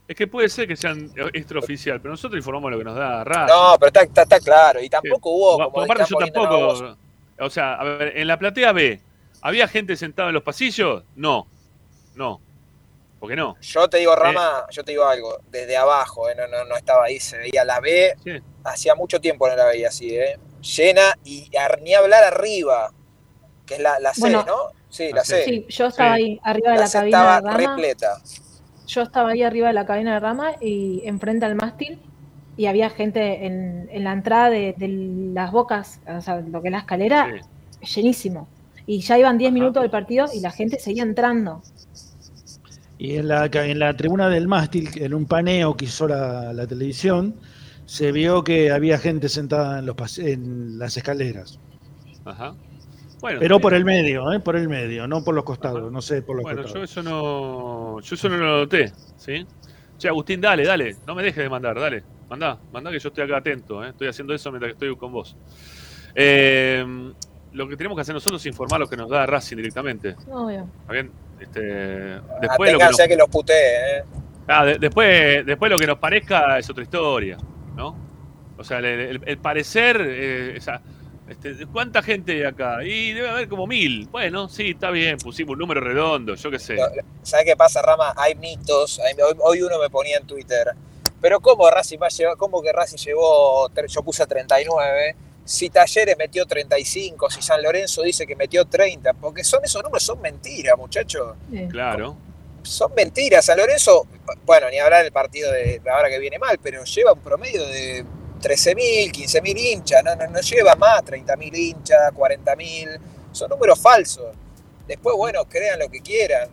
[0.07, 3.55] es que puede ser que sean extraoficial, pero nosotros informamos lo que nos da Racing.
[3.55, 4.81] No, pero está, está, está claro.
[4.81, 6.97] Y tampoco hubo, Por- como por están yo tampoco,
[7.41, 9.01] o sea, a ver, en la platea B,
[9.41, 11.03] ¿había gente sentada en los pasillos?
[11.16, 11.47] No,
[12.15, 12.41] no,
[13.19, 13.57] ¿por qué no?
[13.61, 15.39] Yo te digo, Rama, yo te digo algo.
[15.51, 18.15] Desde abajo, eh, no, no, no estaba ahí, se veía la B.
[18.23, 18.33] Sí.
[18.65, 20.39] Hacía mucho tiempo no la veía así, ¿eh?
[20.61, 21.51] Llena y
[21.83, 22.91] ni hablar arriba,
[23.66, 24.71] que es la, la C, Bueno, ¿no?
[24.95, 25.25] Sí, la.
[25.25, 26.23] Sí, yo estaba Sí.
[26.23, 27.75] ahí, arriba de La cabina estaba de Rama.
[27.77, 28.09] repleta.
[28.87, 31.99] Yo estaba ahí arriba de la cabina de Rama y enfrente al mástil
[32.57, 34.87] y había gente en, en la entrada de, de
[35.35, 37.27] las bocas, o sea, lo que es la escalera,
[37.95, 38.47] llenísimo.
[38.87, 41.61] Y ya iban 10 minutos del partido y la gente seguía entrando.
[42.99, 46.66] Y en la, en la tribuna del mástil, en un paneo que hizo la, la
[46.69, 47.35] televisión,
[47.87, 51.59] se vio que había gente sentada en, los en las escaleras.
[52.25, 52.55] Ajá.
[53.24, 54.38] Bueno, Pero por el medio, ¿eh?
[54.40, 56.90] por el medio, no por los costados, no sé por los Bueno, yo costados.
[56.90, 57.98] eso no.
[58.02, 59.46] Yo eso no lo noté, ¿sí?
[59.96, 60.96] Che, Agustín, dale, dale.
[61.06, 62.02] No me dejes de mandar, dale.
[62.28, 63.88] Mandá, mandá que yo estoy acá atento, ¿eh?
[63.88, 65.38] Estoy haciendo eso mientras que estoy con vos.
[66.14, 66.84] Eh,
[67.52, 70.16] lo que tenemos que hacer nosotros es informar lo que nos da Racing directamente.
[70.30, 70.68] Obvio.
[70.82, 71.10] ¿Está bien?
[71.40, 73.55] Este, Ah, después, lo que nos, que los putee,
[74.01, 74.05] ¿eh?
[74.48, 77.38] Ah, de- después, después lo que nos parezca es otra historia,
[77.74, 77.96] ¿no?
[78.59, 80.82] O sea, el, el- el parecer, eh, esa-
[81.28, 82.84] este, ¿cuánta gente hay acá?
[82.84, 84.06] Y debe haber como mil.
[84.09, 86.76] Bueno, sí, está bien, pusimos un número redondo, yo qué sé.
[87.22, 88.12] ¿Sabes qué pasa, Rama?
[88.16, 88.98] Hay mitos.
[89.01, 90.68] hay- hoy, hoy uno me ponía en Twitter.
[91.20, 96.16] Pero ¿cómo Racing va a llevar, cómo que Racing llevó, yo puse 39, si Talleres
[96.18, 100.76] metió 35, si San Lorenzo dice que metió 30, porque son esos números, son mentiras,
[100.76, 101.34] muchachos.
[101.70, 102.16] Claro.
[102.62, 103.44] Son mentiras.
[103.46, 104.06] San Lorenzo,
[104.44, 108.05] bueno, ni hablar del partido de ahora que viene mal, pero lleva un promedio de
[108.45, 112.99] 13.000, 15.000 hinchas, no, no, no lleva más 30.000 hinchas, 40.000,
[113.33, 114.27] son números falsos.
[114.87, 116.51] Después, bueno, crean lo que quieran.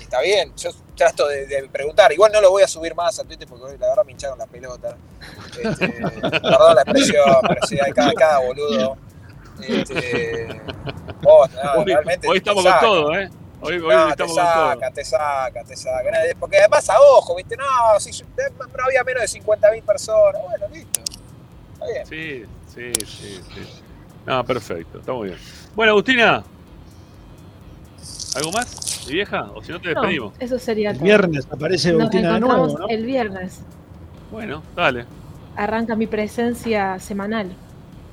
[0.00, 2.12] está bien, yo trato de, de preguntar.
[2.12, 4.46] Igual no lo voy a subir más a Twitter porque la verdad me hincharon la
[4.46, 4.96] pelota.
[5.60, 5.88] Este,
[6.20, 8.96] perdón la expresión, pero sí, hay cada, cada boludo.
[9.60, 10.60] Este,
[11.20, 13.28] vos, no, hoy, realmente hoy estamos con todo, ¿eh?
[13.60, 14.78] Hoy, hoy No, te con todo.
[14.94, 16.14] te sacan, te sacan.
[16.38, 17.56] Porque además a ojo, ¿viste?
[17.56, 20.40] No, si yo- no había menos de 50.000 personas.
[20.42, 21.00] Bueno, listo.
[21.72, 22.06] Está bien.
[22.06, 23.60] Sí, sí, sí, sí.
[24.24, 25.38] No, perfecto, está muy bien.
[25.74, 26.44] Bueno, Agustina,
[28.36, 29.06] ¿algo más?
[29.06, 29.50] ¿Mi vieja?
[29.52, 30.34] O si no te No, despedimos.
[30.38, 31.04] eso sería El todo.
[31.04, 32.88] viernes aparece Agustina de nuevo, ¿no?
[32.88, 33.60] el viernes.
[34.30, 35.06] Bueno, dale.
[35.56, 37.50] Arranca mi presencia semanal.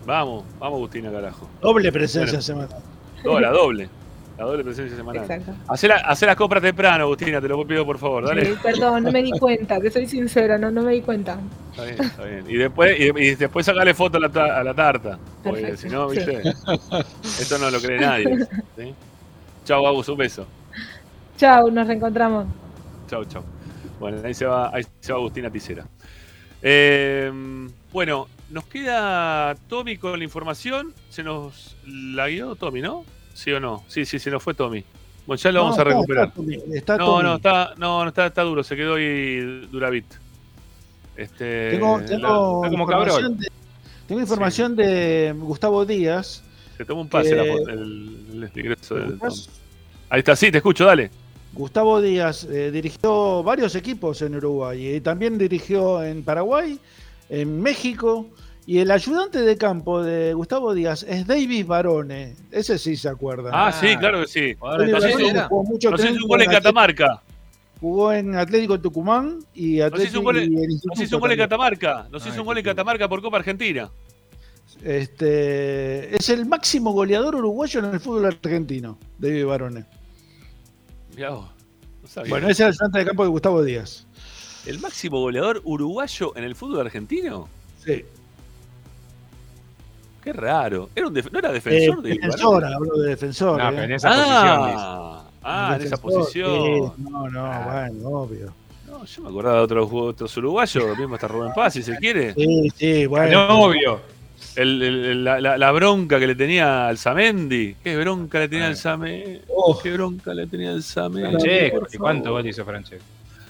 [0.05, 1.49] Vamos, vamos Agustina, carajo.
[1.61, 2.41] Doble presencia Bueno.
[2.41, 3.41] semanal.
[3.41, 3.89] La doble.
[4.38, 5.22] La doble presencia semanal.
[5.24, 5.53] Exacto.
[5.70, 8.45] Hacé, la- hacé las compras temprano, Agustina, te lo pido por favor, dale.
[8.45, 11.40] Sí, perdón, no me di cuenta, te soy sincera, no, no me di cuenta.
[11.72, 12.45] Está bien, está bien.
[12.49, 15.18] Y después, y, y después sacale foto a la, ta- a la tarta.
[15.41, 16.18] Porque si no, sí.
[16.18, 16.41] viste,
[17.24, 18.40] esto no lo cree nadie.
[18.78, 18.94] ¿sí?
[19.64, 20.45] Chau, Agus, un beso.
[21.38, 22.45] Chao, nos reencontramos.
[23.10, 23.44] Chau, chau.
[23.99, 25.86] Bueno, ahí se va, ahí se va Agustina Ticera.
[26.62, 27.32] Eh,
[27.94, 30.94] bueno, nos queda Tommy con la información.
[31.10, 33.06] Se nos la guió Tommy, ¿no?
[33.36, 33.84] ¿Sí o no?
[33.88, 34.84] Sí, sí, se nos fue Tommy.
[35.28, 36.26] Bueno, ya lo No, vamos a está- recuperar.
[36.28, 37.24] está Tommy, está no, Tommy.
[37.24, 40.06] no, está, no, no está, está duro, se quedó ahí Duravit.
[41.18, 43.48] Este, Tengo, como información, de,
[44.07, 46.44] tengo información de Gustavo Díaz.
[46.78, 49.20] Se tomó un pase que- la foto- el, el ingreso del.
[50.10, 51.10] Ahí está, sí, te escucho, dale.
[51.53, 56.80] Gustavo Díaz eh, dirigió varios equipos en Uruguay y también dirigió en Paraguay,
[57.30, 58.28] en México.
[58.68, 62.34] Y el ayudante de campo de Gustavo Díaz es Davis Barone.
[62.52, 63.52] Ese sí se acuerda.
[63.54, 64.56] Ah, sí, claro que sí.
[64.56, 67.22] Jugó mucho hizo tiempo un gol en Catamarca.
[67.80, 71.04] Jugó en Atlético Tucumán y Nos Atlético hizo un gol, y el en- nos Instituto
[71.04, 71.50] hizo un gol en también.
[71.50, 72.08] Catamarca.
[72.10, 73.90] Nos hizo un gol en Catamarca por Copa Argentina.
[74.84, 79.86] Este, es el máximo goleador uruguayo en el fútbol argentino, David Barone.
[81.18, 81.50] No
[82.08, 82.30] sabía.
[82.30, 84.08] Bueno, ese es el ayudante de campo de Gustavo Díaz.
[84.66, 87.48] ¿El máximo goleador uruguayo en el fútbol argentino?
[87.84, 88.04] Sí.
[90.26, 90.89] Qué raro.
[90.95, 92.76] Era un ¿No era defensor Eh, de defensor, Barone?
[92.76, 93.57] hablo de defensor.
[93.64, 93.84] No, eh.
[93.85, 96.49] en esa Ah, ah, en esa posición.
[96.95, 98.53] sí, no, no, bueno, obvio.
[98.88, 101.95] No, yo me acordaba de otros, otros uruguayos, lo mismo está Rubén Paz, si se
[101.97, 102.34] quiere.
[102.35, 103.47] Sí, sí, bueno.
[103.47, 103.99] No, obvio.
[104.56, 107.76] El- el- el- la, la- la bronca que le tenía al Samendi.
[107.84, 109.41] ¿Qué bronca le tenía al Samendi?
[109.84, 111.30] ¿Qué bronca le tenía al Samendi?
[111.38, 113.06] Francesco, ¿y cuánto gol hizo Francesco?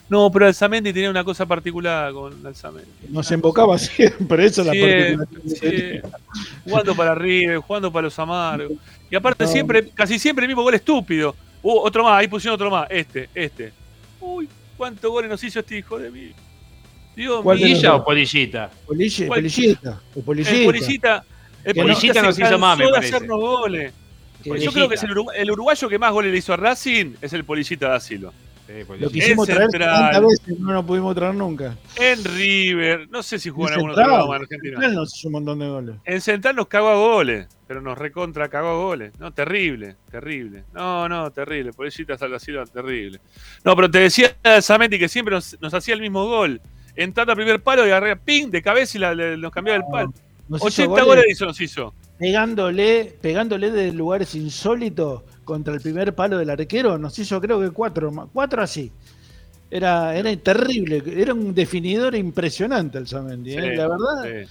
[0.07, 2.88] No, pero Alzamendi tenía una cosa particular con Alzamendi.
[3.10, 5.27] Nos embocaba siempre, eso es la particularidad.
[5.45, 6.02] siempre.
[6.64, 8.73] Jugando para arriba, jugando para los amargos.
[9.10, 9.49] Y aparte No.
[9.52, 11.36] siempre, casi siempre el mismo gol estúpido.
[11.64, 12.88] Uh, otro más, ahí pusieron otro más.
[12.91, 13.73] Este, este.
[14.22, 16.32] Uy, cuántos goles nos hizo este hijo de mí.
[17.15, 18.69] Dios ¿Cuál de ¿Polilla o polillita?
[18.86, 19.27] Polille-.
[19.27, 20.02] Polillita.
[20.15, 20.52] El polillita.
[20.60, 21.23] El Polillita.
[21.64, 23.15] El no- Polillita nos hizo más, me cansó de parece.
[23.15, 23.94] hacernos goles.
[24.44, 26.57] Que Yo creo que es el, urugu- el uruguayo que más goles le hizo a
[26.57, 28.32] Racing es el Polillita da Silva.
[28.68, 29.12] Sí, Lo polillita.
[29.12, 30.12] quisimos traer central.
[30.12, 31.76] tantas veces, no lo pudimos traer nunca.
[31.98, 34.72] En River, no sé si jugó en En algún otro lado en Argentina.
[34.74, 35.96] Central nos hizo un montón de goles.
[36.06, 39.12] En Central nos cagó a goles, pero nos recontra cagó a goles.
[39.20, 40.64] No, terrible, terrible.
[40.74, 41.74] No, no, terrible.
[41.74, 43.20] Pobrecita Salva Silva, terrible.
[43.64, 46.60] No, pero te decía Samenti que siempre nos, nos hacía el mismo gol.
[46.96, 50.14] Entrando al primer palo y agarré ping de cabeza y la- nos cambiaba el palo.
[50.48, 51.94] Nos hizo 80 goles goles hizo, nos hizo.
[52.18, 57.70] Pegándole, pegándole de lugares insólitos contra el primer palo del arquero, nos hizo creo que
[57.72, 58.92] cuatro, cuatro así.
[59.70, 63.62] Era, era terrible, era un definidor impresionante el Samendi, ¿eh?
[63.72, 64.24] Sí, la verdad.
[64.46, 64.50] sí.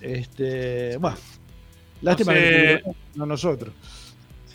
[0.00, 1.16] Este, bueno,
[2.02, 2.44] lástima No sé.
[2.44, 2.82] que
[3.14, 3.72] no nosotros.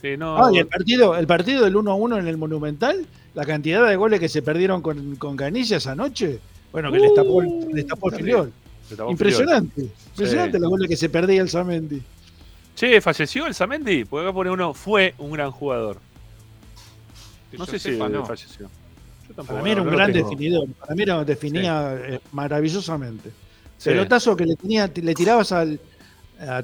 [0.02, 3.06] Sí, no, Ah, y el partido, el partido del 1 a 1 en el Monumental,
[3.34, 6.40] la cantidad de goles que se perdieron con, con Canilla esa noche,
[6.72, 8.54] bueno, que les tapó, el- les tapó el filiol.
[9.10, 12.02] Impresionante, impresionante los goles que se perdía el Samendi.
[12.80, 14.06] Che, ¿falleció el Samendi?
[14.06, 15.98] Porque acá pone uno, fue un gran jugador.
[17.52, 18.26] Que No sé si no.
[18.26, 18.70] falleció.
[19.28, 23.32] Yo tampoco, Para mí era un no gran definidor, para mí era, definía eh, maravillosamente.
[23.78, 23.90] Sí.
[23.90, 25.78] Pelotazo que le tenía, le tirabas al
[26.40, 26.64] a-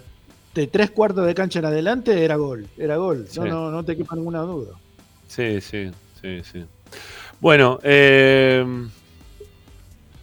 [0.53, 3.39] de tres cuartos de cancha en adelante, era gol, era gol, Sí.
[3.41, 4.73] no, no, no te quepa ninguna duda.
[5.27, 6.63] Sí, sí, sí, sí.
[7.41, 8.65] Bueno, eh,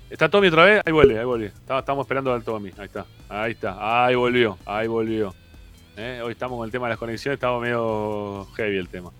[0.08, 0.82] ¿está Tommy otra vez?
[0.86, 1.46] Ahí vuelve, ahí vuelve.
[1.48, 2.70] Estamos, estamos esperando al Tommy.
[2.78, 4.06] Ahí está, ahí está.
[4.06, 5.34] Ahí volvió, ahí volvió.
[5.96, 9.10] Eh, Hoy estamos con el tema de las conexiones, estamos medio heavy el tema.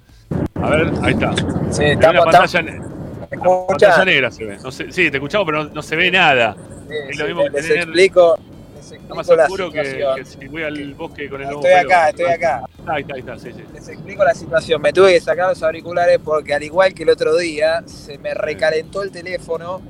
[0.55, 1.35] A ver, ahí está.
[1.70, 2.89] Sí, estamos, una pantalla, estamos-
[3.31, 4.59] ne- ¿me pantalla negra se ve.
[4.62, 6.57] No sé, sí, te escuchamos, pero no, no se ve nada.
[6.89, 8.36] Sí, Es lo mismo que les tener- explico,
[8.77, 8.90] les más
[9.28, 12.62] explico la oscuro que, si voy al bosque con el Estoy acá, estoy acá.
[12.86, 13.65] Ahí está, ahí está, sí, sí.
[13.73, 14.81] Les explico la situación.
[14.81, 18.32] Me tuve que sacar los auriculares porque al igual que el otro día, se me
[18.35, 19.81] recalentó el teléfono,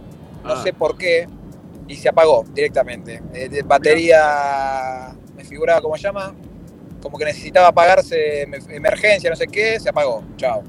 [0.45, 0.63] no Ah.
[0.63, 1.29] sé por qué,
[1.87, 3.23] y se apagó directamente.
[3.35, 6.33] Eh, batería, me figuraba cómo se llama,
[7.03, 10.23] como que necesitaba apagarse, em- emergencia, no sé qué, se apagó.
[10.37, 10.63] Chao.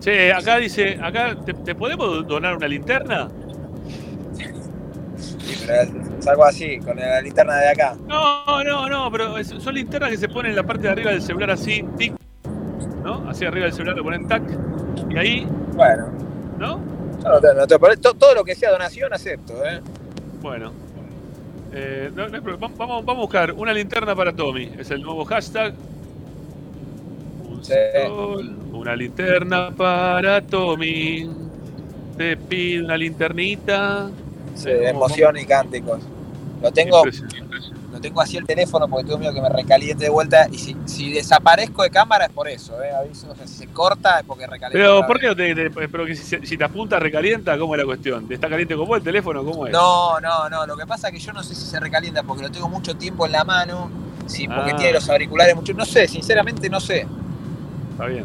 [0.00, 3.28] Che, acá dice, acá, ¿te, te podemos donar una linterna?
[5.16, 7.96] Sí, pero es, algo así, con la linterna de acá.
[8.06, 11.10] No, no, no, pero es- son linternas que se ponen en la parte de arriba
[11.10, 12.14] del celular así, tic,
[13.02, 13.28] ¿no?
[13.28, 14.42] Así arriba del celular le ponen tac,
[15.10, 16.08] y ahí, Bueno,
[16.58, 16.78] ¿no?
[17.22, 19.80] no no te- to- todo lo que sea donación acepto, ¿eh?
[20.42, 20.72] Bueno.
[21.76, 24.70] Eh, no- no vamos, vamos a buscar una linterna para Tommy.
[24.78, 25.74] Es el nuevo hashtag.
[27.50, 27.72] Un Sí.
[28.06, 31.28] sol, una linterna para Tommy.
[32.16, 34.08] Te pido una linternita.
[34.54, 36.00] Sí, emoción y cánticos.
[36.62, 37.02] Lo tengo.
[37.94, 40.48] Lo tengo así el teléfoano porque tengo miedo que me recaliente de vuelta.
[40.50, 42.90] Y si, si desaparezco de cámara es por eso, ¿eh?
[42.90, 44.72] Aviso, o sea, si se corta es porque recalienta.
[44.78, 47.56] Pero, ¿por qué no te, te- pero que si, si te apunta recalienta?
[47.56, 48.26] ¿Cómo es la cuestión?
[48.28, 49.44] ¿Está caliente como el teléfono?
[49.44, 49.72] ¿Cómo es?
[49.72, 50.66] No, no, no.
[50.66, 52.96] Lo que pasa es que yo no sé si se recalienta porque lo tengo mucho
[52.96, 53.88] tiempo en la mano.
[54.26, 54.76] Si porque Ah.
[54.76, 55.72] tiene los auriculares mucho.
[55.74, 57.06] No sé, sinceramente no sé.
[57.92, 58.24] Está bien.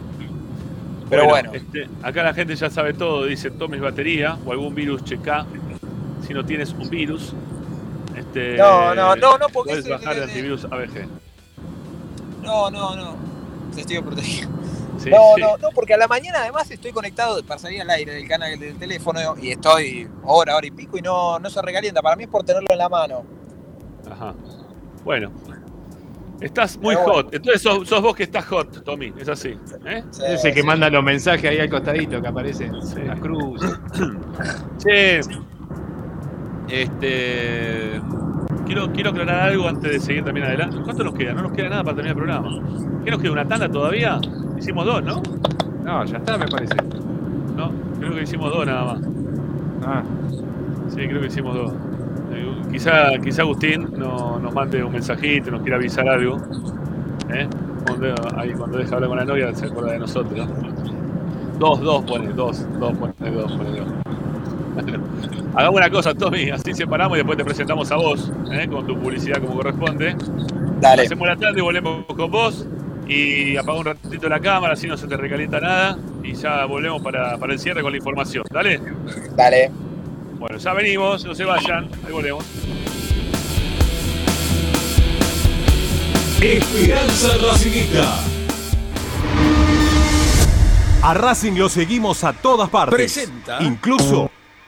[1.10, 1.52] Pero bueno.
[1.54, 3.26] este, acá la gente ya sabe todo.
[3.26, 5.46] Dice, tomes batería o algún virus checa.
[6.26, 7.34] Si no tienes un virus.
[8.20, 11.08] Este, No, no, no, no, porque Puedes bajar el antivirus ABG.
[12.44, 13.16] No, no, no.
[13.78, 14.50] Estoy protegido.
[14.98, 15.42] Sí, no, sí.
[15.42, 18.60] no, no, porque a la mañana además estoy conectado para salir al aire del canal
[18.60, 22.02] del teléfono y estoy hora, hora y pico y no, no se recalienta.
[22.02, 23.24] Para mí es por tenerlo en la mano.
[24.12, 24.34] Ajá.
[25.06, 25.32] Bueno.
[26.42, 27.14] Estás muy bueno.
[27.14, 27.34] hot.
[27.34, 29.14] Entonces sos, sos vos que estás hot, Tommy.
[29.18, 29.58] Es así.
[29.86, 30.04] ¿eh?
[30.28, 32.70] Ese que manda los mensajes ahí al costadito que aparece
[33.06, 33.62] la cruz.
[34.84, 35.22] Che.
[36.70, 38.00] Este.
[38.66, 40.78] Quiero, quiero aclarar algo antes de seguir también adelante.
[40.84, 41.34] ¿Cuánto nos queda?
[41.34, 43.02] No nos queda nada para terminar el programa.
[43.04, 43.32] ¿Qué nos queda?
[43.32, 44.20] ¿Una tanda todavía?
[44.60, 45.22] Hicimos dos, ¿no?
[45.84, 46.76] No, ya está, me parece.
[47.58, 49.02] No, creo que hicimos dos nada más.
[49.86, 50.04] Ah.
[50.90, 51.74] Sí, creo que hicimos dos.
[52.32, 56.38] Eh, Quizá, quizá Agustín no- nos mande un mensajito, nos quiera avisar algo.
[57.34, 57.48] ¿eh?
[57.88, 60.48] Cuando, ahí cuando deja hablar con la novia se acuerda de nosotros.
[61.58, 63.88] Dos, dos, pone, dos, dos, pone dos, pone dos.
[65.56, 68.68] Hagamos una cosa, Tommy, así separamos y después te presentamos a vos, ¿eh?
[68.68, 70.16] con tu publicidad como corresponde.
[70.80, 71.04] Dale.
[71.04, 72.66] Hacemos la tarde y volvemos con vos
[73.08, 77.02] y apaga un ratito la cámara, así no se te recalienta nada y ya volvemos
[77.02, 78.46] para, para el cierre con la información.
[78.52, 78.80] Dale.
[79.36, 79.72] Dale.
[80.38, 82.46] Bueno, ya venimos, no se vayan, ahí volvemos.
[86.42, 88.20] Esperanza Racingista.
[91.02, 92.96] A Racing lo seguimos a todas partes.
[92.96, 93.62] Presenta.
[93.62, 94.30] Incluso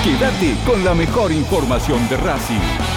[0.05, 2.90] Quédate con la mejor información de Racing.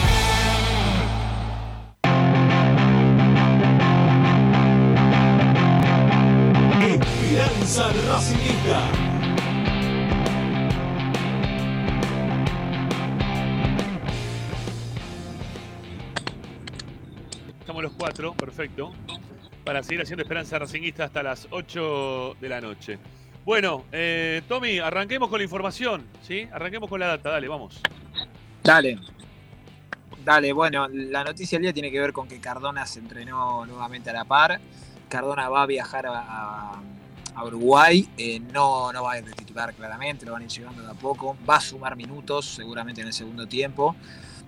[8.24, 8.80] Racingista.
[17.60, 18.34] Estamos los cuatro.
[18.34, 18.92] Perfecto.
[19.64, 23.00] Para seguir haciendo Esperanza Racinguista hasta las 8 de la noche.
[23.46, 26.48] Bueno, eh, Tommy, arranquemos con la información, ¿sí?
[26.52, 27.82] Arranquemos con la data, dale, vamos.
[28.64, 29.00] Dale.
[30.24, 34.10] Dale, bueno, la noticia del día tiene que ver con que Cardona se entrenó nuevamente
[34.10, 34.60] a la par.
[35.10, 36.82] Cardona va a viajar a, a-
[37.36, 40.52] a Uruguay, eh, no, no va a ir de titular claramente, lo van a ir
[40.52, 41.38] llegando de a poco.
[41.48, 43.96] Va a sumar minutos seguramente en el segundo tiempo.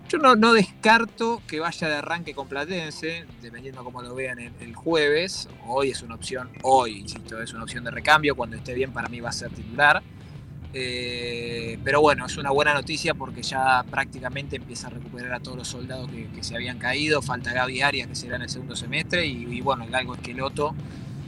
[0.08, 4.74] Yo no, no descarto que vaya de arranque con Platense, dependiendo cómo lo vean el,
[4.74, 5.48] jueves.
[5.66, 8.36] Hoy es una opción, hoy, insisto, es una opción de recambio.
[8.36, 10.00] Cuando esté bien, para mí va a ser titular.
[10.72, 15.56] Eh, pero bueno, es una buena noticia porque ya prácticamente empieza a recuperar a todos
[15.56, 17.20] los soldados que, se habían caído.
[17.20, 20.76] Falta Gaby Arias, que será en el segundo semestre, y, bueno, el Galgo Esqueloto,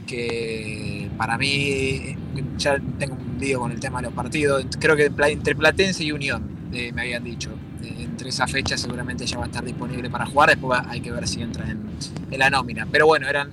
[0.07, 2.15] que para mí,
[2.57, 4.65] ya tengo un lío con el tema de los partidos.
[4.79, 7.51] Creo que entre Platense y Unión, eh, me habían dicho.
[7.83, 10.51] Eh, entre esa fecha seguramente ya va a estar disponible para jugar.
[10.51, 11.89] Después hay que ver si entra en,
[12.31, 12.87] en la nómina.
[12.89, 13.51] Pero bueno, eran,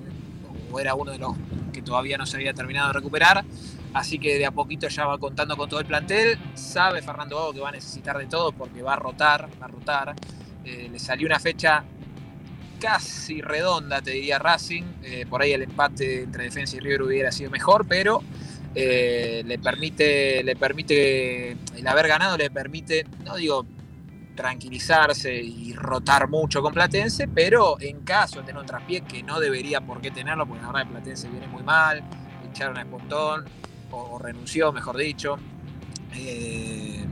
[0.71, 1.35] o era uno de los
[1.73, 3.45] que todavía no se había terminado de recuperar.
[3.95, 6.39] Así que de a poquito ya va contando con todo el plantel.
[6.55, 9.69] Sabe Fernando Gago que va a necesitar de todo porque va a rotar, va a
[9.69, 10.15] rotar.
[10.65, 11.83] Eh, le salió una fecha
[12.81, 14.85] casi redonda, te diría Racing.
[15.03, 18.23] Eh, por ahí el empate entre Defensa y River hubiera sido mejor, pero
[18.75, 23.67] eh, le permite, le permite, el haber ganado le permite, no digo
[24.35, 29.41] tranquilizarse y rotar mucho con Platense, pero en caso de tener un traspié que no
[29.41, 32.03] debería por qué tenerlo, porque la verdad Platense viene muy mal,
[32.51, 33.47] echaron a Espontón,
[33.91, 35.39] o, o renunció, mejor dicho.
[36.15, 37.05] Eh,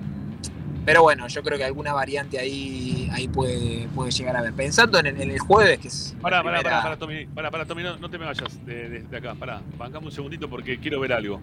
[0.84, 4.52] pero bueno, yo creo que alguna variante ahí, ahí puede, puede llegar a ver.
[4.52, 6.14] Pensando en el, en el jueves, que es.
[6.20, 8.88] Pará, pará, primera- pará, pará, Tommy, pará, pará, Tommy, no, no te me vayas de,
[8.88, 11.40] de- de acá, pará, bancame un segundito porque quiero ver algo.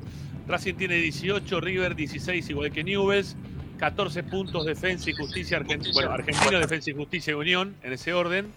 [0.48, 3.36] Racing tiene 18, River 16, igual que Newells,
[3.78, 8.14] 14 puntos Defensa y Justicia, Argen- bueno, Argentino, Defensa y Justicia y Unión, en ese
[8.14, 8.48] orden.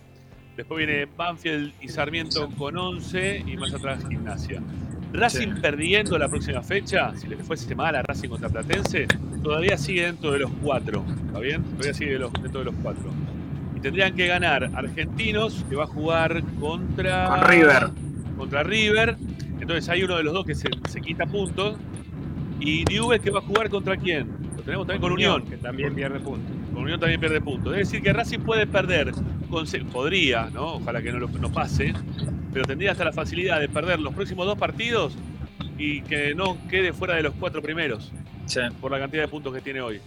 [0.57, 4.63] Después viene Banfield y Sarmiento con 11 y más atrás Gimnasia.
[5.15, 9.07] Racing perdiendo la próxima fecha, si le fuese mal a Racing contra Platense,
[9.43, 11.63] todavía sigue dentro de los cuatro, ¿está bien?
[11.63, 13.11] Todavía sigue de los- dentro de los cuatro.
[13.77, 17.29] Y tendrían que ganar Argentinos, que va a jugar contra.
[17.29, 17.89] Con River.
[18.37, 19.17] Contra River.
[19.61, 21.77] Entonces hay uno de los dos que se, se quita puntos.
[22.61, 24.29] Y Newell's que va a jugar contra quién?
[24.57, 25.45] Lo tenemos también con Unión.
[25.45, 26.51] que también pierde puntos.
[26.75, 27.73] Con Unión también pierde puntos.
[27.73, 29.13] Es decir, que Racing puede perder.
[29.49, 30.75] con podría, ¿no?
[30.75, 31.95] Ojalá que no, lo, no pase.
[32.53, 35.15] Pero tendría hasta la facilidad de perder los próximos dos partidos
[35.79, 38.11] y que no quede fuera de los cuatro primeros.
[38.81, 40.01] Por la cantidad de puntos que tiene hoy.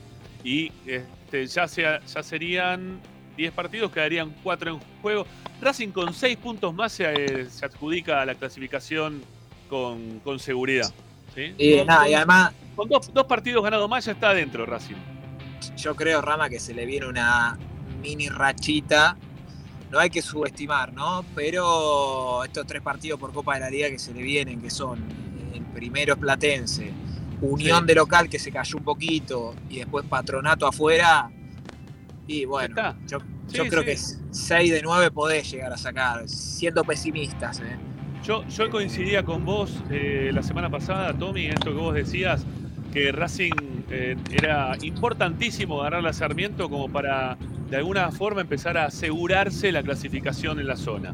[0.43, 2.99] Y este, ya, sea, ya serían
[3.37, 5.25] 10 partidos, quedarían 4 en juego.
[5.61, 9.21] Racing con 6 puntos más se, eh, se adjudica a la clasificación
[9.69, 10.93] con, con seguridad.
[11.33, 11.53] ¿sí?
[11.57, 14.95] Y Con- nada, y además, Con dos, dos partidos ganados más ya está adentro Racing.
[15.77, 17.57] Yo creo, Rama, que se le viene una
[18.01, 19.17] mini rachita.
[19.91, 21.23] No hay que subestimar, ¿no?
[21.35, 24.99] Pero estos tres partidos por Copa de la Liga que se le vienen, que son
[25.53, 26.91] el primero es Platense,
[27.39, 27.85] Unión Sí.
[27.87, 31.29] de local que se cayó un poquito y después Patronato afuera.
[32.27, 32.75] Y bueno,
[33.07, 33.19] yo,
[33.49, 33.85] yo Sí, creo sí.
[33.85, 33.97] que
[34.31, 37.77] 6 de 9 podés llegar a sacar, siendo pesimistas, ¿eh?
[38.23, 42.43] Yo, yo coincidía con vos eh, la semana pasada, Tommy, en esto que vos decías,
[42.97, 43.51] que Racing
[43.91, 47.37] eh, era importantísimo ganar la Sarmiento como para
[47.69, 51.13] de alguna forma empezar a asegurarse la clasificación en la zona.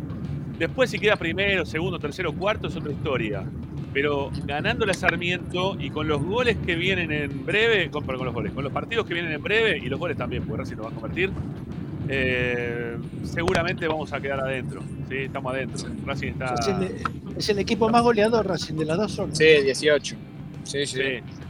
[0.57, 3.43] Después si queda primero, segundo, tercero, cuarto es otra historia.
[3.91, 8.33] Pero ganando la Sarmiento y con los goles que vienen en breve, con, con los
[8.33, 10.83] goles, con los partidos que vienen en breve y los goles también, porque Racing lo
[10.83, 11.31] va a convertir,
[12.07, 14.81] eh, seguramente vamos a quedar adentro.
[15.09, 15.89] Sí, estamos adentro.
[16.05, 16.55] Racing está.
[16.55, 19.37] Es el, es el equipo más goleador Racing de las dos zonas.
[19.37, 20.15] Sí, 18.
[20.63, 20.97] Sí, sí.
[20.97, 21.42] Sí,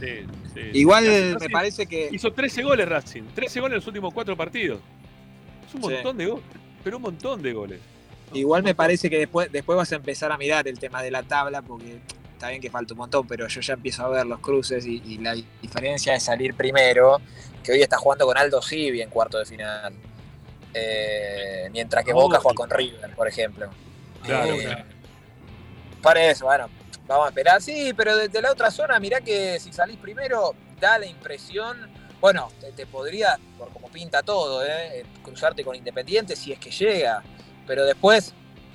[0.00, 0.60] sí.
[0.74, 2.08] Igual Racing- me parece que.
[2.12, 3.22] Hizo 13 goles Racing.
[3.34, 4.80] 13 goles en los últimos 4 partidos.
[5.68, 6.44] Es un montón de goles.
[6.84, 7.80] Pero un montón de goles.
[8.32, 11.22] Igual me parece que después, después vas a empezar a mirar el tema de la
[11.22, 11.98] tabla, porque
[12.32, 15.02] está bien que falta un montón, pero yo ya empiezo a ver los cruces y,
[15.06, 17.20] y la diferencia de salir primero,
[17.62, 19.94] que hoy está jugando con Aldo Civi en cuarto de final.
[20.74, 23.70] Eh, mientras que Boca juega con River, por ejemplo.
[24.22, 24.84] Claro, Eh, claro.
[26.02, 26.68] Para eso, bueno,
[27.06, 27.60] vamos a esperar.
[27.62, 31.76] Sí, pero desde la otra zona, mirá que si salís primero, da la impresión,
[32.20, 35.04] bueno, te, te podría, por como pinta todo, ¿eh?
[35.22, 37.22] cruzarte con Independiente si es que llega.
[37.66, 38.32] Pero después,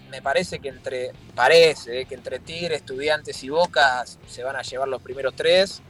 [0.09, 2.05] me parece que entre, parece, ¿eh?
[2.05, 5.81] que entre Tigre, Estudiantes y Boca se van a llevar los primeros tres.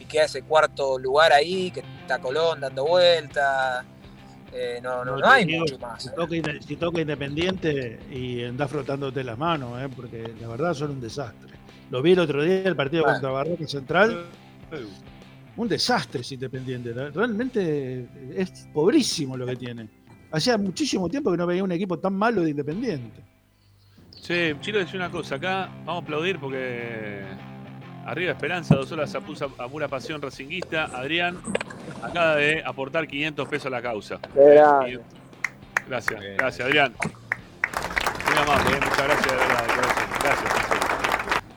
[0.00, 3.84] Y queda ese cuarto lugar ahí, que está Colón dando vuelta.
[4.52, 6.02] Eh, no, no, no hay Digo, mucho más.
[6.02, 6.12] Si ¿eh?
[6.14, 9.88] toca, inde- si toca Independiente y andás frotándote las manos, ¿eh?
[9.94, 11.53] porque la verdad son un desastre.
[11.90, 13.14] Lo vi el otro día, el partido Bueno.
[13.16, 14.24] contra Barroca Central.
[15.56, 16.92] Un desastre es Independiente.
[16.92, 19.88] Realmente es pobrísimo lo que tiene.
[20.32, 23.20] Hacía muchísimo tiempo que no veía un equipo tan malo de Independiente.
[24.20, 25.36] Che, quiero decir una cosa.
[25.36, 27.22] Acá vamos a aplaudir porque
[28.06, 30.86] arriba Esperanza, dos horas apusa a pura pasión racinguista.
[30.86, 31.38] Adrián
[32.02, 34.18] acaba de aportar 500 pesos a la causa.
[35.86, 36.94] Gracias, gracias Adrián.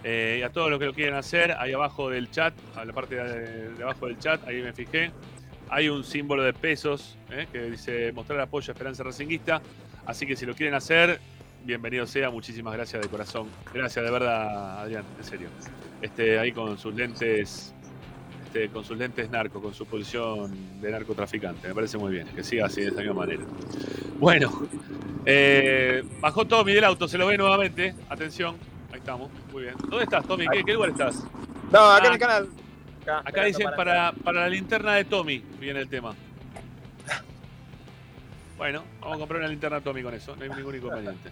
[0.09, 2.93] Eh, y a todos los que lo quieren hacer, ahí abajo del chat, a la
[2.93, 5.11] parte de, abajo del chat, ahí me fijé,
[5.67, 9.61] hay un símbolo de pesos eh, que dice mostrar apoyo a Esperanza Racinguista.
[10.05, 11.19] Así que si lo quieren hacer,
[11.65, 12.29] bienvenido sea.
[12.29, 13.49] Muchísimas gracias de corazón.
[13.73, 15.49] Gracias de verdad, Adrián, en serio.
[16.01, 17.73] Este, ahí con sus lentes,
[18.45, 21.67] este, con sus lentes narco, con su posición de narcotraficante.
[21.67, 23.43] Me parece muy bien, que siga así de esa misma manera.
[24.19, 24.69] Bueno,
[25.25, 27.93] eh, bajó Tommy del auto, se lo ve nuevamente.
[28.07, 28.55] Atención,
[28.97, 29.75] ahí estamos, muy bien.
[29.87, 30.47] ¿Dónde estás, Tommy?
[30.47, 31.23] ¿Qué, qué lugar estás?
[31.71, 32.49] No, acá Ah, en el canal.
[33.23, 36.13] Acá, dicen para, para la linterna de Tommy, viene el tema.
[38.57, 41.29] Bueno, vamos a comprar una linterna Tommy con eso, no hay ningún inconveniente.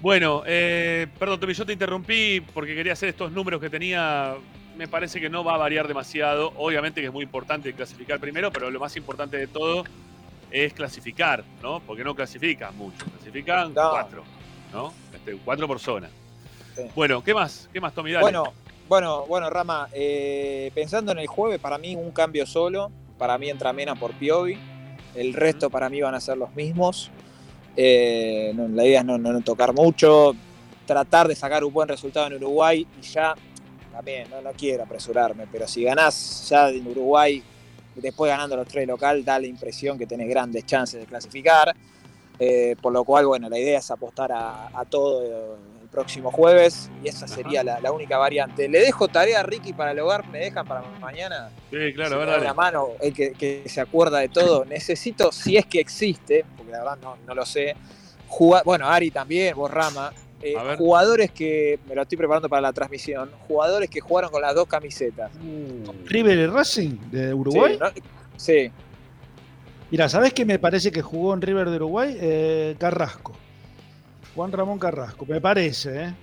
[0.00, 4.34] Bueno, eh, perdón Tommy, yo te interrumpí porque quería hacer estos números que tenía.
[4.76, 6.52] Me parece que no va a variar demasiado.
[6.56, 9.84] Obviamente que es muy importante clasificar primero, pero lo más importante de todo
[10.50, 11.80] es clasificar, ¿no?
[11.80, 13.90] Porque no clasifican mucho, clasifican No.
[13.90, 14.24] cuatro,
[14.72, 14.92] ¿no?
[15.14, 16.08] Este, cuatro por zona.
[16.94, 17.68] Bueno, ¿qué más?
[17.72, 18.12] ¿Qué más, Tommy?
[18.12, 18.22] Dale.
[18.22, 18.52] Bueno,
[18.88, 22.90] bueno, bueno, Rama, eh, pensando en el jueves, para mí un cambio solo.
[23.18, 24.58] Para mí entra Mena por Piovi.
[25.14, 27.10] El resto para mí van a ser los mismos.
[27.76, 30.34] Eh, no, la idea es no, no- no tocar mucho.
[30.86, 33.34] Tratar de sacar un buen resultado en Uruguay y ya,
[33.92, 37.42] también, no, no quiero apresurarme, pero si ganás ya en Uruguay,
[37.94, 41.74] después ganando los tres local, da la impresión que tenés grandes chances de clasificar.
[42.38, 45.56] Eh, por lo cual, bueno, la idea es apostar a, a todo
[45.92, 48.68] próximo jueves y esa sería la, la única variante.
[48.68, 51.50] Le dejo tarea a Ricky para el hogar, me dejan para mañana.
[51.70, 52.44] Sí, claro, Si a ver, me da dale.
[52.46, 54.64] una mano, el que, que se acuerda de todo.
[54.68, 57.76] Necesito, si es que existe, porque la verdad no, no lo sé,
[58.26, 62.72] juga- bueno, Ari también, vos Rama, eh, jugadores que, me lo estoy preparando para la
[62.72, 65.30] transmisión, jugadores que jugaron con las dos camisetas.
[66.06, 67.74] River y Racing de Uruguay.
[67.74, 68.02] Sí, ¿no?
[68.38, 68.72] Sí.
[69.90, 72.16] Mira, ¿sabés qué me parece que jugó en River de Uruguay?
[72.18, 73.34] Eh, Carrasco.
[74.34, 76.14] Juan Ramón Carrasco, me parece, ¿eh?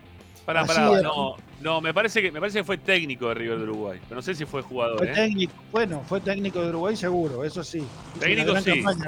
[0.46, 3.64] Pará, pará, no, no, me parece que me parece que fue técnico de River de
[3.66, 5.14] Uruguay, pero no sé si fue jugador, Fue ¿eh?
[5.14, 7.86] técnico, bueno, fue técnico de Uruguay seguro, eso sí.
[8.20, 8.82] Técnico sí.
[8.82, 9.06] campaña.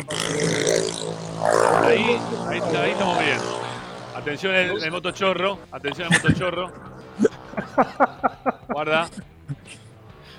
[1.83, 3.37] Ahí, ahí, ahí estamos bien.
[4.15, 6.71] Atención el, el motochorro, atención al motochorro.
[8.69, 9.09] Guarda.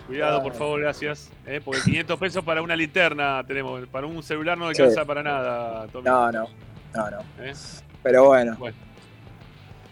[0.06, 1.30] Cuidado, por favor, gracias.
[1.46, 1.60] ¿eh?
[1.64, 3.86] Porque 500 pesos para una linterna tenemos.
[3.88, 5.06] Para un celular no alcanza Sí.
[5.06, 6.04] para nada, Tommy.
[6.04, 6.48] No, no,
[6.94, 7.18] no, no.
[7.40, 7.52] ¿Eh?
[8.02, 8.56] Pero bueno.
[8.58, 8.76] Bueno,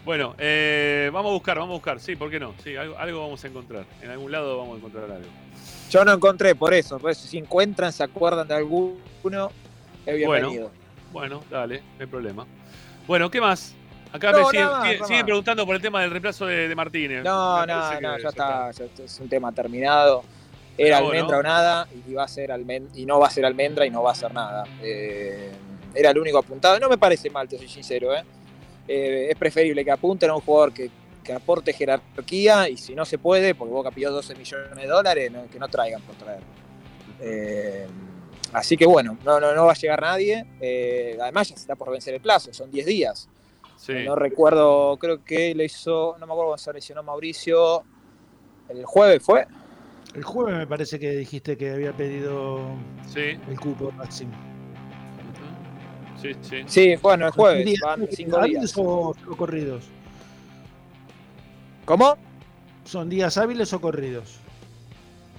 [0.03, 1.99] Bueno, eh, vamos a buscar, vamos a buscar.
[1.99, 2.53] Sí, ¿por qué no?
[2.63, 3.85] Sí, algo, algo vamos a encontrar.
[4.01, 5.29] En algún lado vamos a encontrar algo.
[5.89, 9.51] Yo no encontré por eso, por eso si encuentran, se acuerdan de alguno,
[10.05, 10.71] es bienvenido.
[11.11, 12.45] Bueno, dale, no hay problema.
[13.05, 13.75] Bueno, ¿qué más?
[14.13, 14.67] Acá No, me siguen,
[14.99, 17.23] más, preguntando por el tema del reemplazo de, de Martínez.
[17.23, 20.23] No, Me no, no, ya está, ya está, es un tema terminado.
[20.77, 21.39] Era almendra ¿no?
[21.39, 24.01] o nada y va a ser almen- y no va a ser almendra y no
[24.01, 24.63] va a ser nada.
[24.81, 25.51] Eh,
[25.95, 26.79] era el único apuntado.
[26.79, 28.13] No me parece mal, te soy sincero.
[28.15, 28.23] ¿eh?
[28.87, 30.89] Eh, es preferible que apunten a un jugador que,
[31.23, 35.31] que aporte jerarquía y si no se puede, porque Boca pidió 12 millones de dólares,
[35.31, 36.41] no- que no traigan por traer.
[37.19, 37.87] Eh,
[38.53, 40.45] así que bueno, no, no, no va a llegar nadie.
[40.59, 43.29] Eh, además ya se está por vencer el plazo, son 10 días.
[43.77, 43.93] Sí.
[44.05, 47.83] No recuerdo, creo que lo hizo, no me acuerdo cuando se lesionó Mauricio.
[48.69, 49.47] El jueves fue.
[50.13, 52.59] El jueves me parece que dijiste que había pedido
[53.07, 53.37] Sí.
[53.49, 54.27] el cupo Racing.
[56.21, 56.57] Sí, sí.
[56.67, 58.77] Sí, bueno, el jueves, ¿Días van cinco hábiles días.
[58.77, 59.83] o, o corridos?
[61.85, 62.17] ¿Cómo?
[62.85, 64.37] ¿Son días hábiles o corridos?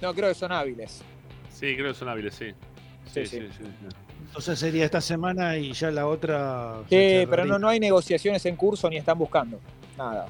[0.01, 1.01] No, creo que son hábiles.
[1.51, 2.51] Sí, creo que son hábiles, sí.
[3.13, 3.63] Sí, sí, Sí, sí.
[3.63, 3.87] sí.
[4.27, 6.77] Entonces sería esta semana y ya la otra.
[6.89, 9.59] Sí, pero no, no hay negociaciones en curso ni están buscando.
[9.97, 10.27] Nada.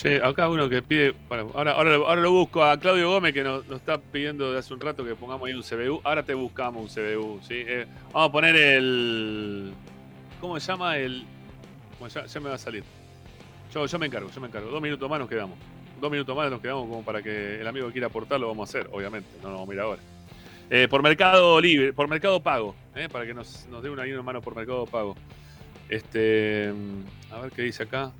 [0.00, 1.14] Che, acá uno que pide.
[1.28, 4.72] Ahora, ahora, lo- ahora lo busco a Claudio Gómez que nos, está pidiendo de hace
[4.72, 6.00] un rato que pongamos ahí un CBU.
[6.04, 7.40] Ahora te buscamos un CBU.
[7.50, 9.72] Eh, vamos a poner el.
[10.40, 10.96] ¿Cómo se llama?
[10.96, 11.24] El.
[11.98, 12.82] Bueno, ya, me va a salir.
[13.74, 14.70] Yo, yo me encargo, yo me encargo.
[14.70, 15.58] Dos minutos más nos quedamos.
[16.00, 18.68] Dos minutos más nos quedamos como para que el amigo que quiera aportar lo vamos
[18.68, 19.28] a hacer, obviamente.
[19.42, 20.00] No nos vamos a ir ahora.
[20.70, 23.08] Eh, por Mercado Libre, por Mercado Pago, ¿eh?
[23.12, 25.14] para que nos, nos dé una, una mano por Mercado Pago.
[25.90, 26.72] Este.
[27.30, 28.12] A ver qué dice acá.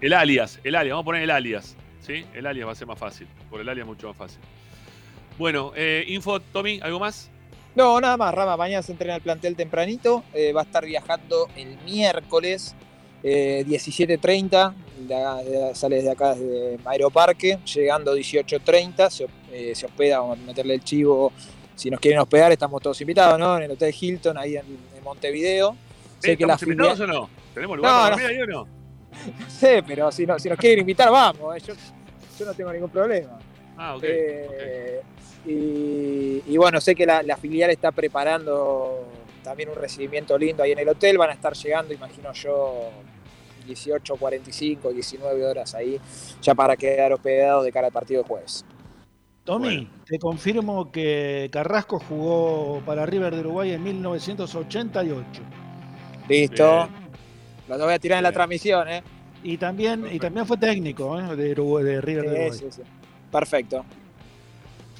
[0.00, 1.76] El alias, el alias, vamos a poner el alias.
[2.00, 2.24] ¿Sí?
[2.34, 3.26] El alias va a ser más fácil.
[3.50, 4.38] Por el alias mucho más fácil.
[5.38, 7.30] Bueno, eh, info, Tommy, ¿algo más?
[7.74, 8.56] No, nada más, Rama.
[8.56, 10.24] Mañana se entrena el plantel tempranito.
[10.34, 12.74] eh, va a estar viajando el miércoles
[13.22, 14.74] eh, 17.30.
[15.00, 15.14] de
[15.50, 17.58] de- sale desde acá, desde Aeroparque.
[17.74, 19.10] Llegando 18.30.
[19.10, 21.32] Se, eh, se hospeda, vamos a meterle el chivo.
[21.74, 23.56] Si nos quieren hospedar, estamos todos invitados, ¿no?
[23.58, 24.64] En el Hotel Hilton, ahí en,
[24.96, 25.76] en Montevideo.
[26.22, 27.30] ¿Estamos invitados o no?
[27.54, 28.22] ¿Tenemos lugar No, para no.
[28.22, 28.77] dormir ahí o no?
[29.38, 31.56] no sé, pero si, no, si nos quieren invitar, vamos.
[31.56, 31.74] eh, Yo,
[32.38, 33.38] yo no tengo ningún problema.
[33.76, 34.04] Ah, ok.
[34.06, 35.00] Eh,
[35.46, 39.06] y, y bueno, sé que la, la filial está preparando
[39.42, 41.18] también un recibimiento lindo ahí en el hotel.
[41.18, 42.90] Van a estar llegando, imagino yo,
[43.66, 46.00] 18, 45, 19 horas ahí,
[46.42, 48.64] ya para quedar hospedados de cara al partido de jueves.
[49.44, 55.42] Tommy, te confirmo que Carrasco jugó para River de Uruguay en 1988.
[56.28, 56.88] Listo.
[57.68, 59.02] Lo voy a tirar en la transmisión, ¿eh?
[59.42, 61.36] Y también, y también fue técnico ¿eh?
[61.36, 62.58] de, Uruguay- de River de Sí, Uruguay.
[62.58, 62.82] sí, sí.
[63.30, 63.84] Perfecto.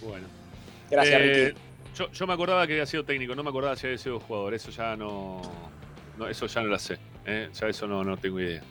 [0.07, 0.27] Bueno.
[0.91, 1.59] Gracias, Eh, Ricky.
[1.97, 4.55] yo, yo me acordaba que había sido técnico, no me acordaba si había sido jugador.
[4.55, 5.41] Eso ya no.
[6.17, 6.99] no, eso ya no lo sé.
[7.27, 7.49] ¿eh?
[7.53, 8.63] Ya eso no, no tengo idea.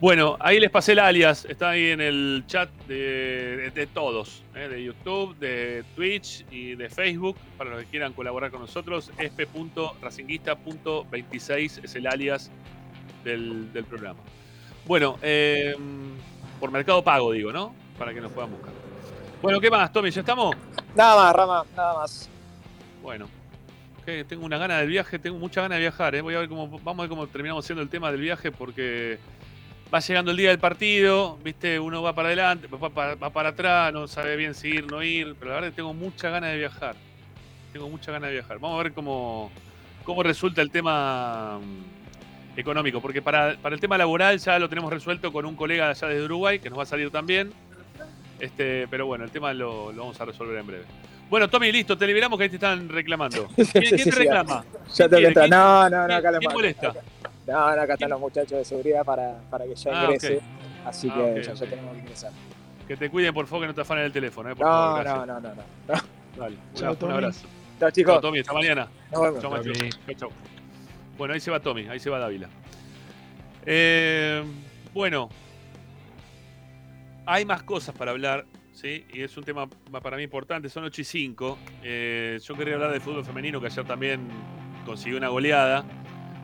[0.00, 1.46] Bueno, ahí les pasé el alias.
[1.48, 4.68] Está ahí en el chat de, de- de todos: ¿eh?
[4.68, 7.36] de YouTube, de Twitch y de Facebook.
[7.56, 12.50] Para los que quieran colaborar con nosotros, esp.racinguista.26 es el alias
[13.24, 14.20] del, del programa.
[14.86, 15.74] Bueno, eh,
[16.60, 17.74] por Mercado Pago, digo, ¿no?
[17.98, 18.72] Para que nos puedan buscar.
[19.40, 20.10] Bueno, ¿qué más, Tommy?
[20.10, 20.56] ¿Ya estamos?
[20.94, 22.28] Nada más, Rama, nada más.
[23.02, 23.28] Bueno,
[24.04, 26.20] que tengo una gana del viaje, tengo mucha gana de viajar, ¿eh?
[26.20, 29.18] Voy a ver cómo, vamos a ver cómo terminamos haciendo el tema del viaje porque
[29.92, 33.50] va llegando el día del partido, viste, uno va para adelante, va para, va para
[33.50, 36.48] atrás, no sabe bien si ir, no ir, pero la verdad que tengo mucha gana
[36.48, 36.96] de viajar.
[37.72, 38.58] Tengo mucha gana de viajar.
[38.58, 39.50] Vamos a ver cómo,
[40.04, 41.58] cómo resulta el tema
[42.56, 45.90] económico, porque para, para el tema laboral ya lo tenemos resuelto con un colega de
[45.92, 47.52] allá desde Uruguay, que nos va a salir también.
[48.40, 50.84] Este, pero bueno, el tema lo, lo vamos a resolver en breve.
[51.30, 53.48] Bueno, Tommy, listo, te liberamos que ahí te están reclamando.
[53.54, 54.64] ¿Quién, quién Sí, sí, te reclama?
[54.94, 55.48] Ya tengo que entrar.
[55.48, 56.92] No, no, no, ¿Quién- acá le quién molesta?
[57.46, 60.40] No, no, acá están los muchachos de seguridad para, para que ya Ah, ingrese.
[60.84, 62.32] Así Ah, que ya, tenemos que ingresar.
[62.86, 64.50] Que te cuiden, por favor, que no te afanen el teléfono.
[64.50, 65.62] Eh, por No, favor, no, no, no, no.
[66.36, 67.46] Dale, Chao, un, abrazo.
[67.80, 68.12] Chao, chicos.
[68.14, 68.88] Chao, Tommy, hasta mañana.
[69.10, 69.40] Nos vemos.
[69.40, 69.72] Chao, macho.
[69.72, 69.90] Tommy.
[69.90, 70.53] Chao, chao.
[71.16, 72.48] Bueno, ahí se va Tommy, ahí se va Dávila.
[73.66, 74.42] Eh,
[74.92, 75.28] bueno,
[77.26, 79.06] hay más cosas para hablar, ¿sí?
[79.12, 81.58] Y es un tema ma- para mí importante, son 8 y 5.
[81.82, 84.28] Eh, yo quería hablar del fútbol femenino, que ayer también
[84.84, 85.84] consiguió una goleada.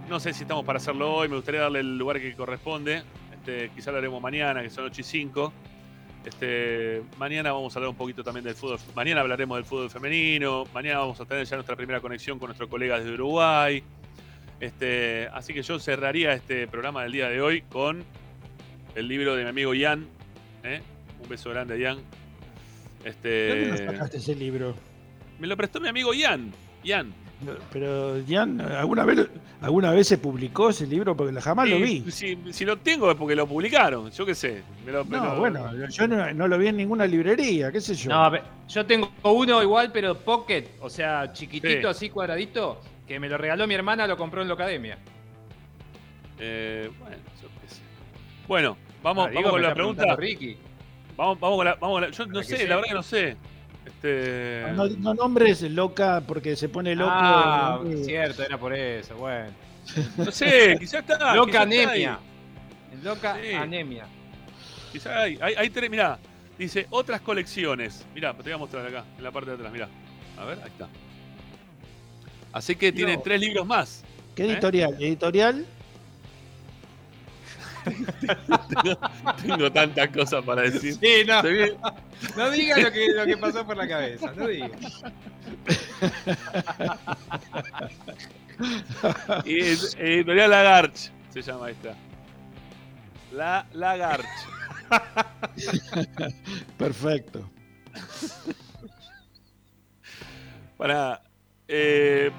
[0.09, 3.02] No sé si estamos para hacerlo hoy, me gustaría darle el lugar que corresponde.
[3.32, 5.52] Este, quizá lo haremos mañana, que son 8 y 5.
[6.24, 8.78] Este, mañana vamos a hablar un poquito también del fútbol.
[8.94, 10.64] Mañana hablaremos del fútbol femenino.
[10.74, 13.82] Mañana vamos a tener ya nuestra primera conexión con nuestro colega desde Uruguay.
[14.61, 18.05] Este, así que yo cerraría este programa del día de hoy con
[18.95, 20.07] el libro de mi amigo Ian.
[20.65, 20.81] ¿eh?
[21.23, 21.99] Un beso grande a Ian.
[23.03, 24.74] ¿De ¿Dónde Este, sacaste ese libro?
[25.39, 26.53] me lo prestó mi amigo Ian.
[26.85, 27.12] Ian.
[27.73, 29.27] Pero, Jan, ¿alguna vez,
[29.62, 31.16] ¿alguna vez se publicó ese libro?
[31.16, 32.05] Porque jamás lo vi.
[32.11, 34.11] Si, si lo tengo es porque lo publicaron.
[34.11, 34.62] Yo qué sé.
[34.85, 37.81] Me lo- me No, lo- bueno, yo no, no lo vi en ninguna librería, qué
[37.81, 38.11] sé yo.
[38.11, 38.31] No,
[38.69, 41.87] yo tengo uno igual, pero pocket, o sea, chiquitito, Sí.
[41.87, 44.97] así cuadradito, que me lo regaló mi hermana, lo compró en la academia.
[46.39, 47.81] Eh, bueno, yo qué sé.
[48.47, 50.15] Bueno, vamos, Ah, digo, vamos con la pregunta.
[50.15, 50.57] Ricky.
[51.16, 53.03] Vamos, vamos con la, vamos con la- Yo no Para sé, la verdad que no
[53.03, 53.37] sé.
[53.85, 57.11] Este, No, no nombres loca porque se pone loco.
[57.12, 59.51] Ah, cierto, era por eso, bueno.
[60.16, 61.35] no sé, quizás está.
[61.35, 62.16] Loca anemia.
[63.03, 63.53] Loca Sí.
[63.55, 64.05] anemia.
[64.93, 65.37] Quizás hay.
[65.43, 66.16] Hay, hay tres, mirá,
[66.57, 68.07] dice otras colecciones.
[68.15, 69.89] Mirá, te voy a mostrar acá, en la parte de atrás, mirá.
[70.39, 70.89] A ver, ahí está.
[72.52, 73.22] Así que tiene No.
[73.22, 74.02] tres libros más.
[74.35, 74.52] ¿Qué ¿eh?
[74.52, 74.94] editorial?
[75.01, 75.66] ¿Editorial?
[77.85, 78.98] tengo,
[79.43, 80.94] tengo tantas cosas para decir.
[80.94, 81.43] Sí, no.
[82.36, 84.68] No diga lo que, lo que pasó por la cabeza, no diga.
[89.44, 91.94] Editorial Lagarch se llama esta.
[93.32, 94.27] La Lagarch.
[96.77, 97.48] Perfecto.
[100.77, 101.22] Para.
[101.68, 102.31] Eh,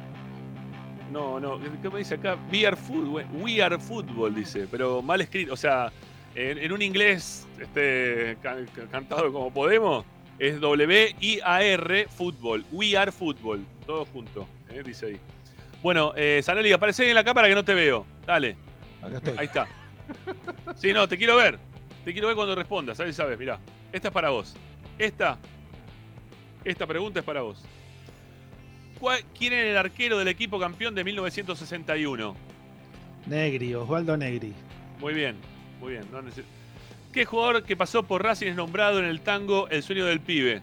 [1.12, 1.60] no, no.
[1.82, 2.38] ¿Qué me dice acá?
[2.52, 3.26] We are football.
[3.34, 4.68] We are football, dice.
[4.70, 5.54] Pero mal escrito.
[5.54, 5.92] O sea,
[6.36, 10.06] en, en un inglés este, can- can- cantado como podemos,
[10.40, 12.66] es W-I-A-R fútbol.
[12.72, 13.66] We are football.
[13.86, 14.48] Todo junto.
[14.70, 15.20] eh, dice ahí.
[15.84, 18.06] Bueno, eh, Saneli, aparece en la cámara que no te veo.
[18.26, 18.56] Dale.
[19.02, 19.34] Acá estoy.
[19.38, 19.68] Ahí está.
[20.76, 21.58] Sí, no, te quiero ver.
[22.06, 22.98] Te quiero ver cuando respondas.
[22.98, 23.16] ¿Sabes?
[23.16, 23.38] ¿Sabes?
[23.38, 23.60] Mirá.
[23.92, 24.56] Esta es para vos.
[24.98, 25.38] Esta.
[26.64, 27.64] Esta pregunta es para vos.
[29.02, 32.36] ¿Cuál- ¿Quién era el arquero del equipo campeón de 1961?
[33.26, 34.54] Negri, Osvaldo Negri.
[35.00, 35.36] Muy bien,
[35.80, 36.06] muy bien.
[36.12, 36.44] no neces-
[37.12, 40.62] ¿Qué jugador que pasó por Racing es nombrado en el tango El sueño del pibe?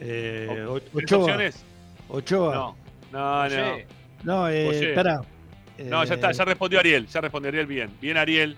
[0.00, 1.18] Eh, O- O- ¿Tenés Ochoa.
[1.18, 1.64] opciones?
[2.08, 2.54] Ochoa.
[2.54, 2.76] No,
[3.12, 3.74] no, no.
[3.74, 3.86] Oye,
[4.22, 5.20] No, eh, espera.
[5.78, 7.06] No, ya Eh, está, ya respondió Ariel.
[7.06, 7.90] Ya respondió Ariel bien.
[8.00, 8.56] Bien, Ariel.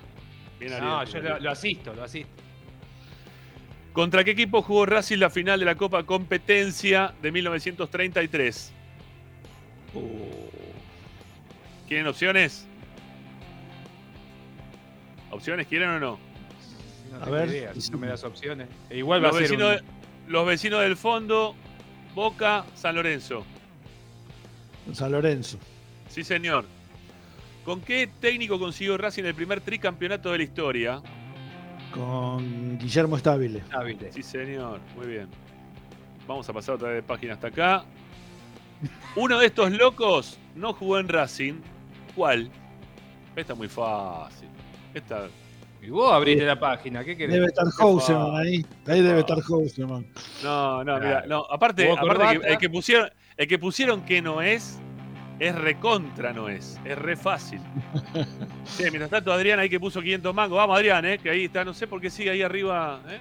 [0.60, 0.88] Bien, Ariel.
[0.90, 2.41] No, yo lo, lo asisto, lo asisto.
[3.92, 8.72] ¿Contra qué equipo jugó Racing la final de la Copa Competencia de 1933?
[11.88, 12.66] ¿Quieren opciones?
[15.30, 16.18] ¿Opciones quieren o no?
[17.10, 18.68] No A tengo ver, idea, si no me das opciones.
[18.88, 21.54] E igual va Los a ser vecinos, un- los vecinos del fondo,
[22.14, 23.44] Boca, San Lorenzo.
[24.94, 25.58] San Lorenzo.
[26.08, 26.64] Sí, señor.
[27.64, 31.02] ¿Con qué técnico consiguió Racing el primer tricampeonato de la historia?
[31.92, 33.62] Con Guillermo Estabile.
[34.10, 34.80] Sí, señor.
[34.96, 35.28] Muy bien.
[36.26, 37.84] Vamos a pasar otra vez de página hasta acá.
[39.16, 41.54] Uno de estos locos no jugó en Racing.
[42.14, 42.50] ¿Cuál?
[43.36, 44.48] Esta es muy fácil.
[44.94, 45.28] Esta.
[45.82, 47.34] Y vos abriste la página, ¿qué querés?
[47.34, 48.64] Debe estar Houseman ahí.
[48.86, 50.06] Ahí debe estar Houseman.
[50.42, 51.44] No, no, mira, no.
[51.50, 54.78] Aparte, aparte que el que pusieron, el que pusieron que no es,
[55.48, 56.78] es recontra no es.
[56.84, 57.60] Es re fácil.
[58.64, 60.56] Sí, mientras tanto, Adrián ahí que puso 500 mangos.
[60.56, 61.64] Vamos, Adrián, eh, que ahí está.
[61.64, 63.00] No sé por qué sigue ahí arriba.
[63.08, 63.18] ¿eh?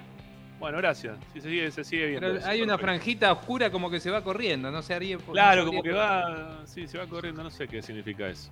[0.60, 1.16] Bueno, gracias.
[1.32, 2.26] Sí, se sigue, se sigue viendo.
[2.28, 2.86] Pero eso, hay una perfecto.
[3.02, 5.90] franjita oscura como que se va corriendo, no se haría por- Claro, no como que
[5.90, 6.60] por- va.
[6.64, 7.42] Sí, se va corriendo.
[7.42, 8.50] No sé qué significa eso.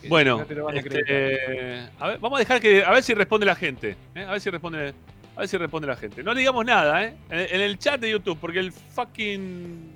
[0.00, 1.90] que Bueno, no este, acreditar.
[2.00, 2.82] a ver, vamos a dejar que.
[2.84, 3.96] A ver si responde la gente.
[4.14, 4.24] ¿eh?
[4.24, 4.94] A ver si responde.
[5.36, 6.22] A ver si responde la gente.
[6.24, 7.14] No le digamos nada, ¿eh?
[7.28, 9.92] En, en el chat de YouTube, porque el fucking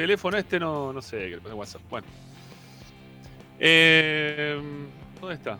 [0.00, 1.82] teléfono este no, no sé, que le pone WhatsApp.
[1.90, 2.06] Bueno.
[3.58, 4.58] Eh,
[5.20, 5.58] ¿Dónde está?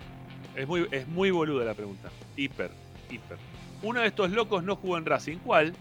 [0.56, 2.08] Es muy, es muy boluda la pregunta.
[2.38, 2.70] Hiper,
[3.10, 3.36] hiper.
[3.82, 5.36] Uno de estos locos no jugó en Racing.
[5.44, 5.74] ¿Cuál?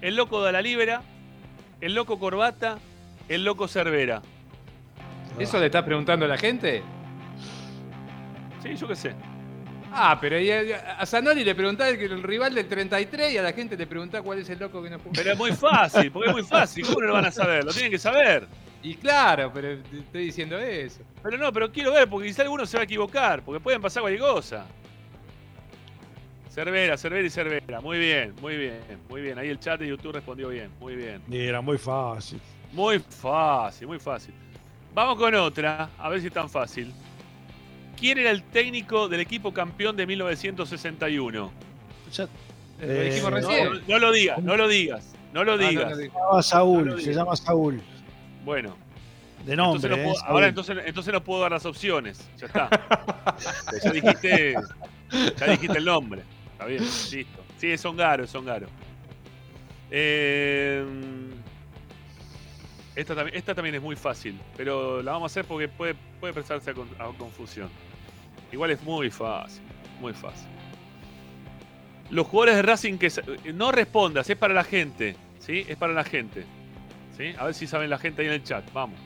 [0.00, 1.02] El loco de la Libera,
[1.82, 2.78] el loco Corbata,
[3.28, 4.22] el loco Cervera.
[5.38, 6.82] ¿Eso le estás preguntando a la gente?
[8.62, 9.14] Sí, yo qué sé.
[9.92, 13.42] Ah, pero ahí a, a Zanoli le preguntás que el rival del 33 y a
[13.42, 15.12] la gente le preguntás cuál es el loco que no jugó.
[15.14, 16.86] Pero es muy fácil, porque es muy fácil.
[16.86, 17.64] ¿Cómo no lo van a saber?
[17.64, 18.46] Lo tienen que saber.
[18.82, 21.00] Y claro, pero te estoy diciendo eso.
[21.22, 24.02] Pero no, pero quiero ver, porque quizá alguno se va a equivocar, porque pueden pasar
[24.02, 24.64] cualquier cosa.
[26.48, 27.80] Cervera, Cervera y Cervera.
[27.80, 29.38] Muy bien, muy bien, muy bien.
[29.38, 31.22] Ahí el chat de YouTube respondió bien, muy bien.
[31.28, 32.40] Y era muy fácil.
[32.72, 34.34] Muy fácil, muy fácil.
[34.94, 36.92] Vamos con otra, a ver si es tan fácil.
[38.00, 41.52] ¿Quién era el técnico del equipo campeón de 1961?
[42.12, 42.28] Ya,
[42.80, 43.68] Lo dijimos Eh, recién.
[43.68, 45.90] No, no lo digas, no lo digas, no lo Ah, no, digas.
[45.90, 46.86] no se llama Saúl.
[46.86, 47.80] No lo se llama Saúl.
[48.44, 48.76] Bueno,
[49.44, 49.90] De entonces nombre.
[49.90, 52.26] no eh, puedo- ahora entonces, entonces no puedo dar las opciones.
[52.38, 52.68] Ya está.
[53.84, 54.54] ya dijiste,
[55.38, 56.22] ya dijiste el nombre.
[56.52, 57.44] Está bien, listo.
[57.58, 58.66] Sí, es Ongaro, es Ongaro.
[59.90, 60.84] Eh,
[62.96, 66.32] esta, también, esta también es muy fácil, pero la vamos a hacer porque puede, puede
[66.32, 67.68] prestarse a, con- a confusión.
[68.52, 69.62] Igual es muy fácil,
[70.00, 70.48] muy fácil.
[72.10, 73.12] Los jugadores de Racing que...
[73.54, 75.16] No respondas, es para la gente.
[75.38, 75.64] ¿Sí?
[75.68, 76.44] Es para la gente.
[77.16, 77.34] ¿Sí?
[77.38, 78.64] A ver si saben la gente ahí en el chat.
[78.72, 78.98] Vamos.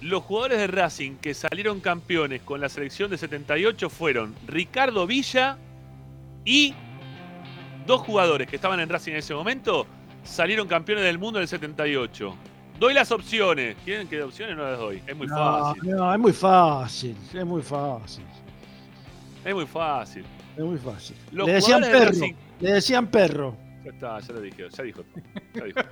[0.00, 5.58] Los jugadores de Racing que salieron campeones con la selección de 78 fueron Ricardo Villa
[6.44, 6.74] y
[7.86, 9.86] dos jugadores que estaban en Racing en ese momento
[10.22, 12.36] salieron campeones del mundo en el 78.
[12.78, 13.76] Doy las opciones.
[13.84, 14.56] ¿Quieren que dé opciones?
[14.56, 15.02] No las doy.
[15.06, 15.90] Es muy no, fácil.
[15.96, 17.16] no, es muy fácil.
[17.34, 18.24] Es muy fácil.
[19.44, 20.24] Es muy fácil.
[20.56, 21.16] Es muy fácil.
[21.32, 22.12] Los Le decían de perro.
[22.60, 23.56] Le decían perro.
[23.84, 25.02] Ya está, ya lo dije, ya dijo.
[25.54, 25.80] Ya dijo.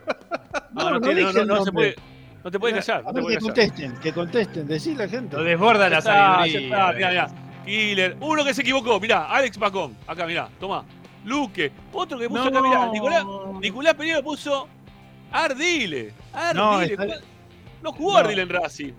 [0.72, 1.72] No, No, no, no tiene- no, dije no, el no se nombre.
[1.72, 1.96] puede.
[2.44, 3.00] No te puedes callar.
[3.00, 3.42] A No te ver, que callar.
[3.42, 5.36] contesten, que contesten, decir la gente.
[5.36, 6.92] Lo desborda la sabiduría.
[6.92, 7.28] mirá, mirá.
[7.64, 8.16] Killer.
[8.20, 9.96] Uno que se equivocó, mirá, Alex Pacón.
[10.06, 10.84] Acá, mirá, toma.
[11.24, 11.72] Luque.
[11.92, 12.58] Otro que puso No.
[12.58, 12.86] acá, mirá.
[12.92, 13.24] Nicolás,
[13.60, 14.68] Nicolás Pereira puso
[15.32, 16.12] Ardile.
[16.54, 16.92] No, Ardile.
[16.94, 17.20] está-
[17.82, 18.18] No, jugó No.
[18.18, 18.92] Ardile en Racing.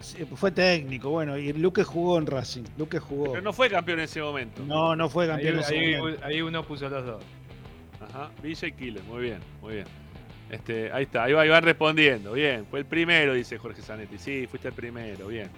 [0.00, 2.64] Sí, fue técnico, bueno, y Luque jugó en Racing.
[2.76, 3.30] Luque jugó.
[3.32, 4.62] Pero no fue campeón en ese momento.
[4.66, 6.24] No, no fue Ahí, campeón en ese ahí- momento.
[6.26, 7.24] ahí uno puso los dos.
[8.00, 9.02] Ajá, Villa y Killer.
[9.04, 9.86] Muy bien, muy bien.
[10.50, 12.32] Este, ahí está, ahí, va, ahí van respondiendo.
[12.32, 14.18] Bien, fue el primero, dice Jorge Zanetti.
[14.18, 15.48] Sí, fuiste el primero, bien.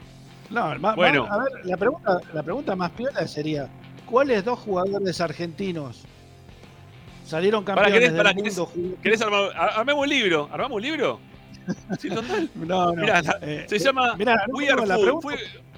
[0.51, 1.27] No, Bueno.
[1.29, 3.69] a ver, la pregunta, la pregunta más piola sería:
[4.09, 6.05] ¿cuáles dos jugadores argentinos
[7.27, 8.73] salieron Para, campeones ¿querés, del para, mundo?
[8.73, 10.49] ¿querés, querés armar, ar- armemos un libro?
[10.53, 11.21] ¿Armamos un libro?
[11.99, 12.49] Sí, total.
[12.55, 13.03] No, no.
[13.03, 15.25] Mirá, la- eh, se eh, llama mirá, no, We no, Are la Food.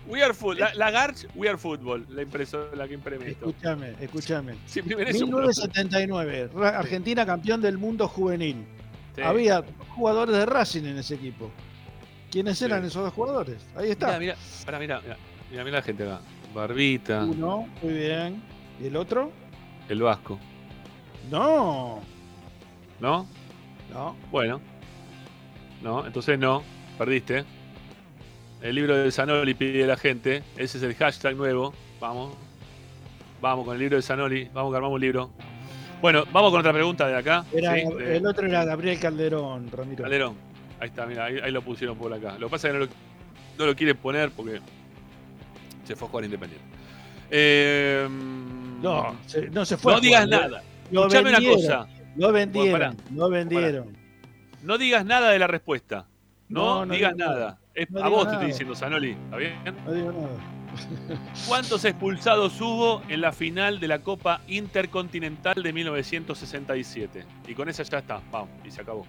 [0.06, 0.58] We Are Food.
[0.58, 2.06] La, la Garch, We Are Football.
[2.10, 3.46] La impresora, la que imprime esto.
[3.48, 4.54] Escúchame, escúchame.
[4.66, 8.64] Sí, primero es un 1979, Ra- Argentina campeón del mundo juvenil.
[9.22, 9.64] Había
[9.96, 11.50] jugadores de Racing en ese equipo.
[12.30, 13.56] ¿Quiénes eran esos dos jugadores?
[13.74, 14.18] Ahí está.
[14.18, 15.00] Mira, mira, mira,
[15.50, 16.20] mira, mira la gente acá.
[16.54, 18.42] Barbita, Uno, muy bien.
[18.80, 19.30] ¿Y el otro?
[19.88, 20.38] el Vasco.
[21.30, 22.00] No,
[23.00, 23.26] ¿No?
[23.92, 24.16] no.
[24.30, 24.60] Bueno.
[25.82, 26.62] No, entonces no.
[26.96, 27.44] Perdiste.
[28.62, 30.42] El libro de Zanoli pide la gente.
[30.56, 31.72] Ese es el hashtag nuevo.
[32.00, 32.34] Vamos.
[33.40, 34.48] Vamos con el libro de Zanoli.
[34.52, 35.30] Vamos que armamos un libro.
[36.00, 37.44] Bueno, vamos con otra pregunta de acá.
[37.52, 40.02] Era, El otro era Gabriel Calderón, Ramiro.
[40.02, 40.34] Calderón.
[40.80, 42.36] Ahí está, mira, ahí, ahí lo pusieron por acá.
[42.38, 42.90] Lo que pasa es que no lo,
[43.58, 44.60] no lo quieren poner porque
[45.84, 46.66] se fue a jugar independiente.
[47.30, 48.08] Eh,
[48.80, 49.92] No, se- no se fue.
[49.92, 50.62] No a digas jugar, nada.
[50.90, 51.86] Lo Escuchame una vendieron, cosa.
[52.16, 53.96] Lo vendieron, Bueno, lo vendieron.
[54.62, 56.06] No digas nada de la respuesta.
[56.48, 57.32] No, No, no digas nada.
[57.34, 57.58] nada.
[57.74, 59.10] Es- No a vos te estoy diciendo, Zanoli.
[59.10, 59.54] ¿Está bien?
[59.84, 60.28] No digo nada.
[61.48, 67.24] ¿Cuántos expulsados hubo en la final de la Copa Intercontinental de 1967?
[67.46, 69.06] Y con esa ya está, vamos, y se acabó.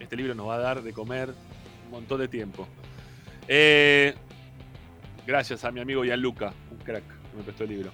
[0.00, 1.30] Este libro nos va a dar de comer
[1.86, 2.66] un montón de tiempo.
[3.46, 4.14] Eh,
[5.26, 7.90] gracias a mi amigo Gianluca, un crack, que me prestó el libro.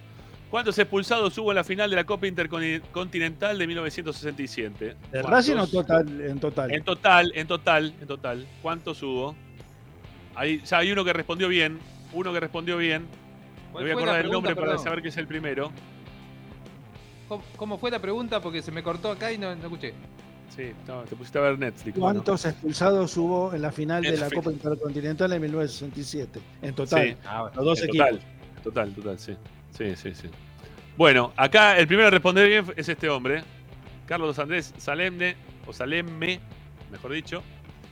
[0.55, 4.97] ¿Cuántos expulsados hubo en la final de la Copa Intercontinental de 1967?
[5.11, 5.21] ¿De.
[5.21, 6.73] Racing o total, en total?
[6.73, 8.47] En total, en total, en total.
[8.63, 9.35] ¿Cuántos hubo?
[10.37, 11.81] Ahí, ya hay uno que respondió bien.
[12.13, 13.03] Uno que respondió bien.
[13.03, 15.73] Me ¿Cuál voy a acordar el nombre para saber que es el primero.
[17.27, 18.41] ¿Cómo, cómo fue la pregunta?
[18.41, 19.93] Porque se me cortó acá y no, no escuché.
[20.55, 21.99] Sí, no, te pusiste a ver Netflix.
[21.99, 22.23] bueno.
[22.23, 26.41] ¿Cuántos expulsados hubo en la final de la Copa Intercontinental en 1967?
[26.63, 27.09] En total.
[27.09, 27.17] Sí.
[27.57, 28.07] Los dos En equipos.
[28.07, 28.23] Total,
[28.63, 29.37] total, total, sí.
[29.77, 30.29] Sí, sí, sí.
[30.97, 33.43] Bueno, acá el primero a responder bien es este hombre.
[34.07, 35.35] Carlos Andrés Salemne,
[35.67, 36.39] o Salemme,
[36.91, 37.43] mejor dicho.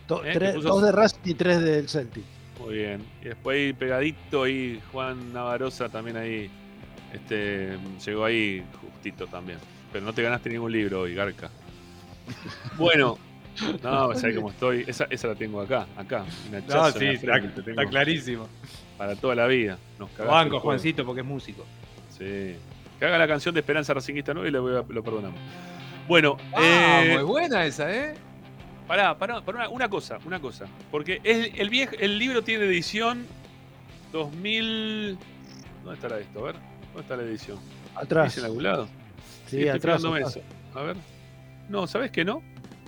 [0.06, 2.24] To- Eh, que tres- puso- dos de Racing y tres del Celtic.
[2.60, 3.02] Muy bien.
[3.22, 6.50] Y después ahí pegadito ahí Juan Navarosa también ahí
[7.12, 9.58] este llegó ahí justito también.
[9.92, 11.50] Pero no te ganaste ningún libro hoy, Garca.
[12.76, 13.18] Bueno,
[13.82, 14.84] no, sabés cómo estoy.
[14.86, 16.24] Esa, esa la tengo acá, acá.
[16.48, 18.48] un hachazo No, sí, la está, frente, está clarísimo.
[19.02, 19.78] Para toda la vida.
[19.98, 20.60] Nos Banco.
[20.60, 21.64] Juancito, porque es músico.
[22.16, 22.54] Sí.
[23.00, 25.40] Que haga la canción de Esperanza Racinguista 9 y le voy a- lo perdonamos.
[26.06, 28.14] Bueno, Ah, eh, muy buena esa, ¿eh?
[28.86, 30.66] Pará, pará, pará, una, una cosa, una cosa.
[30.92, 33.26] Porque el, el, viejo, el libro tiene edición
[34.12, 35.18] 2000.
[35.82, 36.38] ¿Dónde estará esto?
[36.38, 36.54] A ver,
[36.94, 37.58] ¿dónde está la edición?
[37.96, 38.26] Atrás.
[38.26, 38.86] ¿Dice en algún lado?
[39.48, 40.40] Sí, estoy atrás, eso.
[40.76, 40.96] A ver.
[41.68, 42.40] No, ¿sabes que no?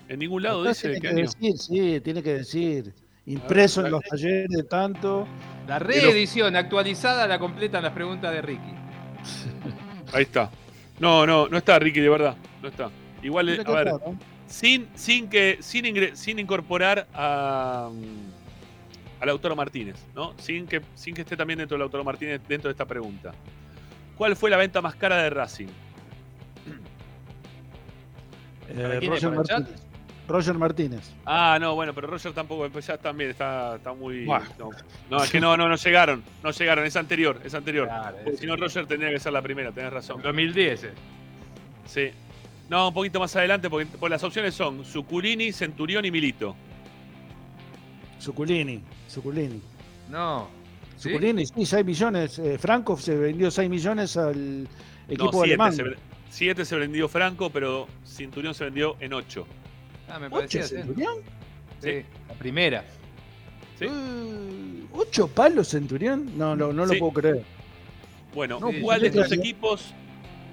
[0.08, 1.30] En ningún lado Atrás dice tiene qué que año.
[1.40, 2.94] decir, sí, tiene que decir.
[3.26, 5.26] Impreso ver, en los talleres de tanto.
[5.66, 8.72] La reedición actualizada la completan las preguntas de Ricky.
[10.12, 10.50] Ahí está.
[10.98, 12.36] No, no, no está Ricky, de verdad.
[12.62, 12.90] No está.
[13.22, 13.94] Igual, Tiene a ver,
[14.46, 20.34] sin, sin que, sin, ingre- sin incorporar a, mm, al autor Martínez, ¿no?
[20.38, 23.32] Sin que, sin que esté también dentro del autor Martínez dentro de esta pregunta.
[24.16, 25.68] ¿Cuál fue la venta más cara de Racing?
[28.68, 29.22] Eh, quién es?
[29.22, 29.68] Roger ¿Para el chat?
[30.26, 31.12] Roger Martínez.
[31.26, 34.24] Ah, no, bueno, pero Roger tampoco, pues ya también está, está muy.
[34.24, 34.70] No,
[35.10, 36.22] no, es que no, no, no llegaron.
[36.42, 37.86] No llegaron, es anterior, es anterior.
[37.88, 40.22] Claro, Porque es si no, Roger tendría que ser la primera, tenés razón.
[40.22, 40.84] 2010.
[40.84, 40.90] eh.
[41.86, 42.10] Sí.
[42.70, 46.56] No, un poquito más adelante, porque, porque las opciones son Suculini, Centurión y Milito.
[48.18, 48.80] Suculini.
[49.08, 49.60] Suculini.
[50.08, 50.48] No.
[50.96, 52.38] Suculini, sí, 6 millones.
[52.38, 54.66] Eh, Franco se vendió 6 millones al
[55.08, 55.72] equipo no, siete alemán.
[55.74, 55.96] se, ve-
[56.30, 59.46] siete se vendió Franco, pero Centurión se vendió en 8.
[60.08, 60.62] Ah, me ¿Ocho parecía.
[60.64, 61.14] Centurión?
[61.80, 62.84] Sí, la primera.
[63.78, 63.86] Sí.
[63.88, 66.36] Eh, ¿Ocho palos Centurión?
[66.38, 66.94] No, no, no Sí.
[66.94, 67.44] lo puedo creer.
[68.34, 69.92] Bueno, No, ¿cuál de estos equipos?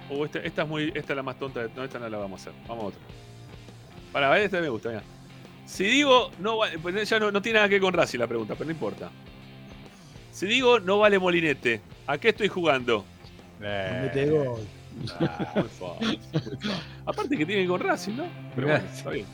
[0.09, 1.63] O esta, esta es muy, esta es la más tonta.
[1.63, 2.53] de- No, esta no la vamos a hacer.
[2.67, 2.99] Vamos a otra.
[4.11, 4.89] Para ver, esta me gusta.
[4.89, 5.03] mira.
[5.65, 8.55] Si digo, no, pues ya no, no tiene nada que ver con Racing la pregunta,
[8.55, 9.09] pero no importa.
[10.31, 13.05] Si digo, no vale Molinete, ¿a qué estoy jugando?
[13.59, 13.67] No
[14.01, 14.59] mete gol.
[15.21, 16.71] Ah, muy fácil, muy fácil.
[17.05, 18.25] Aparte que tiene que ver con Racing, ¿no?
[18.55, 19.25] Pero bueno, está bien.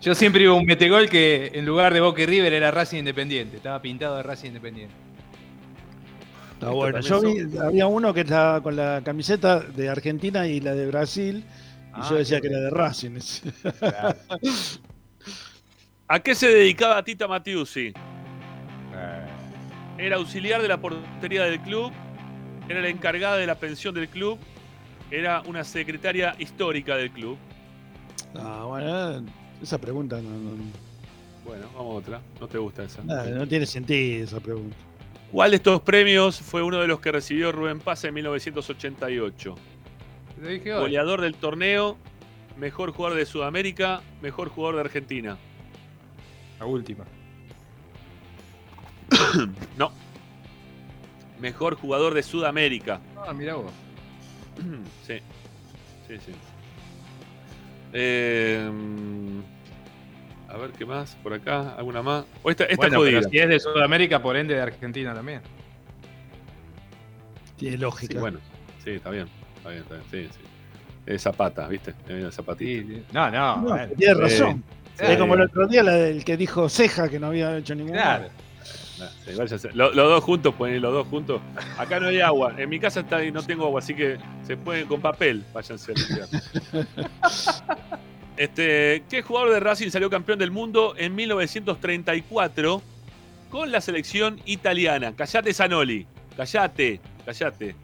[0.00, 2.98] Yo siempre iba a un metegol que en lugar de Boca y River era Racing
[2.98, 3.56] Independiente.
[3.56, 4.94] Estaba pintado de Racing Independiente.
[6.54, 7.00] Está bueno.
[7.00, 11.44] Yo vi, había uno que estaba con la camiseta de Argentina y la de Brasil.
[11.96, 13.18] Y Ah, yo decía que era de Racing.
[16.08, 17.94] ¿A qué se dedicaba Tita Matiusi?
[19.96, 21.92] Era auxiliar de la portería del club,
[22.68, 24.38] era la encargada de la pensión del club,
[25.10, 27.38] era una secretaria histórica del club.
[28.36, 29.24] Ah, bueno,
[29.62, 30.62] esa pregunta no, no-
[31.44, 32.20] Bueno, vamos a otra.
[32.40, 33.02] No te gusta esa.
[33.04, 34.76] nada, no tiene sentido esa pregunta.
[35.30, 39.54] ¿Cuál de estos premios fue uno de los que recibió Rubén Paz en 1988?
[40.40, 40.80] Lo dije hoy.
[40.80, 41.96] Goleador del torneo,
[42.58, 45.36] mejor jugador de Sudamérica, mejor jugador de Argentina.
[46.60, 47.04] La última.
[49.78, 49.90] no.
[51.40, 53.00] Mejor jugador de Sudamérica.
[53.16, 53.72] Ah, mira vos.
[55.06, 55.18] sí.
[56.08, 56.32] Sí, sí.
[57.96, 58.68] Eh,
[60.48, 61.14] a ver qué más.
[61.22, 62.24] Por acá, alguna más.
[62.42, 63.18] O esta, esta bueno, jodida.
[63.20, 65.40] pero si es de Sudamérica, por ende de Argentina también.
[67.56, 68.14] Tiene lógica.
[68.14, 68.38] Sí, bueno,
[68.82, 69.28] sí, está bien.
[69.56, 70.06] Está bien, está bien.
[70.10, 70.44] Sí, sí.
[71.06, 71.94] Es Zapata, ¿viste?
[72.08, 73.00] Es Zapatita.
[73.12, 73.56] No, no.
[73.76, 74.64] No, tiene razón.
[74.96, 75.04] Sí.
[75.08, 77.92] Es como el otro día la del que dijo Ceja que no había hecho ningún
[77.94, 78.24] Claro.
[78.24, 78.32] gol.
[79.24, 79.70] Sí, váyase.
[79.72, 81.40] Lo- Los, dos juntos, pueden ir los dos juntos.
[81.78, 82.54] Acá no hay agua.
[82.56, 85.44] En mi casa está, no tengo agua, así que se pueden con papel.
[85.52, 86.28] Váyanse a limpiar.
[88.36, 92.82] Este, ¿Qué jugador de Racing salió campeón del mundo en 1934
[93.48, 95.14] con la selección italiana?
[95.14, 96.04] Callate, Zanoli.
[96.36, 97.76] Callate, callate.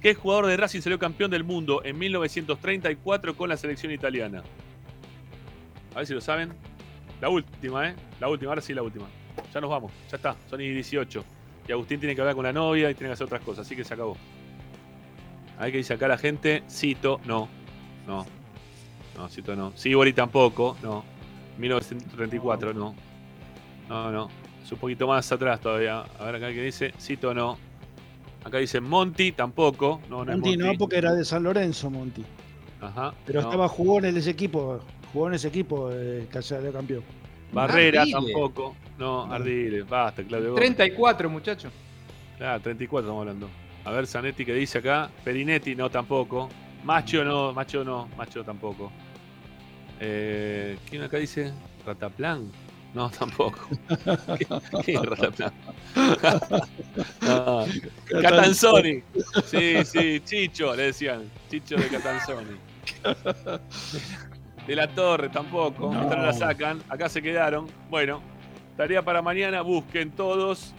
[0.00, 4.42] ¿Qué jugador de Racing salió campeón del mundo en 1934 con la selección italiana?
[5.94, 6.54] A ver si lo saben.
[7.20, 7.94] La última, ¿eh?
[8.20, 9.04] La última, ahora sí la última.
[9.52, 9.92] Ya nos vamos.
[10.10, 10.36] Ya está.
[10.48, 11.24] Son y 18.
[11.68, 13.66] Y Agustín tiene que hablar con la novia y tiene que hacer otras cosas.
[13.66, 14.16] Así que se acabó.
[15.58, 16.62] Hay que dice acá la gente.
[16.68, 17.48] Cito, no.
[18.06, 18.26] No.
[19.16, 19.72] No, Cito no.
[19.76, 20.76] Sibori tampoco.
[20.82, 21.04] No.
[21.58, 22.94] 1934, no.
[23.88, 24.28] No, no.
[24.62, 26.00] Es un poquito más atrás todavía.
[26.18, 26.92] A ver acá que dice.
[26.98, 27.58] Cito no.
[28.44, 30.00] Acá dice Monty tampoco.
[30.08, 30.78] No, no Monti es no, Monty.
[30.78, 32.24] porque era de San Lorenzo, Monti.
[32.80, 33.12] Ajá.
[33.26, 33.48] Pero no.
[33.48, 34.80] estaba, jugó en ese equipo,
[35.12, 37.02] jugó en ese equipo eh, que campeón.
[37.52, 38.32] Barrera Ardile.
[38.32, 38.76] tampoco.
[38.98, 39.82] No, Ardile.
[39.82, 40.50] Basta, Claudio.
[40.52, 40.64] Gómez.
[40.76, 41.70] 34, muchacho.
[42.38, 43.48] Claro, 34 estamos hablando.
[43.84, 45.10] A ver, Zanetti que dice acá.
[45.24, 46.48] Perinetti, no, tampoco.
[46.84, 48.90] Macho no, Macho no, Macho tampoco.
[50.00, 51.52] Eh, ¿Quién acá dice?
[51.86, 52.50] Rataplan.
[52.94, 53.68] No, tampoco.
[54.38, 54.46] ¿Qué-
[54.84, 55.52] ¿Quién es Rataplan?
[57.22, 57.64] no,
[58.20, 59.02] Catanzoni.
[59.44, 61.30] Sí, sí, Chicho, le decían.
[61.50, 62.56] Chicho de Catanzoni.
[64.66, 65.92] De la Torre tampoco.
[65.92, 66.82] Esta no la sacan.
[66.88, 67.66] Acá se quedaron.
[67.88, 68.20] Bueno,
[68.76, 69.62] tarea para mañana.
[69.62, 70.74] Busquen todos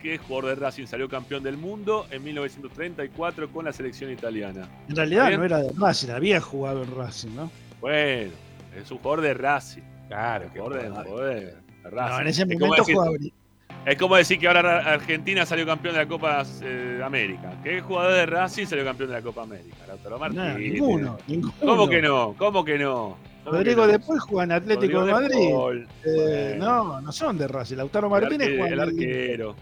[0.00, 4.68] que jugador de Racing salió campeón del mundo en 1934 con la selección italiana.
[4.88, 7.50] En realidad ¿Está no era de Racing, había jugado en Racing, ¿no?
[7.80, 8.32] Bueno,
[8.76, 9.82] es un jugador de Racing.
[10.08, 12.14] Claro, jugador de, jugador de Racing.
[12.14, 13.10] No, en ese Es momento jugaba.
[13.86, 17.52] Es como decir que ahora Ra- Argentina salió campeón de la Copa eh, América.
[17.62, 19.76] ¿Qué jugador de Racing salió campeón de la Copa América?
[19.86, 20.58] Lautaro Martínez.
[20.58, 21.54] ninguno, ninguno.
[21.60, 22.34] ¿Cómo que no?
[22.36, 23.16] ¿Cómo que no?
[23.44, 23.98] ¿Cómo Rodrigo que no?
[23.98, 25.50] después juega en Atlético Rodrigo de Madrid.
[25.52, 25.88] Paul.
[26.04, 26.64] Eh, Bueno.
[26.84, 27.76] No, no son de Racing.
[27.76, 29.56] Lautaro Martínez arque- juega el en el- arquero.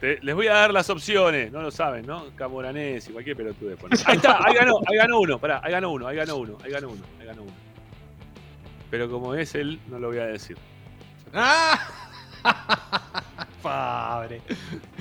[0.00, 2.24] Te- les voy a dar las opciones, no lo saben, ¿no?
[2.34, 3.76] Camoranesi, cualquier pelotude.
[3.76, 3.94] pone.
[4.06, 6.70] Ahí está, ahí ganó, ahí ganó uno, pará, ahí ganó uno, ahí ganó uno, ahí
[6.72, 7.52] ganó uno, ahí ganó uno.
[8.90, 10.56] Pero como es él, no lo voy a decir.
[13.68, 14.40] Padre.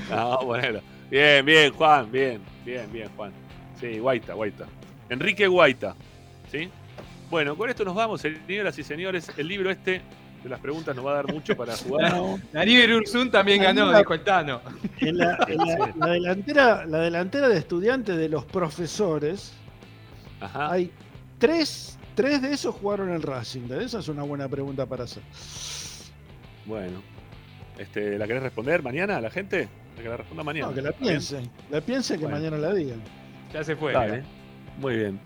[0.10, 0.80] No, bueno.
[1.10, 3.31] Bien, bien, Juan, bien, bien, bien, Juan.
[3.80, 4.65] Sí, Guaita, Guaita.
[5.10, 5.95] Enrique Guaita.
[6.52, 6.69] ¿Sí?
[7.30, 9.31] Bueno, con esto nos vamos, señoras y señores.
[9.38, 10.02] El libro este
[10.44, 12.14] de las preguntas nos va a dar mucho para jugar.
[12.53, 14.61] Darío Ursun también ganó, dijo el Tano.
[14.99, 19.53] en la, en la- la delantera, la delantera de estudiantes de los profesores,
[20.39, 20.72] Ajá.
[20.72, 20.91] hay
[21.38, 23.69] tres, tres de esos jugaron en Racing.
[23.81, 25.23] Esa es una buena pregunta para hacer.
[26.65, 27.02] Bueno.
[27.77, 29.67] Este, ¿La querés responder mañana a la gente?
[29.97, 30.67] La que la responda mañana.
[30.67, 31.49] No, que la piensen.
[31.69, 32.39] La piensen que Bueno.
[32.39, 33.01] mañana la digan.
[33.53, 33.93] Ya se fue.
[33.93, 34.23] Dale.
[34.79, 35.19] Muy bien.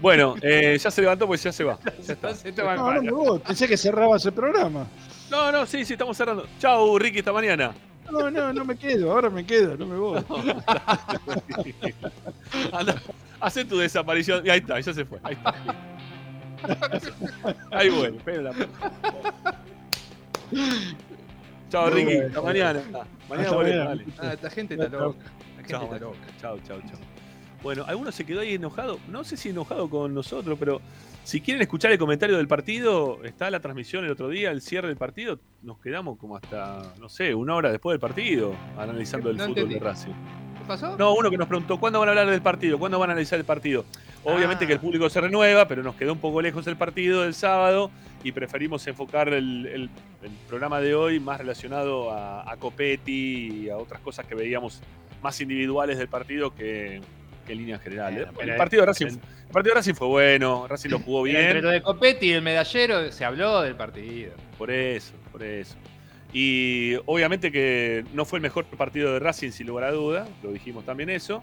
[0.00, 1.78] Bueno, eh, ya se levantó pues ya se va.
[2.06, 2.34] Ya está.
[2.34, 3.38] Se toma el No, no me voy.
[3.40, 4.86] Pensé que cerraba ese programa.
[5.30, 6.46] No, no, sí, sí, estamos cerrando.
[6.58, 7.72] Chau, Ricky, hasta mañana.
[8.10, 9.12] No, no, no me quedo.
[9.12, 10.24] Ahora me quedo, no me voy.
[12.72, 12.94] Anda,
[13.40, 14.46] hacé tu desaparición.
[14.46, 15.18] Y ahí está, ya se fue.
[15.22, 15.54] Ahí está.
[17.70, 18.54] Ahí bueno, pero la-
[21.70, 22.04] Chao, Ricky.
[22.16, 22.26] bueno.
[22.28, 22.80] Hasta mañana.
[23.28, 24.04] Mañana volvemos, dale.
[24.18, 25.18] Ah, esta gente está loca.
[25.24, 26.18] La gente Chao, está loca.
[26.40, 26.98] chao, chao, chao.
[27.62, 28.98] Bueno, alguno se quedó ahí enojado.
[29.08, 30.80] No sé si enojado con nosotros, pero
[31.24, 34.88] si quieren escuchar el comentario del partido, está la transmisión el otro día, el cierre
[34.88, 35.40] del partido.
[35.62, 39.58] Nos quedamos como hasta, no sé, una hora después del partido, analizando el No fútbol
[39.58, 39.74] entendí.
[39.74, 40.12] de Racing.
[40.68, 40.96] ¿Qué pasó?
[40.98, 42.78] No, uno que nos preguntó, ¿cuándo van a hablar del partido?
[42.78, 43.84] ¿Cuándo van a analizar el partido?
[44.24, 44.66] Obviamente Ah.
[44.68, 47.90] que el público se renueva, pero nos quedó un poco lejos el partido del sábado
[48.22, 49.90] y preferimos enfocar el, el-
[50.22, 54.80] el programa de hoy más relacionado a, a Copetti y a otras cosas que veíamos
[55.22, 57.00] más individuales del partido que,
[57.46, 58.22] que en líneas generales.
[58.24, 61.26] Bueno, pero el, partido de Racing, el partido de Racing fue bueno, Racing lo jugó
[61.26, 61.64] Entre bien.
[61.64, 64.32] lo de Copetti y el medallero se habló del partido.
[64.58, 65.76] Por eso, por eso.
[66.32, 70.52] Y obviamente que no fue el mejor partido de Racing, sin lugar a duda, lo
[70.52, 71.42] dijimos también eso.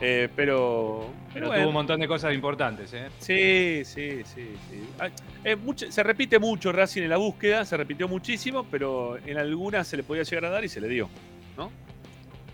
[0.00, 1.60] Eh, pero, Pero bueno.
[1.62, 3.06] tuvo un montón de cosas importantes, ¿eh?
[3.20, 4.54] Sí, sí, sí.
[4.68, 4.88] sí.
[4.98, 5.12] Ay,
[5.44, 9.86] eh, mucho- se repite mucho Racing en la búsqueda, se repitió muchísimo, pero en algunas
[9.86, 11.08] se le podía llegar a dar y se le dio,
[11.56, 11.70] ¿no?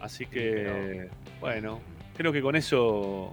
[0.00, 1.08] Así que,
[1.40, 1.80] bueno,
[2.16, 3.30] creo que con eso,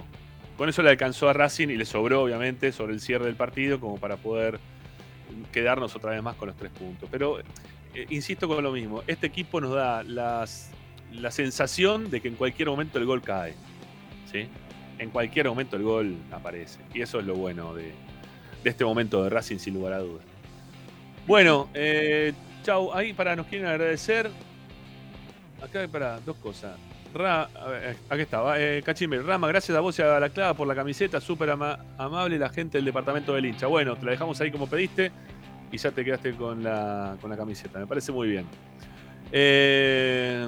[0.57, 3.77] con eso le alcanzó a Racing y le sobró, obviamente, sobre el cierre del partido,
[3.81, 4.57] como para poder
[5.51, 7.09] quedarnos otra vez más con los tres puntos.
[7.11, 7.39] Pero,
[8.09, 10.69] insisto con lo mismo, este equipo nos da las,
[11.11, 13.53] la sensación de que en cualquier momento el gol cae,
[14.31, 14.47] ¿sí?
[14.99, 16.79] en cualquier momento el gol aparece.
[16.93, 17.91] Y eso es lo bueno de,
[18.63, 20.23] de este momento de Racing, sin lugar a dudas.
[21.27, 22.33] Bueno, eh,
[22.63, 22.93] chau.
[22.93, 24.29] Ahí para nos quieren agradecer.
[25.61, 26.77] Acá hay para dos cosas.
[27.13, 29.21] Ra, a ver, eh, aquí está, eh, Cachimbe.
[29.21, 31.19] Rama, gracias a vos y a la clava por la camiseta.
[31.21, 33.67] Súper ama- amable la gente del departamento del hincha.
[33.67, 35.11] Bueno, te la dejamos ahí como pediste
[35.71, 37.79] y ya te quedaste con la, con la camiseta.
[37.79, 38.45] Me parece muy bien.
[39.31, 40.47] Eh,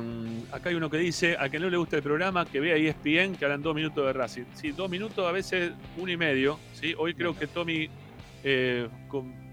[0.51, 3.35] acá hay uno que dice, a quien no le gusta el programa, que vea ESPN,
[3.35, 4.43] que hablan dos minutos de Racing.
[4.53, 6.59] Sí, dos minutos, a veces uno y medio.
[6.73, 6.95] ¿sí?
[6.97, 7.89] Hoy creo que Tommy,
[8.43, 8.87] eh,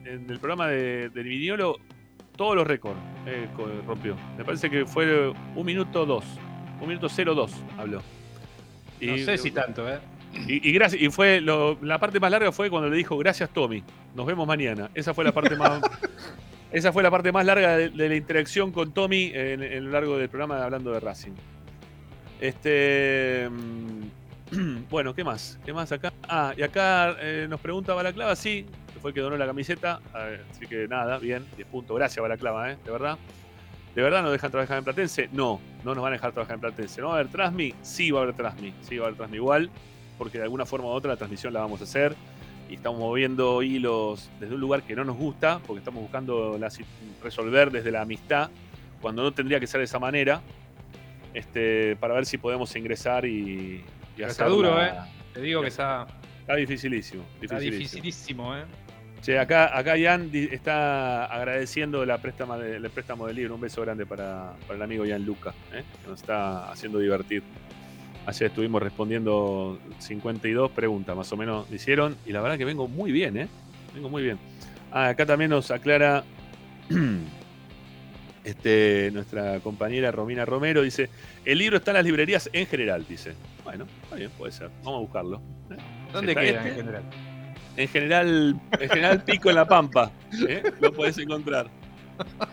[0.04, 1.78] en el programa de, de Viniolo,
[2.36, 3.48] todos los récords eh,
[3.86, 4.16] rompió.
[4.36, 6.24] Me parece que fue un minuto dos.
[6.80, 8.02] Un minuto cero dos habló.
[9.00, 9.98] No sé si tanto, ¿eh?
[10.46, 13.50] Y, y gracias, y fue lo- la parte más larga fue cuando le dijo gracias
[13.50, 13.82] Tommy,
[14.14, 14.90] nos vemos mañana.
[14.94, 15.80] Esa fue la parte más,
[16.72, 19.90] Esa fue la parte más larga de, de la interacción con Tommy en, en lo
[19.92, 21.32] largo del programa hablando de Racing.
[22.40, 23.48] Este.
[23.50, 25.58] mm, Bueno, ¿qué más?
[25.64, 26.12] ¿Qué más acá?
[26.28, 30.00] Ah, y acá eh, nos pregunta Balaclava, sí, que fue el que donó la camiseta.
[30.14, 31.96] eh, Así que nada, bien, 10 puntos.
[31.96, 32.76] Gracias, Balaclava, ¿eh?
[32.84, 33.18] De verdad.
[33.94, 35.30] ¿De verdad no dejan trabajar en Platense?
[35.32, 37.00] No, no nos van a dejar trabajar en Platense.
[37.00, 37.74] ¿No va a haber Transmi?
[37.80, 38.74] Sí va a haber Transmi.
[38.82, 39.70] Sí va a haber Transmi igual,
[40.18, 42.14] porque de alguna forma u otra la transmisión la vamos a hacer.
[42.68, 46.68] Y estamos moviendo hilos desde un lugar que no nos gusta, porque estamos buscando la
[47.22, 48.50] resolver desde la amistad,
[49.00, 50.40] cuando no tendría que ser de esa manera,
[51.34, 53.84] este, para ver si podemos ingresar y,
[54.16, 54.90] y hacer está duro, ¿eh?
[55.32, 56.06] Te digo que está,
[56.40, 57.24] Está dificilísimo.
[57.40, 58.02] está dificilísimo.
[58.02, 58.64] dificilísimo, ¿eh?
[59.22, 63.54] Che, acá, acá Ian está agradeciendo la préstamo de- el préstamo del libro.
[63.56, 65.82] Un beso grande para, para el amigo Ian Luca, ¿eh?
[66.02, 67.42] que nos está haciendo divertir.
[68.26, 72.16] Ayer estuvimos respondiendo 52 preguntas, más o menos, hicieron.
[72.26, 73.48] Y la verdad que vengo muy bien, ¿eh?
[73.94, 74.38] Vengo muy bien.
[74.90, 76.24] Ah, acá también nos aclara
[78.44, 80.82] este, nuestra compañera Romina Romero.
[80.82, 81.08] Dice,
[81.44, 83.34] el libro está en las librerías en general, dice.
[83.62, 84.70] Bueno, está bien, puede ser.
[84.82, 85.42] Vamos a buscarlo.
[85.70, 85.76] ¿eh?
[86.12, 86.68] ¿Dónde queda este.
[86.68, 87.02] en general?
[87.76, 90.10] En general, en general Pico en la Pampa.
[90.48, 90.62] ¿eh?
[90.80, 91.68] Lo podés encontrar.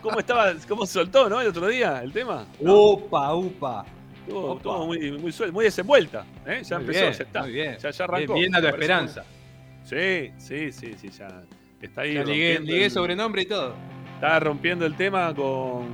[0.02, 0.52] ¿Cómo estaba?
[0.68, 1.40] ¿Cómo se soltó, no?
[1.40, 2.46] El otro día, el tema.
[2.60, 3.86] Upa, upa.
[4.26, 6.24] Estuvo, estuvo muy, muy, suel- muy desenvuelta.
[6.46, 6.62] ¿eh?
[6.64, 7.40] Ya Muy empezó, bien, ya está.
[7.42, 7.76] muy bien.
[7.78, 8.34] Ya, ya arrancó.
[8.34, 9.24] Bien, bien a la esperanza.
[9.84, 11.42] Sí, sí, sí, sí, ya.
[11.82, 12.14] Está ahí.
[12.14, 13.74] Ya ligué, rompiendo ligué el- sobrenombre y todo.
[14.14, 15.86] Está rompiendo el tema con.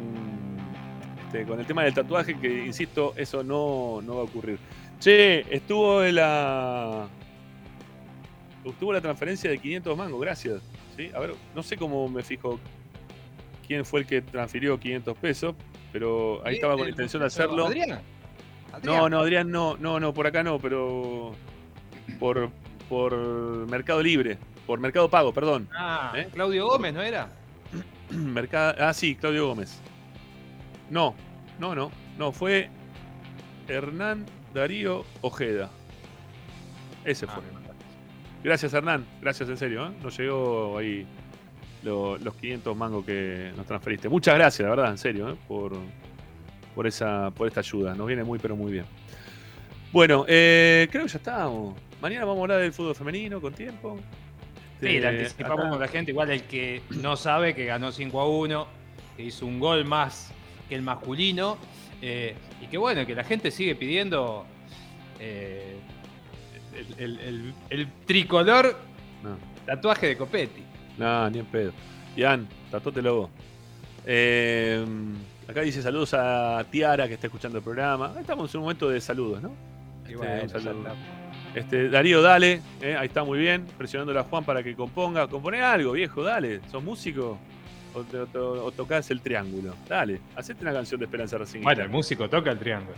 [1.27, 4.59] este, con el tema del tatuaje, que insisto, eso no, no va a ocurrir.
[5.01, 7.09] Che, estuvo en la.
[8.65, 10.61] Estuvo la transferencia de 500 mangos, gracias.
[10.97, 11.11] ¿Sí?
[11.15, 12.61] A ver, no sé cómo me fijo
[13.67, 15.55] quién fue el que transfirió 500 pesos,
[15.93, 17.67] pero ahí estaba con la intención de hacerlo.
[17.67, 18.03] ¿Adriana?
[18.83, 21.33] No, no, Adrián, no, no, no, por acá no, pero
[22.19, 22.51] por,
[22.89, 23.15] por
[23.69, 25.69] Mercado Libre, por Mercado Pago, perdón.
[25.75, 26.29] Ah, ¿Eh?
[26.33, 27.29] Claudio Gómez, ¿no era?
[28.11, 29.81] Mercado, ah, sí, Claudio Gómez.
[30.89, 31.15] No,
[31.59, 32.69] no, no, no, fue
[33.69, 35.71] Hernán Darío Ojeda.
[37.05, 37.43] Ese fue.
[38.43, 39.91] Gracias, Hernán, gracias en serio, ¿eh?
[40.03, 41.07] Nos llegó ahí
[41.83, 44.09] lo- los 500 mangos que nos transferiste.
[44.09, 45.37] Muchas gracias, la verdad, en serio, ¿eh?
[45.47, 45.73] por,
[46.75, 47.95] por, esa, por esta ayuda.
[47.95, 48.85] Nos viene muy, pero muy bien.
[49.93, 51.75] Bueno, eh, creo que ya estamos.
[52.01, 53.99] Mañana vamos a hablar del fútbol femenino con tiempo.
[54.81, 56.11] Sí, Este, le anticipamos acá- a la gente.
[56.13, 58.67] Igual el que no sabe que ganó 5 a 1,
[59.17, 60.33] que hizo un gol más
[60.69, 61.59] que el masculino.
[62.03, 64.47] eh, y que bueno, que la gente sigue pidiendo
[65.19, 65.77] eh,
[66.97, 68.75] el, el- el- el tricolor
[69.23, 69.37] No.
[69.67, 70.63] tatuaje de Copetti.
[70.97, 71.73] No, ni en pedo.
[72.17, 73.31] Ian, tatótelo vos.
[74.07, 74.83] Eh,
[75.51, 78.13] acá dice saludos a Tiara que está escuchando el programa.
[78.15, 79.51] Ahí estamos en un momento de saludos, ¿no?
[80.09, 80.85] Y Este, bueno, saludo.
[81.55, 82.61] Este, Darío, dale.
[82.81, 83.67] eh, ahí está muy bien.
[83.77, 85.27] Presionándole a Juan para que componga.
[85.29, 86.61] Componé algo, viejo, dale.
[86.71, 87.39] ¿Sos músico?
[87.93, 89.75] O, te- o te- o tocás el triángulo.
[89.89, 91.61] Dale, hacete una canción de Esperanza Racing.
[91.63, 92.97] Bueno, el músico toca el triángulo.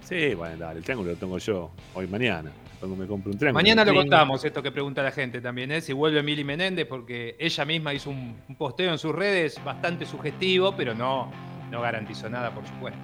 [0.00, 1.70] Sí, bueno, dale, el triángulo lo tengo yo.
[1.94, 2.50] Hoy, mañana.
[2.78, 3.60] Cuando me compro un triángulo.
[3.62, 5.80] Mañana lo contamos, esto que pregunta la gente también, ¿eh?
[5.80, 10.06] si vuelve Mili Menéndez, porque ella misma hizo un, un posteo en sus redes bastante
[10.06, 11.28] sugestivo, pero no,
[11.70, 12.98] no garantizó nada, por supuesto.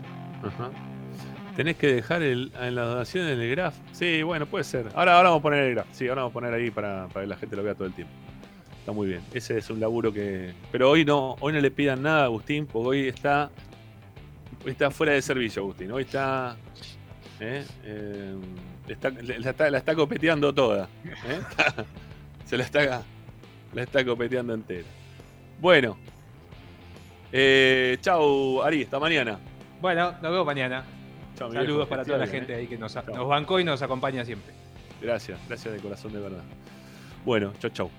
[1.57, 3.75] Tenés que dejar el, en las donaciones en el graph.
[3.93, 4.87] Sí, bueno, puede ser.
[4.95, 5.87] Ahora, ahora vamos a poner el graph.
[5.93, 7.93] Sí, ahora vamos a poner ahí para, para que la gente lo vea todo el
[7.95, 8.13] tiempo.
[8.81, 9.21] Está muy bien.
[9.33, 10.53] Ese es un laburo que.
[10.73, 13.51] Pero hoy no, hoy no le pidan nada a Agustín, porque hoy está.
[14.65, 15.91] Hoy está fuera de servicio, Agustín.
[15.93, 16.57] Hoy está.
[17.41, 17.65] ¿eh?
[17.85, 18.35] Eh,
[18.89, 20.89] está- la, está, la está copeteando toda.
[21.05, 21.41] ¿eh?
[22.45, 23.03] Se la está,
[23.73, 24.87] la está copeteando entera.
[25.61, 25.97] Bueno.
[27.37, 29.41] Eh, chau, Ari, hasta mañana.
[29.81, 30.85] Bueno, nos vemos mañana.
[31.37, 32.57] Chau, Saludos viejo, para toda la bien, gente ¿eh?
[32.59, 33.03] ahí que nos, Chau.
[33.13, 34.55] nos bancó y nos acompaña siempre.
[35.03, 36.45] Gracias, gracias de corazón de verdad.
[37.25, 37.91] Bueno, chau, chau.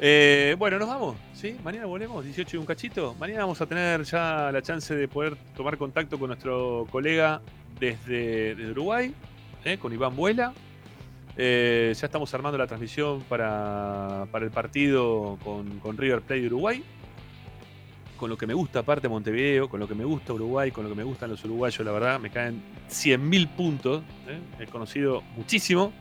[0.00, 1.54] Eh, bueno, nos vamos, ¿sí?
[1.62, 3.14] Mañana volvemos, 18 y un cachito.
[3.20, 7.42] Mañana vamos a tener ya la chance de poder tomar contacto con nuestro colega
[7.78, 9.14] desde, desde Uruguay,
[9.66, 9.76] ¿eh?
[9.76, 10.54] con Iván Vuela.
[11.36, 16.46] Eh, ya estamos armando la transmisión para, para el partido con, con River Plate de
[16.46, 16.82] Uruguay.
[18.18, 20.90] Con lo que me gusta, aparte Montevideo, con lo que me gusta Uruguay, con lo
[20.90, 24.02] que me gustan los uruguayos, la verdad, me caen 100.000 puntos.
[24.28, 24.40] ¿eh?
[24.60, 25.92] He conocido muchísimo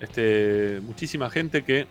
[0.00, 1.86] este, muchísima gente que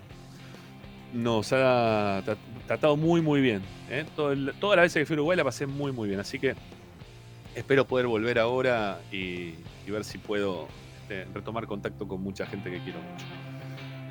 [1.14, 3.61] nos ha tra- tratado muy muy bien.
[3.90, 4.06] ¿eh?
[4.16, 4.35] Todo
[4.75, 6.19] las veces que fui a Uruguay la pasé muy muy bien.
[6.19, 6.56] Así que
[7.56, 9.56] espero poder volver ahora y,
[9.88, 10.67] y ver si puedo
[11.03, 13.25] este, retomar contacto con mucha gente que quiero mucho.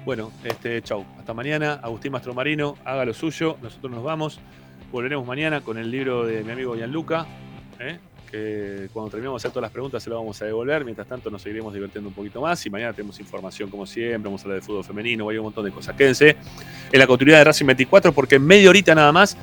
[0.04, 1.04] Bueno, este, chau.
[1.18, 1.74] Hasta mañana.
[1.74, 3.56] Agustín Mastromarino, haga lo suyo.
[3.62, 4.40] Nosotros nos vamos.
[4.92, 7.26] Volveremos mañana con el libro de mi amigo Gianluca.
[7.80, 7.98] ¿eh?
[8.30, 10.84] Que cuando terminemos de hacer todas las preguntas se lo vamos a devolver.
[10.84, 12.64] Mientras tanto, nos seguiremos divirtiendo un poquito más.
[12.66, 14.24] Y mañana tenemos información, como siempre.
[14.24, 15.26] Vamos a hablar de fútbol femenino.
[15.30, 15.96] Hay un montón de cosas.
[15.96, 16.36] Quédense
[16.92, 19.34] en la continuidad de Racing 24 porque media horita nada más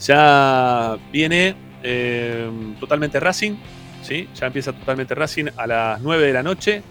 [0.00, 2.50] Ya viene eh,
[2.80, 3.56] totalmente Racing,
[4.02, 4.26] ¿sí?
[4.34, 6.82] Ya empieza totalmente Racing a las 9 de la noche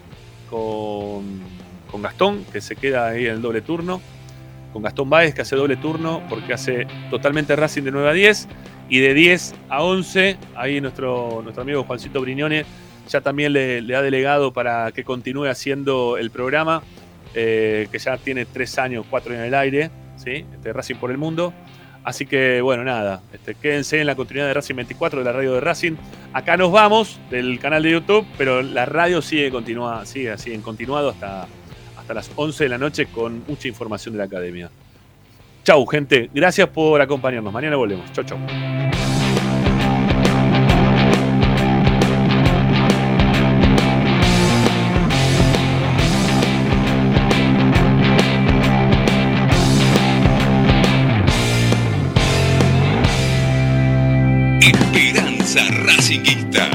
[0.48, 1.40] con,
[1.90, 4.00] con Gastón, que se queda ahí en el doble turno.
[4.74, 8.48] Con Gastón Báez, que hace doble turno, porque hace totalmente Racing de 9 a 10.
[8.90, 12.66] Y de 10 a 11, ahí nuestro, nuestro amigo Juancito Briñone
[13.08, 16.82] ya también le, ha delegado para que continúe haciendo el programa,
[17.34, 20.44] eh, que ya tiene 3 años, 4 en el aire, ¿sí?
[20.52, 21.54] Este, Racing por el Mundo.
[22.02, 25.54] Así que, bueno, nada, este, quédense en la continuidad de Racing 24, de la radio
[25.54, 25.92] de Racing.
[26.32, 30.60] Acá nos vamos del canal de YouTube, pero la radio sigue, continua, sigue así en
[30.60, 31.46] continuado hasta,
[32.04, 34.70] hasta las 11 de la noche con mucha información de la academia.
[35.64, 36.28] Chau, gente.
[36.34, 37.50] Gracias por acompañarnos.
[37.50, 38.12] Mañana volvemos.
[38.12, 38.38] Chau, chau.
[54.60, 56.68] Esperanza Racingista.